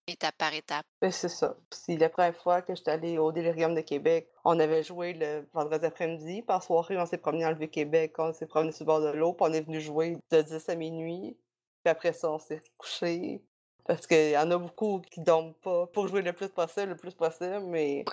étape 0.06 0.36
par 0.38 0.54
étape. 0.54 0.86
C'est 1.10 1.28
ça. 1.28 1.56
Puis 1.70 1.96
la 1.96 2.08
première 2.08 2.36
fois 2.36 2.62
que 2.62 2.74
j'étais 2.74 2.92
allée 2.92 3.18
au 3.18 3.30
Délirium 3.30 3.74
de 3.74 3.82
Québec, 3.82 4.30
on 4.44 4.58
avait 4.58 4.82
joué 4.82 5.12
le 5.12 5.46
vendredi 5.52 5.84
après-midi. 5.84 6.42
Par 6.42 6.62
soirée, 6.62 6.96
on 6.98 7.06
s'est 7.06 7.18
promené 7.18 7.44
le 7.46 7.56
Vieux-Québec, 7.56 8.14
on 8.18 8.32
s'est 8.32 8.46
promené 8.46 8.72
sur 8.72 8.84
le 8.84 8.86
bord 8.86 9.00
de 9.00 9.10
l'eau, 9.10 9.34
puis 9.34 9.46
on 9.48 9.52
est 9.52 9.60
venu 9.60 9.80
jouer 9.80 10.16
de 10.30 10.42
10 10.42 10.68
à 10.68 10.74
minuit. 10.74 11.36
Puis 11.84 11.90
après 11.90 12.12
ça, 12.12 12.30
on 12.30 12.38
s'est 12.38 12.62
couché. 12.78 13.42
Parce 13.84 14.06
qu'il 14.06 14.30
y 14.30 14.38
en 14.38 14.50
a 14.50 14.58
beaucoup 14.58 15.00
qui 15.10 15.20
dorment 15.20 15.54
pas 15.54 15.86
pour 15.88 16.08
jouer 16.08 16.22
le 16.22 16.32
plus 16.32 16.48
possible, 16.48 16.90
le 16.90 16.96
plus 16.96 17.14
possible, 17.14 17.60
mais 17.60 18.04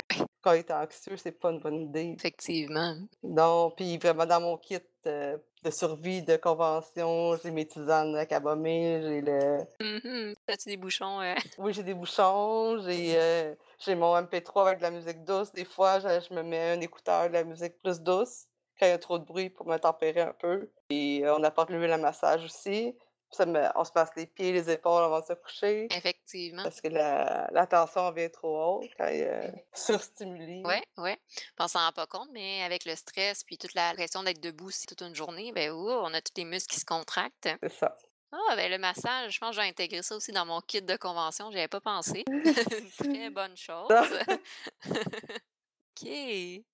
quand 0.46 0.52
on 0.52 0.54
est 0.54 0.72
anxieux, 0.72 1.18
c'est 1.18 1.32
pas 1.32 1.50
une 1.52 1.60
bonne 1.60 1.82
idée. 1.82 2.14
Effectivement. 2.18 2.96
Non, 3.24 3.72
puis 3.76 3.98
vraiment 3.98 4.26
dans 4.28 4.40
mon 4.40 4.58
kit 4.58 4.78
euh, 5.08 5.38
de 5.64 5.72
survie 5.72 6.22
de 6.22 6.36
convention, 6.38 7.36
j'ai 7.44 7.50
mes 7.52 7.66
tisanes 7.66 8.16
à 8.16 8.26
camomille, 8.28 9.02
j'ai 9.02 9.22
le... 9.22 9.58
Mhm. 9.82 10.36
As-tu 10.48 10.70
des 10.70 10.78
bouchons? 10.78 11.20
euh? 11.22 11.34
Oui, 11.58 11.74
j'ai 11.74 11.84
des 11.84 11.96
bouchons, 11.96 12.78
j'ai 12.86 13.14
euh, 13.18 13.56
j'ai 13.80 13.96
mon 13.96 14.16
MP3 14.16 14.68
avec 14.68 14.78
de 14.78 14.84
la 14.84 14.92
musique 14.92 15.24
douce. 15.24 15.52
Des 15.52 15.66
fois, 15.66 16.00
je, 16.00 16.08
je 16.30 16.34
me 16.34 16.44
mets 16.44 16.72
un 16.74 16.82
écouteur 16.82 17.28
de 17.28 17.34
la 17.34 17.44
musique 17.44 17.82
plus 17.82 18.00
douce. 18.02 18.46
quand 18.80 18.86
il 18.86 18.90
y 18.90 18.92
a 18.92 18.98
trop 19.00 19.18
de 19.18 19.26
bruit 19.26 19.50
pour 19.50 19.66
me 19.68 19.78
tempérer 19.78 20.22
un 20.22 20.34
peu. 20.34 20.70
Et 20.92 21.24
on 21.26 21.44
apporte 21.44 21.72
l'huile 21.72 21.92
à 21.92 21.98
massage 21.98 22.44
aussi. 22.46 22.96
Ça 23.36 23.46
me- 23.46 23.70
on 23.76 23.84
se 23.84 23.92
passe 23.92 24.12
les 24.16 24.28
pieds, 24.28 24.54
les 24.54 24.70
épaules 24.70 25.04
avant 25.04 25.20
de 25.20 25.26
se 25.26 25.34
coucher. 25.34 25.88
Effectivement. 25.92 26.64
Parce 26.64 26.80
que 26.80 26.88
la, 26.88 27.50
la 27.52 27.68
tension 27.68 28.12
vient 28.12 28.30
trop 28.30 28.80
haute 28.80 28.92
quand 28.98 29.08
il 29.14 29.22
est 29.22 29.66
surstimulé. 29.74 30.62
Oui, 30.66 30.82
oui. 30.98 31.12
On 31.60 31.68
s'en 31.68 31.80
rend 31.80 31.92
pas 31.92 32.08
compte, 32.08 32.30
mais 32.32 32.64
avec 32.64 32.86
le 32.86 32.96
stress 32.96 33.44
puis 33.44 33.58
toute 33.58 33.74
la 33.74 33.94
pression 33.94 34.24
d'être 34.24 34.40
debout 34.42 34.72
c'est 34.72 34.86
toute 34.86 35.02
une 35.02 35.16
journée, 35.16 35.52
ben 35.52 35.72
ouh, 35.72 35.90
on 35.90 36.14
a 36.14 36.22
tous 36.22 36.34
les 36.38 36.46
muscles 36.46 36.74
qui 36.74 36.80
se 36.80 36.86
contractent. 36.86 37.50
C'est 37.62 37.70
ça. 37.70 37.96
Ah, 38.32 38.56
ben 38.56 38.70
le 38.72 38.78
massage, 38.78 39.34
je 39.34 39.40
pense 39.40 39.56
que 39.56 39.62
j'ai 39.62 39.68
intégré 39.68 40.02
ça 40.02 40.16
aussi 40.16 40.32
dans 40.32 40.46
mon 40.46 40.60
kit 40.62 40.82
de 40.82 40.96
convention, 40.98 41.52
j'y 41.52 41.58
avais 41.58 41.68
pas 41.68 41.82
pensé. 41.82 42.24
Très 42.98 43.30
bonne 43.30 43.56
chose. 43.56 43.88
OK. 46.02 46.10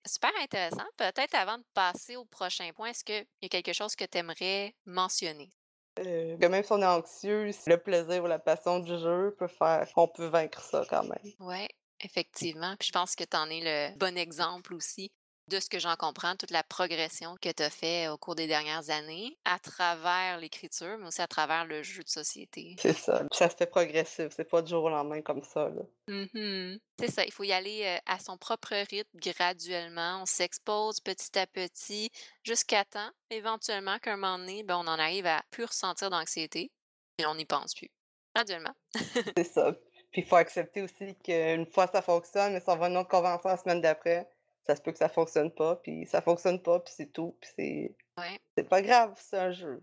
Super 0.05 0.31
intéressant. 0.41 0.85
Peut-être 0.97 1.35
avant 1.35 1.57
de 1.59 1.63
passer 1.73 2.15
au 2.15 2.25
prochain 2.25 2.71
point, 2.73 2.89
est-ce 2.89 3.03
qu'il 3.03 3.25
y 3.41 3.45
a 3.45 3.49
quelque 3.49 3.73
chose 3.73 3.95
que 3.95 4.05
tu 4.05 4.17
aimerais 4.17 4.75
mentionner? 4.85 5.49
Euh, 5.99 6.37
même 6.37 6.63
si 6.63 6.71
on 6.71 6.81
est 6.81 6.85
anxieux, 6.85 7.51
le 7.67 7.75
plaisir 7.75 8.23
ou 8.23 8.27
la 8.27 8.39
passion 8.39 8.79
du 8.79 8.97
jeu 8.97 9.35
peut 9.37 9.47
faire 9.47 9.87
qu'on 9.93 10.07
peut 10.07 10.27
vaincre 10.27 10.61
ça 10.61 10.85
quand 10.89 11.03
même. 11.03 11.33
Oui, 11.39 11.67
effectivement. 11.99 12.75
Puis 12.79 12.87
je 12.87 12.93
pense 12.93 13.15
que 13.15 13.23
tu 13.23 13.37
en 13.37 13.49
es 13.49 13.61
le 13.61 13.97
bon 13.97 14.17
exemple 14.17 14.73
aussi 14.73 15.11
de 15.47 15.59
ce 15.59 15.69
que 15.69 15.79
j'en 15.79 15.95
comprends, 15.95 16.35
toute 16.35 16.51
la 16.51 16.63
progression 16.63 17.35
que 17.41 17.49
tu 17.49 17.63
as 17.63 17.69
fait 17.69 18.07
au 18.07 18.17
cours 18.17 18.35
des 18.35 18.47
dernières 18.47 18.89
années 18.89 19.37
à 19.45 19.59
travers 19.59 20.37
l'écriture, 20.37 20.97
mais 20.99 21.07
aussi 21.07 21.21
à 21.21 21.27
travers 21.27 21.65
le 21.65 21.83
jeu 21.83 22.03
de 22.03 22.09
société. 22.09 22.75
C'est 22.79 22.93
ça. 22.93 23.23
Ça 23.31 23.49
se 23.49 23.55
fait 23.55 23.65
progressif. 23.65 24.27
C'est 24.31 24.49
pas 24.49 24.61
du 24.61 24.69
jour 24.69 24.85
au 24.85 24.89
lendemain 24.89 25.21
comme 25.21 25.43
ça. 25.43 25.69
Là. 25.69 25.81
Mhm. 26.07 26.79
C'est 26.99 27.11
ça, 27.11 27.25
il 27.25 27.31
faut 27.31 27.43
y 27.43 27.51
aller 27.51 27.83
euh, 27.83 27.97
à 28.05 28.19
son 28.19 28.37
propre 28.37 28.75
rythme 28.89 29.17
graduellement. 29.19 30.21
On 30.21 30.25
s'expose 30.25 30.99
petit 30.99 31.37
à 31.37 31.47
petit 31.47 32.09
jusqu'à 32.43 32.85
temps, 32.85 33.09
éventuellement, 33.29 33.97
qu'un 33.99 34.17
moment 34.17 34.37
donné, 34.37 34.63
ben, 34.63 34.75
on 34.75 34.87
en 34.87 34.99
arrive 34.99 35.25
à 35.25 35.41
plus 35.49 35.65
ressentir 35.65 36.09
d'anxiété 36.09 36.71
et 37.17 37.25
on 37.25 37.35
n'y 37.35 37.45
pense 37.45 37.73
plus. 37.73 37.89
Graduellement. 38.35 38.73
C'est 39.37 39.43
ça. 39.43 39.73
Puis 40.11 40.21
il 40.21 40.27
faut 40.27 40.35
accepter 40.35 40.81
aussi 40.81 41.15
qu'une 41.23 41.65
fois 41.65 41.87
ça 41.87 42.01
fonctionne, 42.01 42.53
mais 42.53 42.61
on 42.67 42.75
va 42.75 42.89
autre 42.99 43.09
convention 43.09 43.49
la 43.49 43.57
semaine 43.57 43.81
d'après, 43.81 44.27
ça 44.65 44.75
se 44.75 44.81
peut 44.81 44.91
que 44.91 44.97
ça 44.97 45.09
fonctionne 45.09 45.51
pas, 45.53 45.77
puis 45.77 46.05
ça 46.07 46.21
fonctionne 46.21 46.61
pas, 46.61 46.79
puis 46.79 46.93
c'est 46.95 47.11
tout, 47.11 47.37
puis 47.41 47.49
c'est 47.55 47.95
Ouais. 48.17 48.39
c'est 48.57 48.67
pas 48.67 48.81
grave, 48.81 49.15
c'est 49.21 49.37
un 49.39 49.51
jeu. 49.51 49.79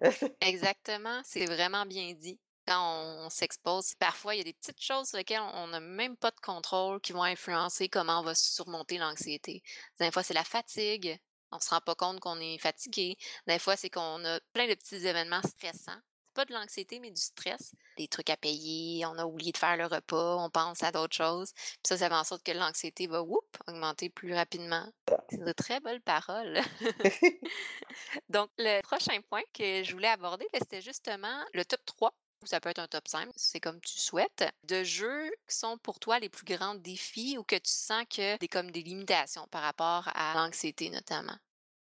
Exactement, 0.40 1.20
c'est 1.24 1.46
vraiment 1.46 1.86
bien 1.86 2.12
dit. 2.14 2.40
Quand 2.66 2.80
on, 2.80 3.26
on 3.26 3.30
s'expose, 3.30 3.94
parfois 3.96 4.34
il 4.34 4.38
y 4.38 4.40
a 4.40 4.44
des 4.44 4.54
petites 4.54 4.80
choses 4.80 5.08
sur 5.08 5.18
lesquelles 5.18 5.42
on 5.54 5.66
n'a 5.68 5.80
même 5.80 6.16
pas 6.16 6.30
de 6.30 6.40
contrôle 6.40 7.00
qui 7.00 7.12
vont 7.12 7.22
influencer 7.22 7.88
comment 7.90 8.20
on 8.20 8.22
va 8.22 8.34
surmonter 8.34 8.96
l'anxiété. 8.98 9.62
Des 10.00 10.10
fois, 10.10 10.22
c'est 10.22 10.32
la 10.34 10.44
fatigue. 10.44 11.18
On 11.52 11.60
se 11.60 11.68
rend 11.70 11.80
pas 11.80 11.94
compte 11.94 12.20
qu'on 12.20 12.40
est 12.40 12.58
fatigué. 12.58 13.16
Des 13.46 13.58
fois, 13.58 13.76
c'est 13.76 13.90
qu'on 13.90 14.24
a 14.24 14.40
plein 14.54 14.66
de 14.66 14.74
petits 14.74 15.06
événements 15.06 15.42
stressants. 15.42 16.00
Pas 16.34 16.44
de 16.44 16.52
l'anxiété, 16.52 16.98
mais 16.98 17.10
du 17.10 17.20
stress. 17.20 17.72
Des 17.96 18.08
trucs 18.08 18.28
à 18.28 18.36
payer, 18.36 19.06
on 19.06 19.16
a 19.18 19.24
oublié 19.24 19.52
de 19.52 19.56
faire 19.56 19.76
le 19.76 19.86
repas, 19.86 20.36
on 20.36 20.50
pense 20.50 20.82
à 20.82 20.90
d'autres 20.90 21.14
choses. 21.14 21.52
Puis 21.52 21.78
ça, 21.88 21.96
ça 21.96 22.08
fait 22.08 22.14
en 22.14 22.24
sorte 22.24 22.42
que 22.42 22.52
l'anxiété 22.52 23.06
va 23.06 23.22
whoop, 23.22 23.56
augmenter 23.68 24.10
plus 24.10 24.34
rapidement. 24.34 24.86
C'est 25.30 25.44
de 25.44 25.52
très 25.52 25.80
belles 25.80 26.00
paroles. 26.00 26.60
Donc, 28.28 28.50
le 28.58 28.80
prochain 28.82 29.20
point 29.28 29.42
que 29.52 29.84
je 29.84 29.92
voulais 29.92 30.08
aborder, 30.08 30.46
ben, 30.52 30.58
c'était 30.60 30.82
justement 30.82 31.44
le 31.52 31.64
top 31.64 31.84
3, 31.84 32.12
ou 32.42 32.46
ça 32.46 32.60
peut 32.60 32.68
être 32.68 32.78
un 32.78 32.88
top 32.88 33.08
5, 33.08 33.30
c'est 33.36 33.60
comme 33.60 33.80
tu 33.80 33.98
souhaites, 33.98 34.44
de 34.64 34.84
jeux 34.84 35.30
qui 35.48 35.56
sont 35.56 35.78
pour 35.78 35.98
toi 35.98 36.18
les 36.18 36.28
plus 36.28 36.44
grands 36.44 36.74
défis 36.74 37.38
ou 37.38 37.42
que 37.42 37.56
tu 37.56 37.70
sens 37.70 38.04
que 38.10 38.36
des 38.38 38.48
comme 38.48 38.70
des 38.70 38.82
limitations 38.82 39.46
par 39.50 39.62
rapport 39.62 40.08
à 40.14 40.34
l'anxiété 40.34 40.90
notamment. 40.90 41.36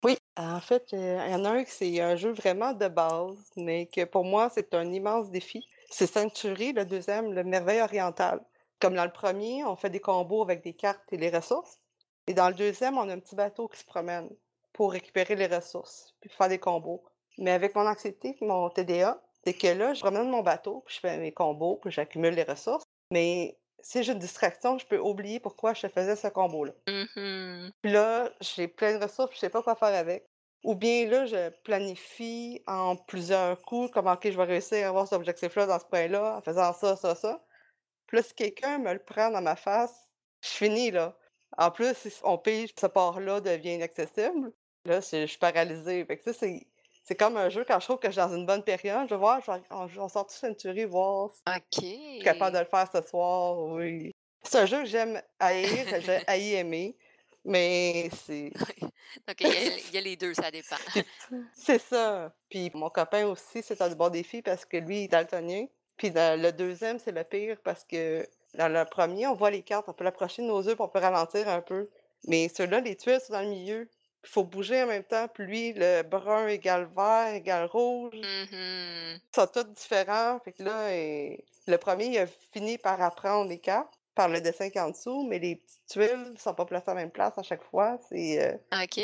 Oui, 0.05 0.17
en 0.37 0.61
fait, 0.61 0.93
il 0.93 0.99
y 1.01 1.35
en 1.35 1.45
a 1.45 1.51
un 1.51 1.65
qui 1.65 1.71
c'est 1.73 2.01
un 2.01 2.17
jeu 2.17 2.31
vraiment 2.33 2.73
de 2.73 2.89
base, 2.89 3.51
mais 3.57 3.87
que 3.87 4.05
pour 4.05 4.25
moi, 4.25 4.49
c'est 4.55 4.75
un 4.75 4.93
immense 4.93 5.31
défi. 5.31 5.67
C'est 5.91 6.07
Century, 6.07 6.73
le 6.73 6.85
deuxième, 6.85 7.33
le 7.33 7.43
Merveille 7.45 7.81
orientale. 7.81 8.41
Comme 8.81 8.95
dans 8.95 9.05
le 9.05 9.13
premier, 9.13 9.65
on 9.65 9.75
fait 9.75 9.91
des 9.91 10.01
combos 10.01 10.43
avec 10.43 10.63
des 10.63 10.75
cartes 10.75 11.13
et 11.13 11.17
les 11.17 11.31
ressources. 11.31 11.81
Et 12.29 12.35
dans 12.35 12.49
le 12.49 12.55
deuxième, 12.55 12.97
on 12.99 13.09
a 13.09 13.13
un 13.15 13.19
petit 13.19 13.35
bateau 13.35 13.69
qui 13.69 13.81
se 13.81 13.85
promène 13.85 14.29
pour 14.73 14.93
récupérer 14.93 15.35
les 15.35 15.47
ressources, 15.47 16.15
puis 16.21 16.31
faire 16.31 16.49
des 16.49 16.59
combos. 16.59 17.03
Mais 17.39 17.51
avec 17.51 17.75
mon 17.75 17.87
anxiété 17.87 18.37
mon 18.41 18.71
TDA, 18.71 19.21
c'est 19.45 19.55
que 19.55 19.69
là, 19.69 19.95
je 19.95 20.01
promène 20.01 20.31
mon 20.31 20.43
bateau, 20.43 20.83
puis 20.87 20.95
je 20.97 21.01
fais 21.01 21.19
mes 21.19 21.33
combos, 21.33 21.77
puis 21.83 21.91
j'accumule 21.91 22.35
les 22.35 22.45
ressources. 22.45 22.85
Mais 23.11 23.57
si 23.81 24.03
j'ai 24.03 24.13
une 24.13 24.19
distraction, 24.19 24.79
je 24.79 24.87
peux 24.87 24.99
oublier 24.99 25.41
pourquoi 25.41 25.75
je 25.75 25.87
faisais 25.89 26.17
ce 26.17 26.29
combo-là. 26.29 26.73
Mhm. 26.89 27.73
Puis 27.83 27.93
là, 27.93 28.31
j'ai 28.41 28.69
plein 28.69 28.99
de 28.99 29.05
ressources, 29.05 29.35
je 29.35 29.41
sais 29.41 29.51
pas 29.51 29.63
quoi 29.63 29.75
faire 29.75 29.95
avec. 29.95 30.27
Ou 30.65 30.75
bien 30.75 31.07
là, 31.09 31.27
je 31.27 31.51
planifie 31.63 32.63
en 32.67 32.97
plusieurs 32.97 33.61
coups, 33.63 33.91
comme 33.93 34.09
OK, 34.09 34.29
je 34.31 34.37
vais 34.37 34.45
réussir 34.45 34.85
à 34.87 34.89
avoir 34.89 35.07
cet 35.07 35.17
objectif-là 35.17 35.67
dans 35.67 35.79
ce 35.79 35.85
point-là, 35.85 36.39
en 36.39 36.43
faisant 36.43 36.73
ça, 36.73 36.97
ça, 36.97 37.15
ça. 37.15 37.45
Puis 38.07 38.17
là, 38.17 38.23
si 38.23 38.35
quelqu'un 38.35 38.79
me 38.79 38.93
le 38.93 38.99
prend 38.99 39.31
dans 39.31 39.43
ma 39.43 39.55
face, 39.55 40.11
je 40.43 40.49
finis 40.49 40.91
là. 40.91 41.17
En 41.57 41.71
plus, 41.71 41.95
si 41.95 42.13
on 42.25 42.39
pige, 42.39 42.71
ce 42.79 42.87
port-là 42.87 43.41
devient 43.41 43.75
inaccessible. 43.75 44.53
Là, 44.85 45.01
je 45.01 45.27
suis 45.27 45.39
paralysée. 45.39 46.05
Fait 46.05 46.17
que 46.17 46.25
ça, 46.25 46.33
c'est. 46.33 46.67
C'est 47.09 47.17
comme 47.17 47.39
un 47.39 47.49
jeu, 47.49 47.65
quand 47.67 47.81
je 47.81 47.87
trouve 47.87 47.99
que 47.99 48.09
je 48.09 48.13
suis 48.13 48.21
dans 48.21 48.37
une 48.37 48.45
bonne 48.45 48.63
période, 48.63 49.09
je 49.09 49.15
vais 49.15 49.19
voir, 49.19 49.41
on, 49.71 50.09
sort 50.11 50.27
tout 50.27 50.35
Century, 50.35 50.85
voir 50.85 51.31
si 51.31 51.41
je 51.81 51.87
suis 51.87 52.19
capable 52.23 52.53
de 52.55 52.59
le 52.59 52.67
faire 52.67 52.87
ce 52.93 53.01
soir, 53.01 53.59
oui. 53.61 54.15
C'est 54.43 54.59
un 54.59 54.67
jeu 54.67 54.81
que 54.81 54.85
j'aime 54.85 55.23
haïr, 55.41 55.87
que 55.91 56.03
j'ai 56.03 56.21
haï 56.27 56.53
aimer, 56.57 56.99
mais 57.47 58.11
c'est 58.27 58.53
Donc, 59.27 59.41
il 59.41 59.47
y, 59.47 59.51
a, 59.51 59.79
il 59.89 59.95
y 59.95 59.97
a 59.97 60.01
les 60.03 60.17
deux, 60.19 60.35
ça 60.35 60.51
dépend. 60.51 60.77
c'est 61.55 61.81
ça. 61.81 62.31
Puis 62.51 62.71
mon 62.75 62.91
copain 62.91 63.25
aussi, 63.25 63.63
c'est 63.63 63.81
un 63.81 63.89
bon 63.89 64.11
défi 64.11 64.43
parce 64.43 64.67
que 64.67 64.77
lui, 64.77 64.99
il 64.99 65.05
est 65.05 65.09
daltonien. 65.09 65.65
Puis 65.97 66.11
dans 66.11 66.39
le 66.39 66.53
deuxième, 66.53 66.99
c'est 66.99 67.13
le 67.13 67.25
pire 67.25 67.57
parce 67.65 67.85
que 67.85 68.29
dans 68.53 68.69
le 68.69 68.85
premier, 68.85 69.27
on 69.27 69.35
voit 69.35 69.51
les 69.51 69.63
cartes, 69.63 69.89
on 69.89 69.95
peut 69.95 70.05
l'approcher 70.05 70.43
de 70.43 70.49
nos 70.49 70.61
yeux, 70.61 70.75
puis 70.75 70.85
on 70.85 70.89
peut 70.89 70.99
ralentir 70.99 71.49
un 71.49 71.63
peu. 71.63 71.89
Mais 72.27 72.51
ceux-là, 72.55 72.81
les 72.81 72.97
tuiles 72.97 73.19
sont 73.19 73.33
dans 73.33 73.41
le 73.41 73.49
milieu. 73.49 73.89
Il 74.29 74.33
faut 74.33 74.45
bouger 74.45 74.83
en 74.83 74.87
même 74.89 75.05
temps. 75.05 75.27
Puis 75.29 75.45
lui, 75.47 75.73
le 75.75 76.03
brun 76.03 76.49
égale 76.49 76.89
vert 76.95 77.33
égale 77.35 77.65
rouge. 77.67 78.15
Mhm. 78.15 79.17
Ils 79.17 79.21
sont 79.35 79.47
tous 79.47 79.65
différents. 79.65 80.39
Fait 80.45 80.53
que 80.53 80.63
là, 80.63 80.95
et- 80.95 81.45
le 81.67 81.77
premier, 81.79 82.07
il 82.07 82.19
a 82.19 82.27
fini 82.53 82.77
par 82.77 83.01
apprendre 83.01 83.49
les 83.49 83.59
cartes 83.59 83.95
par 84.15 84.29
le 84.29 84.41
dessin 84.41 84.69
qui 84.69 84.79
est 84.79 84.81
en 84.81 84.91
dessous, 84.91 85.25
mais 85.29 85.39
les 85.39 85.55
petites 85.57 85.87
tuiles 85.89 86.35
sont 86.39 86.53
pas 86.53 86.65
placées 86.65 86.91
à 86.91 86.95
la 86.95 87.03
même 87.03 87.11
place 87.13 87.39
à 87.39 87.43
chaque 87.45 87.63
fois. 87.63 87.99
C'est 88.09 88.43
euh, 88.43 88.83
OK. 88.83 89.01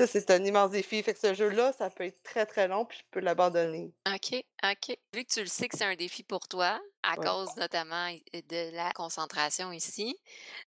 ça, 0.00 0.06
c'est 0.08 0.30
un 0.32 0.44
immense 0.44 0.72
défi. 0.72 1.00
Fait 1.02 1.14
que 1.14 1.20
ce 1.20 1.32
jeu-là, 1.32 1.72
ça 1.72 1.88
peut 1.90 2.04
être 2.04 2.20
très 2.24 2.44
très 2.44 2.66
long, 2.66 2.84
puis 2.84 2.98
je 2.98 3.04
peux 3.12 3.20
l'abandonner. 3.20 3.92
OK, 4.12 4.42
OK. 4.64 4.98
Vu 5.14 5.24
que 5.24 5.32
tu 5.32 5.40
le 5.40 5.46
sais 5.46 5.68
que 5.68 5.78
c'est 5.78 5.84
un 5.84 5.94
défi 5.94 6.24
pour 6.24 6.48
toi, 6.48 6.80
à 7.04 7.16
Ouais. 7.18 7.24
cause 7.24 7.54
notamment 7.56 8.10
de 8.34 8.74
la 8.74 8.90
concentration 8.92 9.70
ici, 9.70 10.18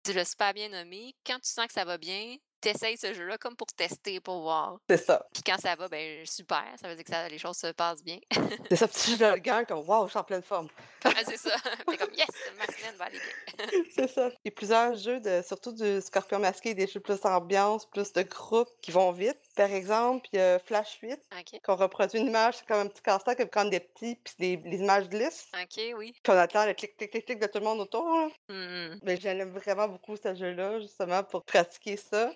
tu 0.05 0.13
l'as 0.13 0.27
super 0.27 0.55
bien 0.55 0.69
nommé. 0.69 1.17
Quand 1.27 1.41
tu 1.41 1.51
sens 1.51 1.67
que 1.67 1.73
ça 1.73 1.85
va 1.85 1.99
bien, 1.99 2.37
t'essayes 2.63 2.97
ce 2.97 3.13
jeu-là 3.13 3.37
comme 3.39 3.55
pour 3.57 3.67
tester, 3.67 4.21
pour 4.21 4.41
voir. 4.41 4.79
C'est 4.89 4.97
ça. 5.05 5.27
Puis 5.35 5.43
quand 5.43 5.59
ça 5.59 5.75
va, 5.77 5.89
ben 5.89 6.25
super, 6.25 6.65
ça 6.81 6.89
veut 6.89 6.95
dire 6.95 7.05
que 7.05 7.11
ça- 7.11 7.29
les 7.29 7.39
choses 7.39 7.57
se 7.59 7.67
passent 7.73 8.03
bien. 8.03 8.19
C'est 8.71 8.77
ça, 8.77 8.89
puis 8.89 9.17
je 9.19 9.25
le 9.25 9.37
gagne 9.39 9.67
comme 9.67 9.87
waouh, 9.89 10.07
je 10.07 10.11
suis 10.11 10.19
en 10.19 10.25
pleine 10.25 10.43
forme. 10.43 10.69
Ah, 11.05 11.11
c'est 11.27 11.37
ça. 11.37 11.57
Fait 11.91 11.97
comme 11.97 12.15
yes, 12.15 12.29
ma 12.57 12.65
semaine 12.67 12.95
va 12.97 13.07
aller 13.07 13.19
bien. 13.19 13.67
c'est 13.95 14.09
ça. 14.09 14.29
Il 14.45 14.47
y 14.47 14.49
a 14.49 14.53
plusieurs 14.53 14.95
jeux, 14.95 15.19
de, 15.21 15.43
surtout 15.45 15.73
du 15.73 16.01
Scorpion 16.01 16.39
masqué, 16.39 16.75
des 16.75 16.87
jeux 16.87 17.01
plus 17.01 17.21
d'ambiance, 17.21 17.87
plus 17.87 18.13
de 18.13 18.23
groupe 18.23 18.69
qui 18.81 18.93
vont 18.93 19.11
vite. 19.11 19.39
Par 19.57 19.71
exemple, 19.71 20.29
il 20.33 20.39
y 20.39 20.41
a 20.41 20.59
Flash 20.61 20.99
8, 21.03 21.19
OK, 21.39 21.61
qu'on 21.65 21.75
reproduit 21.77 22.21
une 22.21 22.29
image, 22.29 22.59
c'est 22.59 22.67
comme 22.67 22.79
un 22.79 22.87
petit 22.87 23.03
casse-tête 23.03 23.37
qui 23.39 23.47
prendre 23.47 23.71
des 23.71 23.81
petits, 23.81 24.15
puis 24.15 24.35
les, 24.39 24.57
les 24.57 24.77
images 24.79 25.09
glissent. 25.09 25.49
OK, 25.61 25.83
oui. 25.99 26.13
Puis 26.23 26.33
on 26.33 26.39
attend 26.39 26.65
le 26.67 26.75
clic, 26.75 26.97
clic, 26.97 27.11
clic, 27.11 27.27
clic 27.27 27.39
de 27.41 27.47
tout 27.47 27.59
le 27.59 27.65
monde 27.65 27.81
autour. 27.81 28.09
là. 28.09 28.29
Mhm. 28.49 29.01
Mais 29.03 29.17
j'aime 29.17 29.51
vraiment 29.51 29.89
beaucoup 29.89 30.17
ce 30.17 30.35
jeu-là, 30.35 30.79
justement, 30.81 31.23
pour 31.25 31.43
pratiquer 31.45 31.97
ça. 31.97 32.33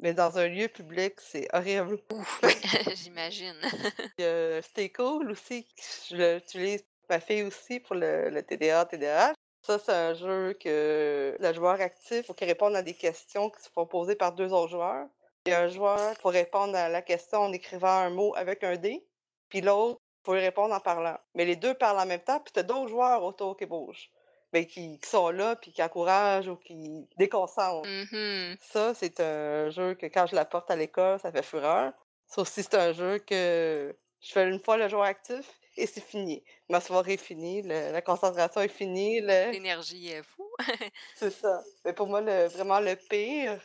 Mais 0.00 0.14
dans 0.14 0.38
un 0.38 0.46
lieu 0.48 0.68
public, 0.68 1.14
c'est 1.18 1.48
horrible. 1.52 1.98
Ouf, 2.12 2.40
j'imagine. 2.94 3.56
Il 4.18 4.24
y 4.24 4.24
a 4.24 4.62
Stay 4.62 4.90
Cool 4.90 5.30
aussi, 5.30 5.66
je 6.08 6.34
l'utilise 6.34 6.84
ma 7.08 7.20
fille 7.20 7.42
aussi 7.42 7.80
pour 7.80 7.96
le, 7.96 8.30
le 8.30 8.42
TDA, 8.42 8.84
TDAH. 8.84 9.34
Ça, 9.62 9.78
c'est 9.78 9.92
un 9.92 10.14
jeu 10.14 10.54
que 10.54 11.36
le 11.38 11.52
joueur 11.52 11.80
actif 11.80 12.26
faut 12.26 12.34
qu'il 12.34 12.46
réponde 12.46 12.76
à 12.76 12.82
des 12.82 12.94
questions 12.94 13.50
qui 13.50 13.62
se 13.62 13.68
font 13.70 13.86
poser 13.86 14.14
par 14.14 14.32
deux 14.32 14.52
autres 14.52 14.70
joueurs. 14.70 15.08
Il 15.46 15.50
y 15.50 15.54
a 15.54 15.62
un 15.62 15.68
joueur 15.68 16.16
pour 16.18 16.30
répondre 16.30 16.76
à 16.76 16.88
la 16.88 17.02
question 17.02 17.40
en 17.40 17.52
écrivant 17.52 17.88
un 17.88 18.10
mot 18.10 18.34
avec 18.36 18.62
un 18.64 18.76
dé, 18.76 19.04
puis 19.48 19.60
l'autre 19.60 20.00
faut 20.24 20.36
y 20.36 20.40
répondre 20.40 20.74
en 20.74 20.80
parlant. 20.80 21.18
Mais 21.34 21.44
les 21.44 21.56
deux 21.56 21.74
parlent 21.74 21.98
en 21.98 22.06
même 22.06 22.20
temps, 22.20 22.40
puis 22.40 22.52
tu 22.52 22.60
as 22.60 22.62
d'autres 22.62 22.88
joueurs 22.88 23.22
autour 23.24 23.56
qui 23.56 23.66
bougent, 23.66 24.10
mais 24.52 24.66
qui, 24.66 24.98
qui 24.98 25.08
sont 25.08 25.30
là, 25.30 25.56
puis 25.56 25.72
qui 25.72 25.82
encouragent 25.82 26.48
ou 26.48 26.56
qui 26.56 27.06
déconcentrent. 27.16 27.88
Mhm. 27.88 28.56
Ça, 28.60 28.94
c'est 28.94 29.20
un 29.20 29.70
jeu 29.70 29.94
que 29.94 30.06
quand 30.06 30.26
je 30.26 30.34
l'apporte 30.34 30.70
à 30.70 30.76
l'école, 30.76 31.18
ça 31.20 31.30
fait 31.32 31.42
fureur. 31.42 31.92
Ça 32.26 32.42
aussi, 32.42 32.62
c'est 32.62 32.74
un 32.74 32.92
jeu 32.92 33.18
que 33.18 33.94
je 34.20 34.32
fais 34.32 34.48
une 34.48 34.60
fois 34.60 34.76
le 34.76 34.88
joueur 34.88 35.04
actif 35.04 35.48
et 35.76 35.86
c'est 35.86 36.00
fini. 36.04 36.42
Ma 36.68 36.80
soirée 36.80 37.14
est 37.14 37.16
finie, 37.16 37.62
le- 37.62 37.92
la 37.92 38.02
concentration 38.02 38.60
est 38.60 38.68
finie. 38.68 39.20
le- 39.20 39.52
L'énergie 39.52 40.08
est 40.10 40.22
fou. 40.22 40.44
C'est 41.14 41.30
ça. 41.30 41.62
Mais 41.84 41.92
pour 41.92 42.08
moi, 42.08 42.20
le, 42.20 42.46
vraiment 42.48 42.80
le 42.80 42.96
pire, 42.96 43.60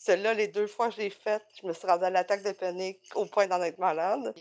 Celle-là, 0.00 0.32
les 0.32 0.46
deux 0.46 0.68
fois 0.68 0.88
que 0.90 0.94
je 0.94 1.00
l'ai 1.00 1.10
faite, 1.10 1.42
je 1.60 1.66
me 1.66 1.72
suis 1.72 1.84
rendue 1.88 2.04
à 2.04 2.10
l'attaque 2.10 2.44
de 2.44 2.52
panique 2.52 3.00
au 3.16 3.26
point 3.26 3.48
d'en 3.48 3.60
être 3.62 3.78
malade. 3.78 4.32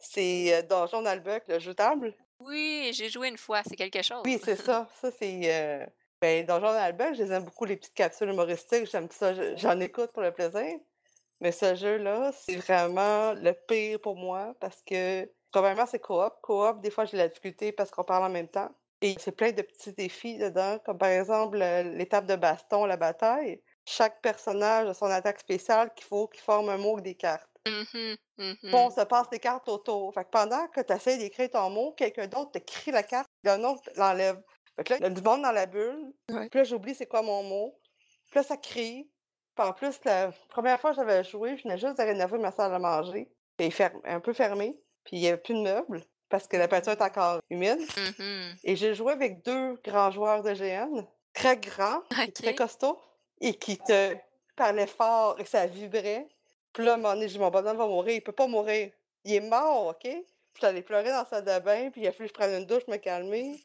C'est 0.00 0.54
euh, 0.54 0.62
Donjon 0.62 1.02
d'Albuck, 1.02 1.42
le 1.46 1.58
jeu 1.58 1.74
table. 1.74 2.14
Oui, 2.40 2.90
j'ai 2.94 3.08
joué 3.08 3.28
une 3.28 3.38
fois, 3.38 3.62
c'est 3.66 3.76
quelque 3.76 4.02
chose. 4.02 4.22
Oui, 4.24 4.38
c'est 4.42 4.56
ça. 4.56 4.88
Ça, 5.00 5.10
c'est. 5.10 5.40
euh, 5.44 5.86
Ben, 6.20 6.46
Donjon 6.46 6.72
d'Albuck, 6.72 7.14
je 7.14 7.22
les 7.22 7.32
aime 7.32 7.44
beaucoup, 7.44 7.64
les 7.64 7.76
petites 7.76 7.94
capsules 7.94 8.28
humoristiques. 8.30 8.86
J'aime 8.90 9.08
ça. 9.10 9.34
je- 9.34 9.56
J'en 9.56 9.78
écoute 9.80 10.10
pour 10.12 10.22
le 10.22 10.32
plaisir. 10.32 10.78
Mais 11.40 11.52
ce 11.52 11.74
jeu-là, 11.74 12.32
c'est 12.32 12.56
vraiment 12.56 13.34
le 13.34 13.52
pire 13.52 14.00
pour 14.00 14.16
moi 14.16 14.54
parce 14.60 14.80
que, 14.82 15.30
probablement, 15.50 15.84
c'est 15.86 15.98
coop. 15.98 16.32
Coop, 16.42 16.80
des 16.80 16.90
fois, 16.90 17.04
j'ai 17.04 17.16
la 17.18 17.28
difficulté 17.28 17.72
parce 17.72 17.90
qu'on 17.90 18.04
parle 18.04 18.24
en 18.24 18.30
même 18.30 18.48
temps. 18.48 18.70
Et 19.02 19.16
c'est 19.18 19.32
plein 19.32 19.52
de 19.52 19.60
petits 19.60 19.92
défis 19.92 20.38
dedans, 20.38 20.78
comme 20.86 20.96
par 20.96 21.10
exemple 21.10 21.60
euh, 21.60 21.82
l'étape 21.82 22.24
de 22.26 22.36
baston, 22.36 22.86
la 22.86 22.96
bataille. 22.96 23.60
Chaque 23.84 24.22
personnage 24.22 24.88
a 24.88 24.94
son 24.94 25.06
attaque 25.06 25.40
spéciale 25.40 25.92
qu'il 25.94 26.06
faut 26.06 26.26
qu'il 26.28 26.40
forme 26.40 26.70
un 26.70 26.78
mot 26.78 26.92
avec 26.94 27.04
des 27.04 27.14
cartes. 27.16 27.50
Bon, 28.70 28.86
on 28.86 28.90
se 28.90 29.00
passe 29.02 29.28
des 29.30 29.38
cartes 29.38 29.68
autour. 29.68 30.12
Fait 30.14 30.24
que 30.24 30.30
pendant 30.30 30.66
que 30.68 30.80
tu 30.80 30.92
essaies 30.92 31.18
d'écrire 31.18 31.50
ton 31.50 31.70
mot, 31.70 31.92
quelqu'un 31.92 32.26
d'autre 32.26 32.52
te 32.52 32.58
crie 32.58 32.90
la 32.90 33.02
carte, 33.02 33.28
un 33.46 33.62
autre 33.64 33.82
l'enlève. 33.96 34.40
Fait 34.76 34.84
que 34.84 34.92
là, 34.92 34.98
il 34.98 35.02
y 35.02 35.06
a 35.06 35.10
du 35.10 35.22
monde 35.22 35.42
dans 35.42 35.52
la 35.52 35.66
bulle. 35.66 36.12
Ouais. 36.30 36.48
Puis 36.48 36.58
là, 36.58 36.64
j'oublie 36.64 36.94
c'est 36.94 37.06
quoi 37.06 37.22
mon 37.22 37.42
mot. 37.44 37.78
Puis 38.30 38.36
là, 38.36 38.42
ça 38.42 38.56
crie. 38.56 39.08
Puis 39.56 39.66
en 39.66 39.72
plus, 39.72 40.00
la 40.04 40.32
première 40.48 40.80
fois 40.80 40.90
que 40.90 40.96
j'avais 40.96 41.22
joué, 41.22 41.56
je 41.56 41.62
venais 41.62 41.78
juste 41.78 41.96
de 41.98 42.02
rénover 42.02 42.38
ma 42.38 42.50
salle 42.50 42.74
à 42.74 42.78
manger. 42.80 43.30
Elle 43.58 43.66
est 43.66 43.70
ferm- 43.70 44.00
un 44.04 44.18
peu 44.18 44.32
fermée. 44.32 44.76
Puis 45.04 45.16
il 45.18 45.20
n'y 45.20 45.28
avait 45.28 45.36
plus 45.40 45.54
de 45.54 45.60
meubles 45.60 46.02
parce 46.28 46.48
que 46.48 46.56
la 46.56 46.66
peinture 46.66 46.92
est 46.92 47.02
encore 47.02 47.40
humide. 47.50 47.78
Mhm. 48.18 48.56
Et 48.64 48.74
j'ai 48.74 48.94
joué 48.94 49.12
avec 49.12 49.44
deux 49.44 49.74
grands 49.84 50.10
joueurs 50.10 50.42
de 50.42 50.52
GN, 50.54 51.06
très 51.34 51.56
grands, 51.56 52.02
et 52.26 52.32
très 52.32 52.54
costauds, 52.56 53.00
et 53.40 53.54
qui 53.54 53.78
te 53.78 54.16
parlaient 54.56 54.88
fort 54.88 55.38
et 55.38 55.44
ça 55.44 55.66
vibrait. 55.66 56.26
Puis 56.74 56.84
là, 56.84 56.92
à 56.92 56.94
un 56.94 56.98
moment 56.98 57.14
donné, 57.14 57.28
j'ai 57.28 57.34
dit, 57.34 57.38
mon 57.38 57.50
bonhomme 57.50 57.76
va 57.78 57.86
mourir, 57.86 58.14
il 58.16 58.20
peut 58.22 58.32
pas 58.32 58.46
mourir. 58.46 58.90
Il 59.24 59.32
est 59.34 59.40
mort, 59.40 59.86
OK? 59.86 60.00
Puis 60.02 60.60
j'allais 60.60 60.82
pleurer 60.82 61.08
dans 61.10 61.18
la 61.18 61.24
salle 61.24 61.44
de 61.44 61.58
bain, 61.64 61.90
puis 61.90 62.02
il 62.02 62.06
a 62.06 62.12
fallu 62.12 62.28
que 62.28 62.34
je 62.34 62.38
prenne 62.38 62.60
une 62.60 62.66
douche, 62.66 62.86
me 62.88 62.96
calmer. 62.98 63.58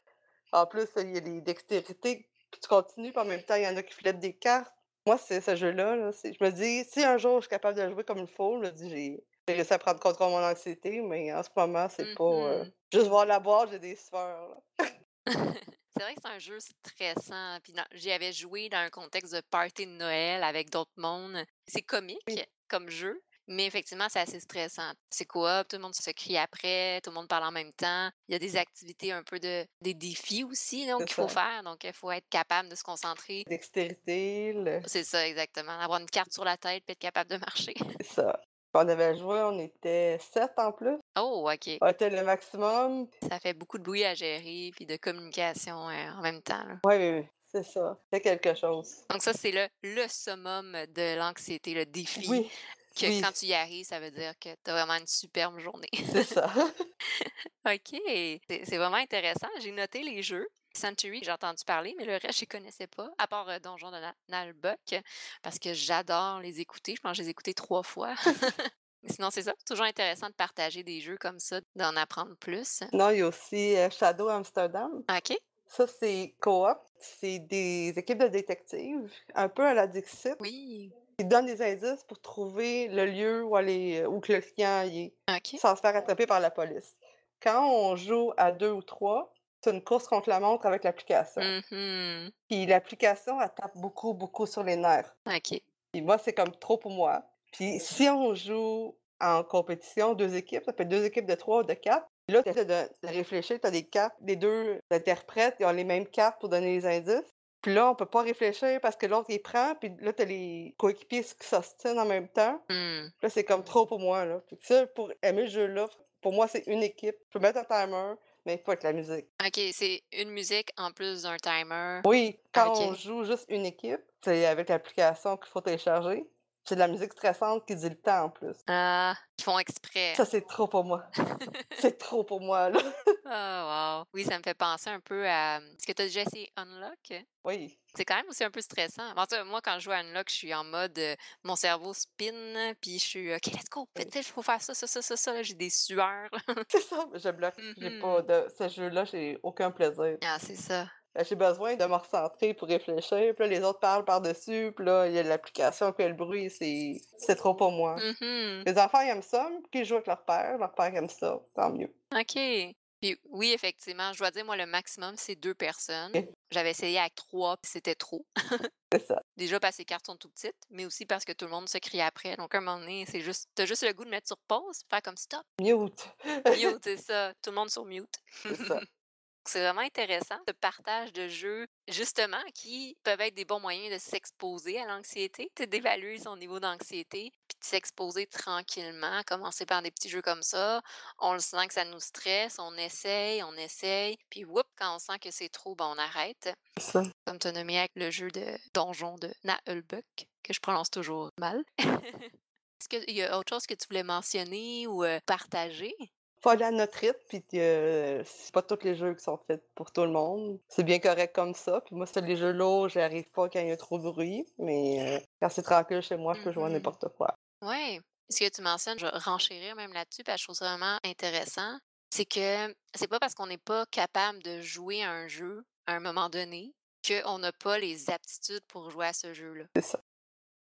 En 0.52 0.66
plus, 0.66 0.86
il 0.96 1.14
y 1.14 1.18
a 1.18 1.20
des 1.20 1.40
dextérités, 1.40 2.28
puis 2.50 2.60
tu 2.60 2.68
continues, 2.68 3.12
puis 3.12 3.20
en 3.20 3.24
même 3.26 3.42
temps, 3.42 3.54
il 3.56 3.62
y 3.64 3.68
en 3.68 3.76
a 3.76 3.82
qui 3.82 3.94
flettent 3.94 4.18
des 4.18 4.32
cartes. 4.32 4.72
Moi, 5.06 5.18
c'est 5.18 5.40
ce 5.40 5.54
jeu-là, 5.56 5.96
là, 5.96 6.10
je 6.12 6.44
me 6.44 6.50
dis, 6.50 6.84
si 6.84 7.02
un 7.04 7.18
jour 7.18 7.36
je 7.36 7.42
suis 7.42 7.50
capable 7.50 7.78
de 7.78 7.88
jouer 7.90 8.04
comme 8.04 8.18
il 8.18 8.26
faut, 8.26 8.60
j'ai 8.62 9.22
réussi 9.48 9.72
à 9.72 9.78
prendre 9.78 9.98
contrôle 10.00 10.28
de 10.28 10.32
mon 10.32 10.44
anxiété, 10.44 11.00
mais 11.00 11.32
en 11.32 11.42
ce 11.42 11.48
moment, 11.56 11.88
c'est 11.88 12.14
pas... 12.14 12.24
euh, 12.24 12.64
Mhm. 12.64 12.72
Juste 12.92 13.06
voir 13.06 13.24
la 13.26 13.38
boîte, 13.40 13.70
j'ai 13.70 13.78
des 13.78 13.96
sueurs. 13.96 14.56
C'est 15.96 16.02
vrai 16.04 16.14
que 16.14 16.20
c'est 16.24 16.30
un 16.30 16.38
jeu 16.38 16.58
stressant. 16.60 17.58
Puis 17.62 17.74
j'y 17.92 18.12
avais 18.12 18.32
joué 18.32 18.68
dans 18.68 18.78
un 18.78 18.90
contexte 18.90 19.34
de 19.34 19.40
party 19.40 19.86
de 19.86 19.90
Noël 19.92 20.42
avec 20.44 20.70
d'autres 20.70 20.92
mondes. 20.96 21.44
C'est 21.66 21.82
comique 21.82 22.22
Oui. 22.28 22.42
Comme 22.70 22.88
jeu, 22.88 23.20
mais 23.50 23.66
effectivement, 23.66 24.06
c'est 24.08 24.20
assez 24.20 24.40
stressant. 24.40 24.92
C'est 25.10 25.26
coop, 25.26 25.66
tout 25.68 25.76
le 25.76 25.82
monde 25.82 25.94
se 25.94 26.10
crie 26.12 26.38
après, 26.38 27.00
tout 27.02 27.10
le 27.10 27.14
monde 27.14 27.28
parle 27.28 27.44
en 27.44 27.50
même 27.50 27.72
temps. 27.72 28.08
Il 28.28 28.32
y 28.32 28.36
a 28.36 28.38
des 28.38 28.56
activités 28.56 29.12
un 29.12 29.24
peu 29.24 29.40
de 29.40 29.66
des 29.80 29.92
défis 29.92 30.44
aussi 30.44 30.86
donc 30.86 31.04
qu'il 31.04 31.14
faut 31.14 31.28
faire. 31.28 31.62
Donc 31.64 31.82
il 31.84 31.92
faut 31.92 32.12
être 32.12 32.28
capable 32.30 32.68
de 32.68 32.76
se 32.76 32.84
concentrer. 32.84 33.44
Dextérité, 33.48 34.52
le... 34.52 34.80
C'est 34.86 35.04
ça 35.04 35.26
exactement, 35.26 35.78
avoir 35.80 36.00
une 36.00 36.08
carte 36.08 36.32
sur 36.32 36.44
la 36.44 36.56
tête 36.56 36.84
puis 36.86 36.92
être 36.92 37.00
capable 37.00 37.30
de 37.30 37.38
marcher. 37.38 37.74
c'est 38.00 38.14
ça. 38.14 38.40
On 38.72 38.86
avait 38.86 39.18
joué, 39.18 39.40
on 39.40 39.58
était 39.58 40.16
sept 40.20 40.52
en 40.56 40.70
plus. 40.70 40.96
Oh, 41.18 41.50
OK. 41.52 41.78
On 41.80 41.88
était 41.88 42.08
le 42.08 42.22
maximum. 42.22 43.08
Ça 43.28 43.40
fait 43.40 43.52
beaucoup 43.52 43.78
de 43.78 43.82
bruit 43.82 44.04
à 44.04 44.14
gérer 44.14 44.70
puis 44.76 44.86
de 44.86 44.96
communication 44.96 45.88
euh, 45.88 46.10
en 46.16 46.22
même 46.22 46.40
temps. 46.40 46.64
Oui, 46.84 46.94
oui, 46.96 47.10
oui, 47.18 47.28
c'est 47.52 47.62
ça. 47.64 47.98
C'est 48.12 48.20
quelque 48.20 48.54
chose. 48.54 48.96
Donc 49.10 49.22
ça 49.22 49.32
c'est 49.32 49.50
le 49.52 49.68
le 49.82 50.06
summum 50.08 50.72
de 50.94 51.16
l'anxiété, 51.16 51.74
le 51.74 51.86
défi. 51.86 52.26
Oui, 52.28 52.50
que 52.96 53.06
oui, 53.06 53.20
quand 53.20 53.32
tu 53.32 53.46
y 53.46 53.54
arrives, 53.54 53.86
ça 53.86 54.00
veut 54.00 54.10
dire 54.10 54.34
que 54.38 54.48
tu 54.64 54.70
as 54.70 54.72
vraiment 54.72 54.94
une 54.98 55.06
superbe 55.06 55.58
journée. 55.60 55.88
c'est 56.12 56.24
ça. 56.24 56.52
OK. 57.66 58.00
C'est 58.48 58.76
vraiment 58.76 58.96
intéressant. 58.96 59.48
J'ai 59.60 59.72
noté 59.72 60.02
les 60.02 60.22
jeux. 60.22 60.48
Century, 60.72 61.20
j'ai 61.24 61.32
entendu 61.32 61.64
parler, 61.66 61.96
mais 61.98 62.04
le 62.04 62.12
reste, 62.12 62.38
je 62.38 62.44
ne 62.44 62.48
connaissais 62.58 62.86
pas, 62.86 63.10
à 63.18 63.26
part 63.26 63.48
euh, 63.48 63.58
Donjon 63.58 63.90
de 63.90 63.96
Na- 63.98 64.14
Nalbuck, 64.28 65.02
parce 65.42 65.58
que 65.58 65.74
j'adore 65.74 66.38
les 66.40 66.60
écouter. 66.60 66.94
Je 66.96 67.00
pense 67.00 67.10
que 67.12 67.16
je 67.16 67.22
les 67.22 67.28
ai 67.28 67.30
écoutés 67.32 67.54
trois 67.54 67.82
fois. 67.82 68.14
Sinon, 69.04 69.30
c'est 69.32 69.42
ça. 69.42 69.54
Toujours 69.66 69.86
intéressant 69.86 70.28
de 70.28 70.34
partager 70.34 70.84
des 70.84 71.00
jeux 71.00 71.16
comme 71.18 71.40
ça, 71.40 71.60
d'en 71.74 71.96
apprendre 71.96 72.36
plus. 72.36 72.82
Non, 72.92 73.10
il 73.10 73.18
y 73.18 73.22
a 73.22 73.26
aussi 73.26 73.76
euh, 73.76 73.90
Shadow 73.90 74.28
Amsterdam. 74.28 75.02
OK. 75.10 75.36
Ça, 75.70 75.86
c'est 75.86 76.34
coop. 76.40 76.78
C'est 76.98 77.38
des 77.38 77.94
équipes 77.96 78.18
de 78.18 78.28
détectives, 78.28 79.10
un 79.34 79.48
peu 79.48 79.64
à 79.64 79.72
la 79.72 79.86
Dixit, 79.86 80.34
Oui. 80.40 80.92
qui 81.18 81.24
donnent 81.24 81.46
des 81.46 81.62
indices 81.62 82.02
pour 82.04 82.20
trouver 82.20 82.88
le 82.88 83.06
lieu 83.06 83.42
où, 83.44 83.56
aller, 83.56 84.04
où 84.04 84.20
que 84.20 84.32
le 84.34 84.40
client 84.40 84.82
y 84.82 85.12
est, 85.28 85.56
sans 85.58 85.76
se 85.76 85.80
faire 85.80 85.96
attraper 85.96 86.26
par 86.26 86.40
la 86.40 86.50
police. 86.50 86.94
Quand 87.42 87.66
on 87.66 87.96
joue 87.96 88.32
à 88.36 88.52
deux 88.52 88.70
ou 88.70 88.82
trois, 88.82 89.32
c'est 89.62 89.70
une 89.72 89.82
course 89.82 90.08
contre 90.08 90.28
la 90.28 90.40
montre 90.40 90.66
avec 90.66 90.84
l'application. 90.84 91.40
Mhm. 91.70 92.30
Puis 92.48 92.66
l'application, 92.66 93.40
elle 93.40 93.50
tape 93.54 93.76
beaucoup, 93.76 94.12
beaucoup 94.12 94.46
sur 94.46 94.62
les 94.62 94.76
nerfs. 94.76 95.14
OK. 95.26 95.60
Puis 95.92 96.02
moi, 96.02 96.18
c'est 96.18 96.34
comme 96.34 96.54
trop 96.56 96.76
pour 96.78 96.90
moi. 96.90 97.22
Puis 97.52 97.78
si 97.80 98.08
on 98.08 98.34
joue 98.34 98.94
en 99.20 99.42
compétition, 99.44 100.14
deux 100.14 100.34
équipes, 100.34 100.64
ça 100.64 100.72
peut 100.72 100.82
être 100.82 100.88
deux 100.88 101.04
équipes 101.04 101.26
de 101.26 101.34
trois 101.34 101.60
ou 101.60 101.62
de 101.64 101.74
quatre. 101.74 102.06
Puis 102.30 102.36
là, 102.36 102.42
tu 102.44 102.50
essaies 102.50 102.64
de, 102.64 103.08
réfléchir, 103.08 103.60
tu 103.60 103.66
as 103.66 103.70
des 103.72 103.82
cartes, 103.82 104.14
les 104.24 104.36
deux 104.36 104.80
interprètes, 104.90 105.56
ils 105.58 105.66
ont 105.66 105.72
les 105.72 105.84
mêmes 105.84 106.06
cartes 106.06 106.38
pour 106.38 106.48
donner 106.48 106.76
les 106.76 106.86
indices. 106.86 107.34
Puis 107.60 107.74
là, 107.74 107.90
on 107.90 107.94
peut 107.96 108.06
pas 108.06 108.22
réfléchir 108.22 108.80
parce 108.80 108.96
que 108.96 109.06
l'autre, 109.06 109.26
il 109.30 109.42
prend, 109.42 109.74
puis 109.74 109.90
là, 110.00 110.12
tu 110.12 110.22
as 110.22 110.24
les 110.24 110.74
coéquipiers 110.78 111.24
qui 111.24 111.46
s'ostinent 111.46 111.98
en 111.98 112.06
même 112.06 112.28
temps. 112.28 112.62
Hmm. 112.70 113.08
Là, 113.20 113.28
c'est 113.28 113.44
comme 113.44 113.64
trop 113.64 113.84
pour 113.84 113.98
moi. 113.98 114.24
Là. 114.24 114.40
Puis 114.46 114.56
ça, 114.62 114.86
pour 114.86 115.12
aimer 115.22 115.42
le 115.42 115.48
jeu-là, 115.48 115.86
pour 116.22 116.32
moi, 116.32 116.46
c'est 116.46 116.66
une 116.68 116.82
équipe. 116.82 117.16
Je 117.26 117.32
peux 117.32 117.40
mettre 117.40 117.58
un 117.58 117.64
timer, 117.64 118.14
mais 118.46 118.54
il 118.54 118.64
faut 118.64 118.72
être 118.72 118.84
la 118.84 118.92
musique. 118.92 119.26
OK, 119.44 119.60
c'est 119.72 120.02
une 120.12 120.30
musique 120.30 120.70
en 120.78 120.92
plus 120.92 121.22
d'un 121.22 121.36
timer. 121.36 122.00
Oui, 122.06 122.38
quand 122.52 122.78
on 122.78 122.94
joue 122.94 123.24
juste 123.24 123.46
une 123.48 123.66
équipe, 123.66 124.00
c'est 124.24 124.46
avec 124.46 124.68
l'application 124.68 125.36
qu'il 125.36 125.50
faut 125.50 125.60
télécharger. 125.60 126.24
C'est 126.70 126.76
de 126.76 126.80
la 126.80 126.86
musique 126.86 127.12
stressante 127.12 127.66
qui 127.66 127.74
dit 127.74 127.88
le 127.88 127.96
temps 128.00 128.26
en 128.26 128.30
plus. 128.30 128.54
Ah, 128.68 129.16
ils 129.36 129.42
font 129.42 129.58
exprès. 129.58 130.14
Ça, 130.14 130.24
c'est 130.24 130.46
trop 130.46 130.68
pour 130.68 130.84
moi. 130.84 131.02
c'est 131.76 131.98
trop 131.98 132.22
pour 132.22 132.40
moi, 132.40 132.70
là. 132.70 132.78
Ah, 133.26 133.98
wow. 133.98 134.04
Oui, 134.14 134.24
ça 134.24 134.38
me 134.38 134.42
fait 134.44 134.54
penser 134.54 134.88
un 134.88 135.00
peu 135.00 135.26
à. 135.28 135.56
Est-ce 135.56 135.84
que 135.84 135.90
tu 135.92 136.02
as 136.02 136.04
déjà 136.04 136.20
essayé 136.22 136.48
Unlock? 136.56 137.24
Oui. 137.44 137.76
C'est 137.96 138.04
quand 138.04 138.14
même 138.14 138.28
aussi 138.28 138.44
un 138.44 138.52
peu 138.52 138.60
stressant. 138.60 139.02
En 139.16 139.26
tout 139.26 139.34
cas, 139.34 139.42
moi, 139.42 139.60
quand 139.60 139.74
je 139.80 139.80
joue 139.86 139.90
à 139.90 139.96
Unlock, 139.96 140.28
je 140.30 140.34
suis 140.36 140.54
en 140.54 140.62
mode 140.62 140.96
euh, 140.96 141.16
mon 141.42 141.56
cerveau 141.56 141.92
spin, 141.92 142.72
puis 142.80 143.00
je 143.00 143.04
suis 143.04 143.34
OK, 143.34 143.46
let's 143.46 143.68
go, 143.68 143.88
vite, 143.96 144.14
il 144.14 144.22
faut 144.22 144.42
faire 144.42 144.62
ça, 144.62 144.72
ça, 144.74 144.86
ça, 144.86 145.02
ça, 145.02 145.16
ça. 145.16 145.42
J'ai 145.42 145.54
des 145.54 145.70
sueurs. 145.70 146.30
C'est 146.68 146.82
ça, 146.82 147.04
je 147.12 147.30
bloque. 147.30 147.54
J'ai 147.78 147.98
pas 147.98 148.06
Mhm. 148.20 148.26
de. 148.26 148.46
Ce 148.56 148.68
jeu-là, 148.68 149.04
j'ai 149.06 149.38
aucun 149.42 149.72
plaisir. 149.72 150.18
Ah, 150.22 150.38
c'est 150.38 150.54
ça. 150.54 150.86
Euh, 151.18 151.24
J'ai 151.28 151.34
besoin 151.34 151.76
de 151.76 151.84
me 151.84 151.94
recentrer 151.94 152.54
pour 152.54 152.68
réfléchir. 152.68 153.34
Puis 153.34 153.44
là, 153.44 153.46
les 153.46 153.62
autres 153.62 153.80
parlent 153.80 154.04
par-dessus. 154.04 154.72
Puis 154.76 154.84
là, 154.84 155.06
il 155.06 155.14
y 155.14 155.18
a 155.18 155.22
l'application, 155.22 155.92
puis 155.92 156.06
le 156.06 156.14
bruit. 156.14 156.50
C'est 156.50 157.00
c'est 157.18 157.36
trop 157.36 157.54
pour 157.54 157.72
moi. 157.72 157.96
Mhm. 157.96 158.64
Les 158.66 158.78
enfants, 158.78 159.00
ils 159.00 159.10
aiment 159.10 159.22
ça, 159.22 159.50
puis 159.70 159.80
ils 159.80 159.84
jouent 159.84 159.94
avec 159.94 160.06
leur 160.06 160.24
père. 160.24 160.58
Leur 160.58 160.72
père 160.74 160.94
aime 160.94 161.08
ça. 161.08 161.40
Tant 161.54 161.70
mieux. 161.70 161.92
OK. 162.14 162.74
Puis 163.00 163.18
oui, 163.30 163.52
effectivement, 163.52 164.12
je 164.12 164.18
dois 164.18 164.30
dire, 164.30 164.44
moi, 164.44 164.56
le 164.56 164.66
maximum, 164.66 165.14
c'est 165.16 165.34
deux 165.34 165.54
personnes. 165.54 166.12
J'avais 166.50 166.70
essayé 166.70 166.98
avec 166.98 167.14
trois, 167.14 167.56
puis 167.56 167.70
c'était 167.72 167.94
trop. 167.94 168.26
C'est 168.92 169.06
ça. 169.06 169.22
Déjà 169.36 169.60
parce 169.60 169.76
que 169.76 169.82
les 169.82 169.84
cartes 169.84 170.06
sont 170.06 170.16
tout 170.16 170.28
petites, 170.28 170.56
mais 170.68 170.84
aussi 170.84 171.06
parce 171.06 171.24
que 171.24 171.30
tout 171.30 171.44
le 171.44 171.52
monde 171.52 171.68
se 171.68 171.78
crie 171.78 172.00
après. 172.00 172.34
Donc, 172.36 172.52
à 172.56 172.58
un 172.58 172.60
moment 172.60 172.80
donné, 172.80 173.04
c'est 173.06 173.20
juste, 173.20 173.48
t'as 173.54 173.64
juste 173.64 173.84
le 173.84 173.92
goût 173.92 174.04
de 174.04 174.10
mettre 174.10 174.26
sur 174.26 174.36
pause, 174.48 174.82
faire 174.90 175.00
comme 175.00 175.16
stop, 175.16 175.44
Mute. 175.60 176.08
mute, 176.58 176.80
c'est 176.82 176.96
ça. 176.96 177.32
Tout 177.40 177.50
le 177.50 177.56
monde 177.56 177.70
sur 177.70 177.84
mute. 177.84 178.16
C'est 178.42 178.56
ça. 178.56 178.80
C'est 179.46 179.60
vraiment 179.60 179.80
intéressant, 179.80 180.36
ce 180.46 180.52
partage 180.52 181.12
de 181.12 181.28
jeux, 181.28 181.66
justement, 181.88 182.42
qui 182.54 182.96
peuvent 183.02 183.20
être 183.20 183.34
des 183.34 183.44
bons 183.44 183.60
moyens 183.60 183.92
de 183.92 183.98
s'exposer 183.98 184.78
à 184.78 184.86
l'anxiété, 184.86 185.50
d'évaluer 185.68 186.18
son 186.18 186.36
niveau 186.36 186.60
d'anxiété, 186.60 187.32
puis 187.48 187.58
de 187.58 187.64
s'exposer 187.64 188.26
tranquillement, 188.26 189.22
commencer 189.26 189.66
par 189.66 189.82
des 189.82 189.90
petits 189.90 190.08
jeux 190.08 190.22
comme 190.22 190.42
ça. 190.42 190.82
On 191.18 191.32
le 191.32 191.40
sent 191.40 191.66
que 191.68 191.74
ça 191.74 191.84
nous 191.84 192.00
stresse, 192.00 192.58
on 192.58 192.76
essaye, 192.76 193.42
on 193.42 193.54
essaye, 193.54 194.18
puis 194.28 194.44
whoop, 194.44 194.66
quand 194.76 194.96
on 194.96 194.98
sent 194.98 195.18
que 195.18 195.30
c'est 195.30 195.48
trop, 195.48 195.74
ben 195.74 195.86
on 195.86 195.98
arrête. 195.98 196.50
Ça. 196.78 197.02
Comme 197.24 197.38
tu 197.38 197.48
as 197.48 197.52
nommé 197.52 197.78
avec 197.78 197.92
le 197.96 198.10
jeu 198.10 198.30
de 198.30 198.44
donjon 198.74 199.16
de 199.16 199.32
Nahelbuck, 199.44 200.26
que 200.42 200.52
je 200.52 200.60
prononce 200.60 200.90
toujours 200.90 201.30
mal. 201.38 201.62
Est-ce 201.78 202.88
qu'il 202.88 203.14
y 203.14 203.22
a 203.22 203.38
autre 203.38 203.54
chose 203.54 203.66
que 203.66 203.74
tu 203.74 203.86
voulais 203.88 204.02
mentionner 204.02 204.86
ou 204.86 205.04
euh, 205.04 205.18
partager? 205.26 205.94
Faut 206.42 206.48
aller 206.50 206.64
à 206.64 206.70
notre 206.70 206.98
rythme, 206.98 207.18
puis 207.28 207.42
euh, 207.54 208.22
c'est 208.24 208.52
pas 208.52 208.62
tous 208.62 208.82
les 208.84 208.94
jeux 208.94 209.14
qui 209.14 209.22
sont 209.22 209.38
faits 209.46 209.62
pour 209.74 209.92
tout 209.92 210.02
le 210.02 210.10
monde. 210.10 210.58
C'est 210.68 210.82
bien 210.84 210.98
correct 210.98 211.34
comme 211.34 211.54
ça. 211.54 211.80
Puis 211.82 211.94
moi, 211.94 212.06
c'est 212.06 212.20
les 212.22 212.36
jeux 212.36 212.52
lourds, 212.52 212.88
j'arrive 212.88 213.30
pas 213.30 213.48
quand 213.48 213.60
il 213.60 213.68
y 213.68 213.72
a 213.72 213.76
trop 213.76 213.98
de 213.98 214.04
bruit. 214.04 214.46
Mais 214.58 215.16
euh, 215.16 215.20
quand 215.40 215.48
c'est 215.50 215.62
tranquille 215.62 216.00
chez 216.02 216.16
moi, 216.16 216.34
je 216.34 216.42
peux 216.42 216.52
jouer 216.52 216.64
à 216.64 216.68
Mhm. 216.68 216.74
n'importe 216.74 217.08
quoi. 217.16 217.34
Oui. 217.62 218.00
Ce 218.30 218.38
que 218.44 218.48
tu 218.48 218.62
mentionnes, 218.62 218.98
je 218.98 219.06
vais 219.06 219.12
renchérir 219.18 219.74
même 219.74 219.92
là-dessus, 219.92 220.22
parce 220.22 220.36
que 220.36 220.40
je 220.40 220.46
trouve 220.46 220.56
ça 220.56 220.68
vraiment 220.76 220.98
intéressant. 221.04 221.76
C'est 222.14 222.24
que 222.26 222.74
c'est 222.94 223.08
pas 223.08 223.18
parce 223.18 223.34
qu'on 223.34 223.46
n'est 223.46 223.58
pas 223.58 223.84
capable 223.90 224.42
de 224.42 224.60
jouer 224.60 225.02
à 225.02 225.10
un 225.10 225.28
jeu 225.28 225.62
à 225.86 225.94
un 225.94 226.00
moment 226.00 226.28
donné 226.28 226.72
qu'on 227.06 227.38
n'a 227.38 227.52
pas 227.52 227.78
les 227.78 228.08
aptitudes 228.10 228.64
pour 228.68 228.90
jouer 228.90 229.06
à 229.06 229.12
ce 229.12 229.32
jeu-là. 229.34 229.64
C'est 229.74 229.82
ça. 229.84 230.00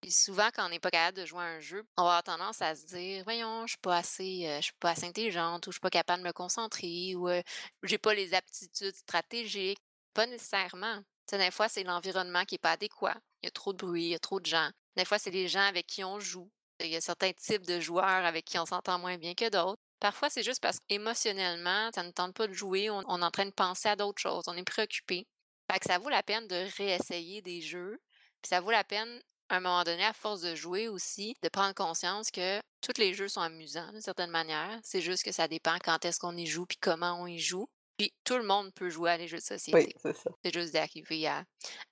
Puis 0.00 0.12
souvent, 0.12 0.48
quand 0.54 0.66
on 0.66 0.68
n'est 0.68 0.78
pas 0.78 0.90
capable 0.90 1.18
de 1.18 1.26
jouer 1.26 1.42
à 1.42 1.46
un 1.46 1.60
jeu, 1.60 1.84
on 1.96 2.02
va 2.02 2.18
avoir 2.18 2.22
tendance 2.22 2.62
à 2.62 2.74
se 2.74 2.86
dire 2.86 3.24
Voyons, 3.24 3.66
je 3.66 3.72
suis 3.72 3.78
pas 3.78 3.96
assez, 3.96 4.46
euh, 4.46 4.58
je 4.58 4.64
suis 4.64 4.72
pas 4.78 4.90
assez 4.90 5.06
intelligente 5.06 5.66
ou 5.66 5.70
je 5.70 5.74
suis 5.74 5.80
pas 5.80 5.90
capable 5.90 6.22
de 6.22 6.28
me 6.28 6.32
concentrer 6.32 7.14
ou 7.16 7.28
euh, 7.28 7.42
j'ai 7.82 7.98
pas 7.98 8.14
les 8.14 8.34
aptitudes 8.34 8.94
stratégiques. 8.94 9.80
Pas 10.14 10.26
nécessairement. 10.26 11.02
Des 11.30 11.50
fois, 11.50 11.68
c'est 11.68 11.84
l'environnement 11.84 12.44
qui 12.44 12.54
est 12.54 12.58
pas 12.58 12.72
adéquat. 12.72 13.16
Il 13.42 13.46
y 13.46 13.48
a 13.48 13.50
trop 13.50 13.72
de 13.72 13.78
bruit, 13.78 14.04
il 14.04 14.08
y 14.10 14.14
a 14.14 14.18
trop 14.18 14.40
de 14.40 14.46
gens. 14.46 14.70
Des 14.96 15.04
fois, 15.04 15.18
c'est 15.18 15.30
les 15.30 15.48
gens 15.48 15.60
avec 15.60 15.86
qui 15.86 16.02
on 16.02 16.18
joue. 16.18 16.50
Il 16.80 16.88
y 16.88 16.96
a 16.96 17.00
certains 17.00 17.32
types 17.32 17.66
de 17.66 17.80
joueurs 17.80 18.24
avec 18.24 18.44
qui 18.44 18.58
on 18.58 18.66
s'entend 18.66 18.98
moins 18.98 19.18
bien 19.18 19.34
que 19.34 19.50
d'autres. 19.50 19.80
Parfois, 20.00 20.30
c'est 20.30 20.44
juste 20.44 20.62
parce 20.62 20.78
qu'émotionnellement, 20.78 21.90
ça 21.94 22.02
ne 22.04 22.12
tente 22.12 22.34
pas 22.34 22.46
de 22.46 22.52
jouer, 22.52 22.88
on, 22.88 23.02
on 23.08 23.20
est 23.20 23.24
en 23.24 23.30
train 23.30 23.46
de 23.46 23.50
penser 23.50 23.88
à 23.88 23.96
d'autres 23.96 24.20
choses, 24.20 24.44
on 24.46 24.56
est 24.56 24.64
préoccupé. 24.64 25.26
Fait 25.70 25.78
que 25.80 25.86
ça 25.86 25.98
vaut 25.98 26.08
la 26.08 26.22
peine 26.22 26.46
de 26.46 26.66
réessayer 26.76 27.42
des 27.42 27.60
jeux. 27.60 28.00
Puis 28.40 28.48
ça 28.48 28.60
vaut 28.60 28.70
la 28.70 28.84
peine, 28.84 29.20
à 29.48 29.56
un 29.56 29.60
moment 29.60 29.82
donné, 29.84 30.04
à 30.04 30.12
force 30.12 30.42
de 30.42 30.54
jouer 30.54 30.88
aussi, 30.88 31.34
de 31.42 31.48
prendre 31.48 31.74
conscience 31.74 32.30
que 32.30 32.60
tous 32.80 32.98
les 32.98 33.14
jeux 33.14 33.28
sont 33.28 33.40
amusants 33.40 33.90
d'une 33.92 34.00
certaine 34.00 34.30
manière. 34.30 34.78
C'est 34.82 35.00
juste 35.00 35.24
que 35.24 35.32
ça 35.32 35.48
dépend 35.48 35.76
quand 35.82 36.04
est-ce 36.04 36.18
qu'on 36.20 36.36
y 36.36 36.46
joue 36.46 36.66
puis 36.66 36.78
comment 36.80 37.20
on 37.22 37.26
y 37.26 37.38
joue. 37.38 37.66
Puis 37.98 38.12
tout 38.24 38.36
le 38.36 38.44
monde 38.44 38.72
peut 38.74 38.90
jouer 38.90 39.10
à 39.10 39.16
les 39.16 39.26
jeux 39.28 39.38
de 39.38 39.42
Oui, 39.72 39.88
société. 39.88 39.94
c'est 39.96 40.14
ça. 40.16 40.30
C'est 40.44 40.54
juste 40.54 40.72
d'arriver 40.74 41.26
à, 41.26 41.44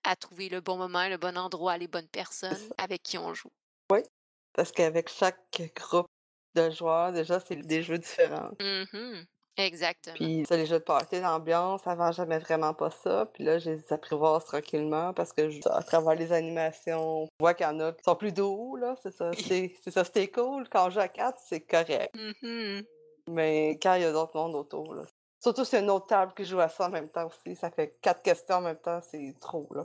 à 0.05 0.17
trouver 0.17 0.49
le 0.49 0.61
bon 0.61 0.77
moment, 0.77 1.09
le 1.09 1.17
bon 1.19 1.37
endroit, 1.39 1.79
les 1.79 1.89
bonnes 1.89 2.09
personnes 2.09 2.71
avec 2.79 3.03
qui 3.03 3.19
on 3.19 3.35
joue. 3.35 3.51
Parce 4.55 4.73
qu'avec 4.73 5.09
chaque 5.11 5.61
groupe 5.77 6.07
de 6.55 6.71
joueurs, 6.71 7.13
déjà, 7.13 7.41
c'est 7.41 7.57
des 7.57 7.83
jeux 7.83 7.99
différents. 7.99 8.51
Mhm. 8.61 9.27
Exactement. 9.57 10.15
Puis 10.17 10.45
ça, 10.49 10.57
les 10.57 10.67
jeux 10.67 10.79
de 10.79 10.85
party, 10.85 11.21
l'ambiance, 11.21 11.87
avant, 11.87 12.13
j'aimais 12.13 12.39
vraiment 12.39 12.75
pas 12.75 12.91
ça. 12.91 13.27
Puis 13.33 13.45
là, 13.45 13.59
je 13.59 13.71
les 13.71 13.93
apprivoise 13.93 14.45
tranquillement 14.45 15.13
parce 15.15 15.33
que 15.33 15.49
je- 15.49 15.61
à 15.71 15.83
travers 15.83 16.15
les 16.15 16.33
animations, 16.33 17.23
on 17.25 17.29
voit 17.41 17.55
qu'il 17.55 17.67
y 17.67 17.69
en 17.71 17.81
a 17.81 17.93
qui 17.93 18.03
sont 18.05 18.17
plus 18.17 18.33
doux, 18.33 18.77
là. 18.77 18.95
C'est 19.03 19.13
ça, 19.15 19.31
c'est 19.33 19.75
c'est 19.83 19.91
ça, 19.91 20.05
c'était 20.05 20.29
cool. 20.29 20.69
Quand 20.69 20.87
on 20.87 20.91
joue 20.91 21.01
à 21.01 21.09
quatre, 21.09 21.41
c'est 21.47 21.61
correct. 21.61 22.15
Mhm. 22.15 22.83
Mais 23.31 23.71
quand 23.83 23.95
il 23.95 24.03
y 24.03 24.05
a 24.05 24.13
d'autres 24.13 24.37
mondes 24.37 24.55
autour, 24.55 24.95
là. 24.95 25.03
Surtout 25.43 25.65
si 25.65 25.77
une 25.77 25.91
autre 25.91 26.07
table 26.07 26.33
qui 26.35 26.45
joue 26.45 26.61
à 26.61 26.69
ça 26.69 26.87
en 26.87 26.91
même 26.91 27.09
temps 27.09 27.27
aussi, 27.27 27.55
ça 27.57 27.71
fait 27.71 27.97
quatre 28.01 28.23
questions 28.23 28.57
en 28.57 28.61
même 28.63 28.79
temps, 28.79 29.01
c'est 29.01 29.35
trop, 29.41 29.67
là. 29.75 29.85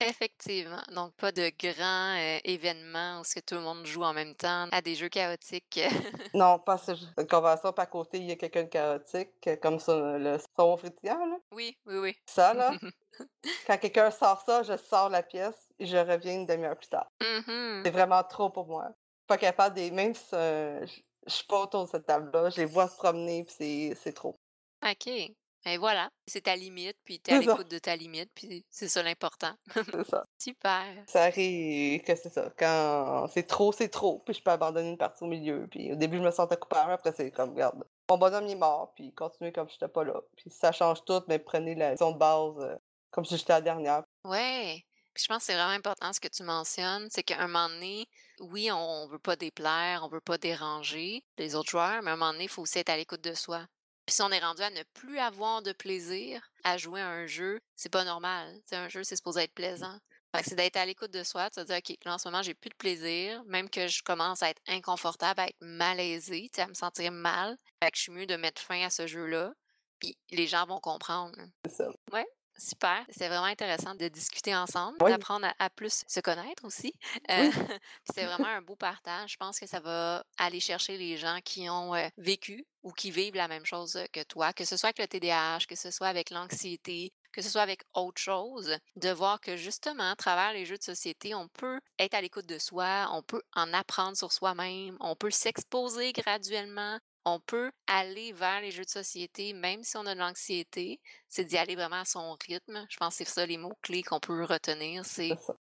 Effectivement. 0.00 0.82
Donc, 0.94 1.14
pas 1.16 1.32
de 1.32 1.50
grands 1.58 2.16
euh, 2.16 2.38
événements 2.44 3.20
où 3.20 3.22
que 3.22 3.40
tout 3.40 3.56
le 3.56 3.60
monde 3.62 3.84
joue 3.84 4.02
en 4.04 4.12
même 4.12 4.34
temps 4.36 4.68
à 4.70 4.80
des 4.80 4.94
jeux 4.94 5.08
chaotiques. 5.08 5.80
Non, 6.34 6.58
pas 6.58 6.78
ce 6.78 6.92
une 7.18 7.26
convention, 7.26 7.70
à 7.70 7.86
côté, 7.86 8.18
il 8.18 8.24
y 8.26 8.32
a 8.32 8.36
quelqu'un 8.36 8.64
de 8.64 8.68
chaotique, 8.68 9.30
euh, 9.46 9.56
comme 9.56 9.78
ça, 9.80 10.18
le 10.18 10.38
saumon 10.38 10.76
frétillant, 10.76 11.24
là. 11.26 11.36
oui, 11.52 11.76
oui, 11.86 11.96
oui. 11.98 12.16
Ça, 12.26 12.54
là, 12.54 12.72
quand 13.66 13.78
quelqu'un 13.78 14.10
sort 14.10 14.40
ça, 14.42 14.62
je 14.62 14.76
sors 14.76 15.08
la 15.08 15.22
pièce 15.22 15.68
et 15.78 15.86
je 15.86 15.96
reviens 15.96 16.34
une 16.34 16.46
demi-heure 16.46 16.76
plus 16.76 16.88
tard. 16.88 17.08
Mhm. 17.20 17.82
C'est 17.84 17.90
vraiment 17.90 18.22
trop 18.22 18.50
pour 18.50 18.66
moi. 18.66 18.90
Pas 19.26 19.38
capable 19.38 19.74
des. 19.74 19.90
Même 19.90 20.14
si 20.14 20.34
euh, 20.34 20.86
je 21.26 21.32
suis 21.32 21.46
pas 21.46 21.60
autour 21.62 21.84
de 21.86 21.90
cette 21.90 22.06
table-là, 22.06 22.50
je 22.50 22.56
les 22.58 22.64
vois 22.66 22.88
se 22.88 22.96
promener, 22.96 23.44
puis 23.44 23.54
c'est- 23.58 23.94
c'est 24.02 24.12
trop. 24.12 24.36
OK. 24.84 25.10
Et 25.66 25.76
voilà. 25.76 26.10
C'est 26.26 26.42
ta 26.42 26.56
limite, 26.56 26.96
puis 27.04 27.20
tu 27.20 27.30
es 27.30 27.34
à 27.34 27.38
l'écoute 27.40 27.70
de 27.70 27.78
ta 27.78 27.96
limite, 27.96 28.30
puis 28.34 28.64
c'est 28.70 28.88
ça 28.88 29.02
l'important. 29.02 29.54
C'est 29.74 30.06
ça. 30.06 30.24
Super. 30.38 30.84
Ça 31.06 31.24
arrive 31.24 32.02
que 32.02 32.14
c'est 32.14 32.32
ça. 32.32 32.50
Quand 32.56 33.26
c'est 33.32 33.46
trop, 33.46 33.72
c'est 33.72 33.88
trop, 33.88 34.20
puis 34.20 34.34
je 34.34 34.42
peux 34.42 34.50
abandonner 34.50 34.90
une 34.90 34.98
partie 34.98 35.24
au 35.24 35.26
milieu. 35.26 35.66
Puis 35.70 35.92
au 35.92 35.96
début, 35.96 36.18
je 36.18 36.22
me 36.22 36.30
sentais 36.30 36.56
coupable, 36.56 36.92
après, 36.92 37.12
c'est 37.12 37.30
comme, 37.30 37.50
regarde, 37.50 37.84
mon 38.08 38.18
bonhomme 38.18 38.46
il 38.46 38.52
est 38.52 38.56
mort, 38.56 38.92
puis 38.94 39.12
continuez 39.12 39.52
comme 39.52 39.68
j'étais 39.68 39.88
pas 39.88 40.04
là. 40.04 40.20
Puis 40.36 40.50
ça 40.50 40.72
change 40.72 41.04
tout, 41.04 41.22
mais 41.28 41.38
prenez 41.38 41.74
la 41.74 41.92
leçon 41.92 42.12
de 42.12 42.18
base 42.18 42.54
euh, 42.58 42.76
comme 43.10 43.24
si 43.24 43.36
j'étais 43.36 43.52
la 43.52 43.60
dernière. 43.60 44.02
Ouais. 44.24 44.84
Puis 45.14 45.24
je 45.24 45.28
pense 45.28 45.38
que 45.38 45.44
c'est 45.46 45.54
vraiment 45.54 45.72
important 45.72 46.12
ce 46.12 46.20
que 46.20 46.28
tu 46.28 46.44
mentionnes, 46.44 47.08
c'est 47.10 47.24
qu'à 47.24 47.40
un 47.40 47.48
moment 47.48 47.68
donné, 47.68 48.06
oui, 48.40 48.70
on 48.70 49.08
veut 49.08 49.18
pas 49.18 49.36
déplaire, 49.36 50.02
on 50.04 50.08
veut 50.08 50.20
pas 50.20 50.38
déranger 50.38 51.24
les 51.38 51.56
autres 51.56 51.70
joueurs, 51.70 52.02
mais 52.02 52.10
à 52.10 52.14
un 52.14 52.16
moment 52.16 52.32
donné, 52.32 52.44
il 52.44 52.48
faut 52.48 52.62
aussi 52.62 52.78
être 52.78 52.90
à 52.90 52.96
l'écoute 52.96 53.22
de 53.22 53.34
soi. 53.34 53.66
Puis 54.08 54.14
si 54.14 54.22
on 54.22 54.30
est 54.30 54.38
rendu 54.38 54.62
à 54.62 54.70
ne 54.70 54.82
plus 54.94 55.18
avoir 55.18 55.60
de 55.60 55.72
plaisir 55.72 56.50
à 56.64 56.78
jouer 56.78 57.02
à 57.02 57.10
un 57.10 57.26
jeu, 57.26 57.60
c'est 57.76 57.92
pas 57.92 58.04
normal. 58.04 58.50
Tu 58.60 58.68
sais, 58.68 58.76
un 58.76 58.88
jeu, 58.88 59.04
c'est 59.04 59.16
supposé 59.16 59.42
être 59.42 59.52
plaisant. 59.52 59.98
Fait 60.34 60.42
que 60.42 60.48
c'est 60.48 60.54
d'être 60.54 60.78
à 60.78 60.86
l'écoute 60.86 61.10
de 61.10 61.22
soi, 61.22 61.50
de 61.50 61.56
se 61.56 61.60
dire, 61.60 61.76
OK, 61.76 61.94
là, 62.06 62.14
en 62.14 62.18
ce 62.18 62.26
moment, 62.26 62.42
j'ai 62.42 62.54
plus 62.54 62.70
de 62.70 62.74
plaisir, 62.76 63.44
même 63.44 63.68
que 63.68 63.86
je 63.86 64.02
commence 64.02 64.42
à 64.42 64.48
être 64.48 64.62
inconfortable, 64.66 65.40
à 65.40 65.48
être 65.48 65.60
malaisée, 65.60 66.50
à 66.56 66.66
me 66.68 66.72
sentir 66.72 67.12
mal. 67.12 67.58
Fait 67.84 67.90
que 67.90 67.98
je 67.98 68.02
suis 68.04 68.12
mieux 68.12 68.24
de 68.24 68.36
mettre 68.36 68.62
fin 68.62 68.82
à 68.82 68.88
ce 68.88 69.06
jeu-là, 69.06 69.52
puis 69.98 70.16
les 70.30 70.46
gens 70.46 70.64
vont 70.64 70.80
comprendre. 70.80 71.36
C'est 71.66 71.76
ça. 71.76 71.90
Super. 72.58 73.04
C'est 73.10 73.28
vraiment 73.28 73.44
intéressant 73.44 73.94
de 73.94 74.08
discuter 74.08 74.54
ensemble, 74.54 74.98
Oui. 75.00 75.10
d'apprendre 75.10 75.46
à, 75.46 75.54
à 75.64 75.70
plus 75.70 76.02
se 76.06 76.20
connaître 76.20 76.64
aussi. 76.64 76.92
Euh, 77.30 77.50
puis 77.80 78.12
c'est 78.14 78.24
vraiment 78.24 78.48
un 78.48 78.62
beau 78.62 78.74
partage. 78.76 79.32
Je 79.32 79.36
pense 79.36 79.58
que 79.60 79.66
ça 79.66 79.80
va 79.80 80.24
aller 80.38 80.60
chercher 80.60 80.98
les 80.98 81.16
gens 81.16 81.38
qui 81.44 81.68
ont 81.70 81.94
euh, 81.94 82.08
vécu 82.16 82.66
ou 82.82 82.92
qui 82.92 83.10
vivent 83.10 83.36
la 83.36 83.48
même 83.48 83.64
chose 83.64 83.96
euh, 83.96 84.04
que 84.12 84.22
toi, 84.24 84.52
que 84.52 84.64
ce 84.64 84.76
soit 84.76 84.88
avec 84.88 84.98
le 84.98 85.06
TDAH, 85.08 85.66
que 85.68 85.76
ce 85.76 85.90
soit 85.90 86.08
avec 86.08 86.30
l'anxiété, 86.30 87.12
que 87.32 87.42
ce 87.42 87.48
soit 87.50 87.62
avec 87.62 87.82
autre 87.94 88.20
chose, 88.20 88.76
de 88.96 89.10
voir 89.10 89.40
que 89.40 89.56
justement, 89.56 90.10
à 90.10 90.16
travers 90.16 90.52
les 90.52 90.64
jeux 90.66 90.78
de 90.78 90.82
société, 90.82 91.34
on 91.34 91.46
peut 91.48 91.80
être 91.98 92.14
à 92.14 92.20
l'écoute 92.20 92.46
de 92.46 92.58
soi, 92.58 93.08
on 93.12 93.22
peut 93.22 93.42
en 93.54 93.72
apprendre 93.72 94.16
sur 94.16 94.32
soi-même, 94.32 94.96
on 95.00 95.14
peut 95.14 95.30
s'exposer 95.30 96.12
graduellement, 96.12 96.98
on 97.28 97.40
peut 97.40 97.70
aller 97.86 98.32
vers 98.32 98.60
les 98.60 98.70
jeux 98.70 98.84
de 98.84 98.90
société, 98.90 99.52
même 99.52 99.82
si 99.82 99.96
on 99.96 100.06
a 100.06 100.14
de 100.14 100.20
l'anxiété, 100.20 101.00
c'est 101.28 101.44
d'y 101.44 101.58
aller 101.58 101.76
vraiment 101.76 102.00
à 102.00 102.04
son 102.04 102.36
rythme. 102.46 102.86
Je 102.88 102.96
pense 102.96 103.16
que 103.16 103.24
c'est 103.24 103.30
ça 103.30 103.46
les 103.46 103.58
mots-clés 103.58 104.02
qu'on 104.02 104.20
peut 104.20 104.44
retenir, 104.44 105.04
c'est 105.04 105.32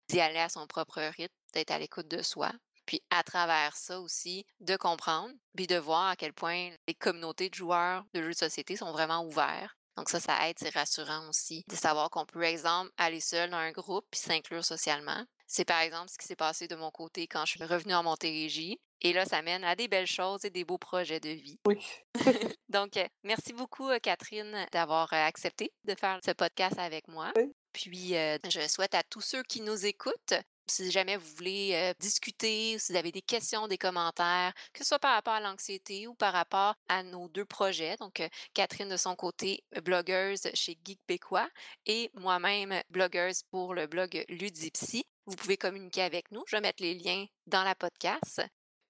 d'y 0.09 0.19
aller 0.19 0.39
à 0.39 0.49
son 0.49 0.67
propre 0.67 1.01
rythme, 1.01 1.33
d'être 1.53 1.71
à 1.71 1.79
l'écoute 1.79 2.07
de 2.07 2.21
soi. 2.21 2.51
Puis 2.85 3.01
à 3.09 3.23
travers 3.23 3.75
ça 3.77 4.01
aussi, 4.01 4.45
de 4.59 4.75
comprendre, 4.75 5.33
puis 5.55 5.67
de 5.67 5.77
voir 5.77 6.09
à 6.09 6.15
quel 6.15 6.33
point 6.33 6.71
les 6.87 6.95
communautés 6.95 7.49
de 7.49 7.55
joueurs 7.55 8.03
de 8.13 8.21
jeux 8.21 8.31
de 8.31 8.37
société 8.37 8.75
sont 8.75 8.91
vraiment 8.91 9.23
ouverts. 9.23 9.77
Donc 9.95 10.09
ça, 10.09 10.19
ça 10.19 10.49
aide, 10.49 10.57
c'est 10.59 10.73
rassurant 10.73 11.29
aussi 11.29 11.63
de 11.69 11.75
savoir 11.75 12.09
qu'on 12.09 12.25
peut, 12.25 12.43
exemple, 12.43 12.91
aller 12.97 13.21
seul 13.21 13.51
dans 13.51 13.57
un 13.57 13.71
groupe 13.71 14.05
puis 14.09 14.19
s'inclure 14.19 14.65
socialement. 14.65 15.23
C'est 15.53 15.65
par 15.65 15.81
exemple 15.81 16.09
ce 16.09 16.17
qui 16.17 16.25
s'est 16.25 16.35
passé 16.35 16.67
de 16.67 16.75
mon 16.75 16.89
côté 16.89 17.27
quand 17.27 17.45
je 17.45 17.51
suis 17.51 17.63
revenue 17.63 17.93
en 17.93 18.01
Montérégie. 18.01 18.79
Et 19.01 19.13
là, 19.13 19.25
ça 19.25 19.43
mène 19.43 19.63
à 19.63 19.75
des 19.75 19.87
belles 19.87 20.07
choses 20.07 20.45
et 20.45 20.49
des 20.49 20.65
beaux 20.65 20.79
projets 20.79 21.19
de 21.19 21.29
vie. 21.29 21.59
Oui. 21.67 21.77
Donc, 22.69 22.97
euh, 22.97 23.05
merci 23.23 23.53
beaucoup, 23.53 23.87
euh, 23.89 23.99
Catherine, 23.99 24.65
d'avoir 24.71 25.13
euh, 25.13 25.17
accepté 25.17 25.71
de 25.83 25.93
faire 25.93 26.19
ce 26.25 26.31
podcast 26.31 26.79
avec 26.79 27.07
moi. 27.07 27.31
Oui. 27.35 27.53
Puis, 27.71 28.13
je 28.13 28.67
souhaite 28.67 28.95
à 28.95 29.03
tous 29.03 29.21
ceux 29.21 29.43
qui 29.43 29.61
nous 29.61 29.85
écoutent, 29.85 30.35
si 30.67 30.91
jamais 30.91 31.17
vous 31.17 31.35
voulez 31.35 31.71
euh, 31.73 31.93
discuter, 31.99 32.77
si 32.79 32.91
vous 32.91 32.97
avez 32.97 33.11
des 33.11 33.21
questions, 33.21 33.67
des 33.67 33.77
commentaires, 33.77 34.53
que 34.73 34.79
ce 34.79 34.85
soit 34.85 34.99
par 34.99 35.15
rapport 35.15 35.33
à 35.33 35.39
l'anxiété 35.39 36.07
ou 36.07 36.13
par 36.13 36.33
rapport 36.33 36.75
à 36.87 37.03
nos 37.03 37.27
deux 37.29 37.45
projets, 37.45 37.95
donc 37.97 38.19
euh, 38.19 38.27
Catherine 38.53 38.89
de 38.89 38.97
son 38.97 39.15
côté, 39.15 39.63
blogueuse 39.83 40.49
chez 40.53 40.77
Geek 40.83 40.99
Bécois, 41.07 41.49
et 41.85 42.11
moi-même, 42.13 42.81
blogueuse 42.89 43.43
pour 43.51 43.73
le 43.73 43.87
blog 43.87 44.23
Ludipsy, 44.29 45.05
vous 45.25 45.35
pouvez 45.35 45.57
communiquer 45.57 46.01
avec 46.01 46.31
nous. 46.31 46.43
Je 46.47 46.55
vais 46.55 46.61
mettre 46.61 46.83
les 46.83 46.95
liens 46.95 47.25
dans 47.47 47.63
la 47.63 47.75
podcast. 47.75 48.41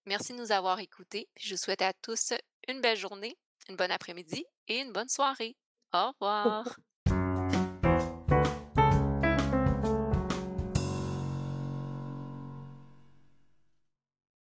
Merci 0.06 0.34
de 0.34 0.38
nous 0.38 0.52
avoir 0.52 0.80
écoutés. 0.80 1.30
Puis 1.36 1.48
je 1.48 1.56
vous 1.56 1.62
souhaite 1.62 1.82
à 1.82 1.94
tous 1.94 2.34
une 2.68 2.82
belle 2.82 2.98
journée, 2.98 3.38
une 3.70 3.76
bonne 3.76 3.92
après-midi 3.92 4.46
et 4.68 4.80
une 4.80 4.92
bonne 4.92 5.10
soirée. 5.10 5.56
Au 5.94 6.12
revoir. 6.12 6.78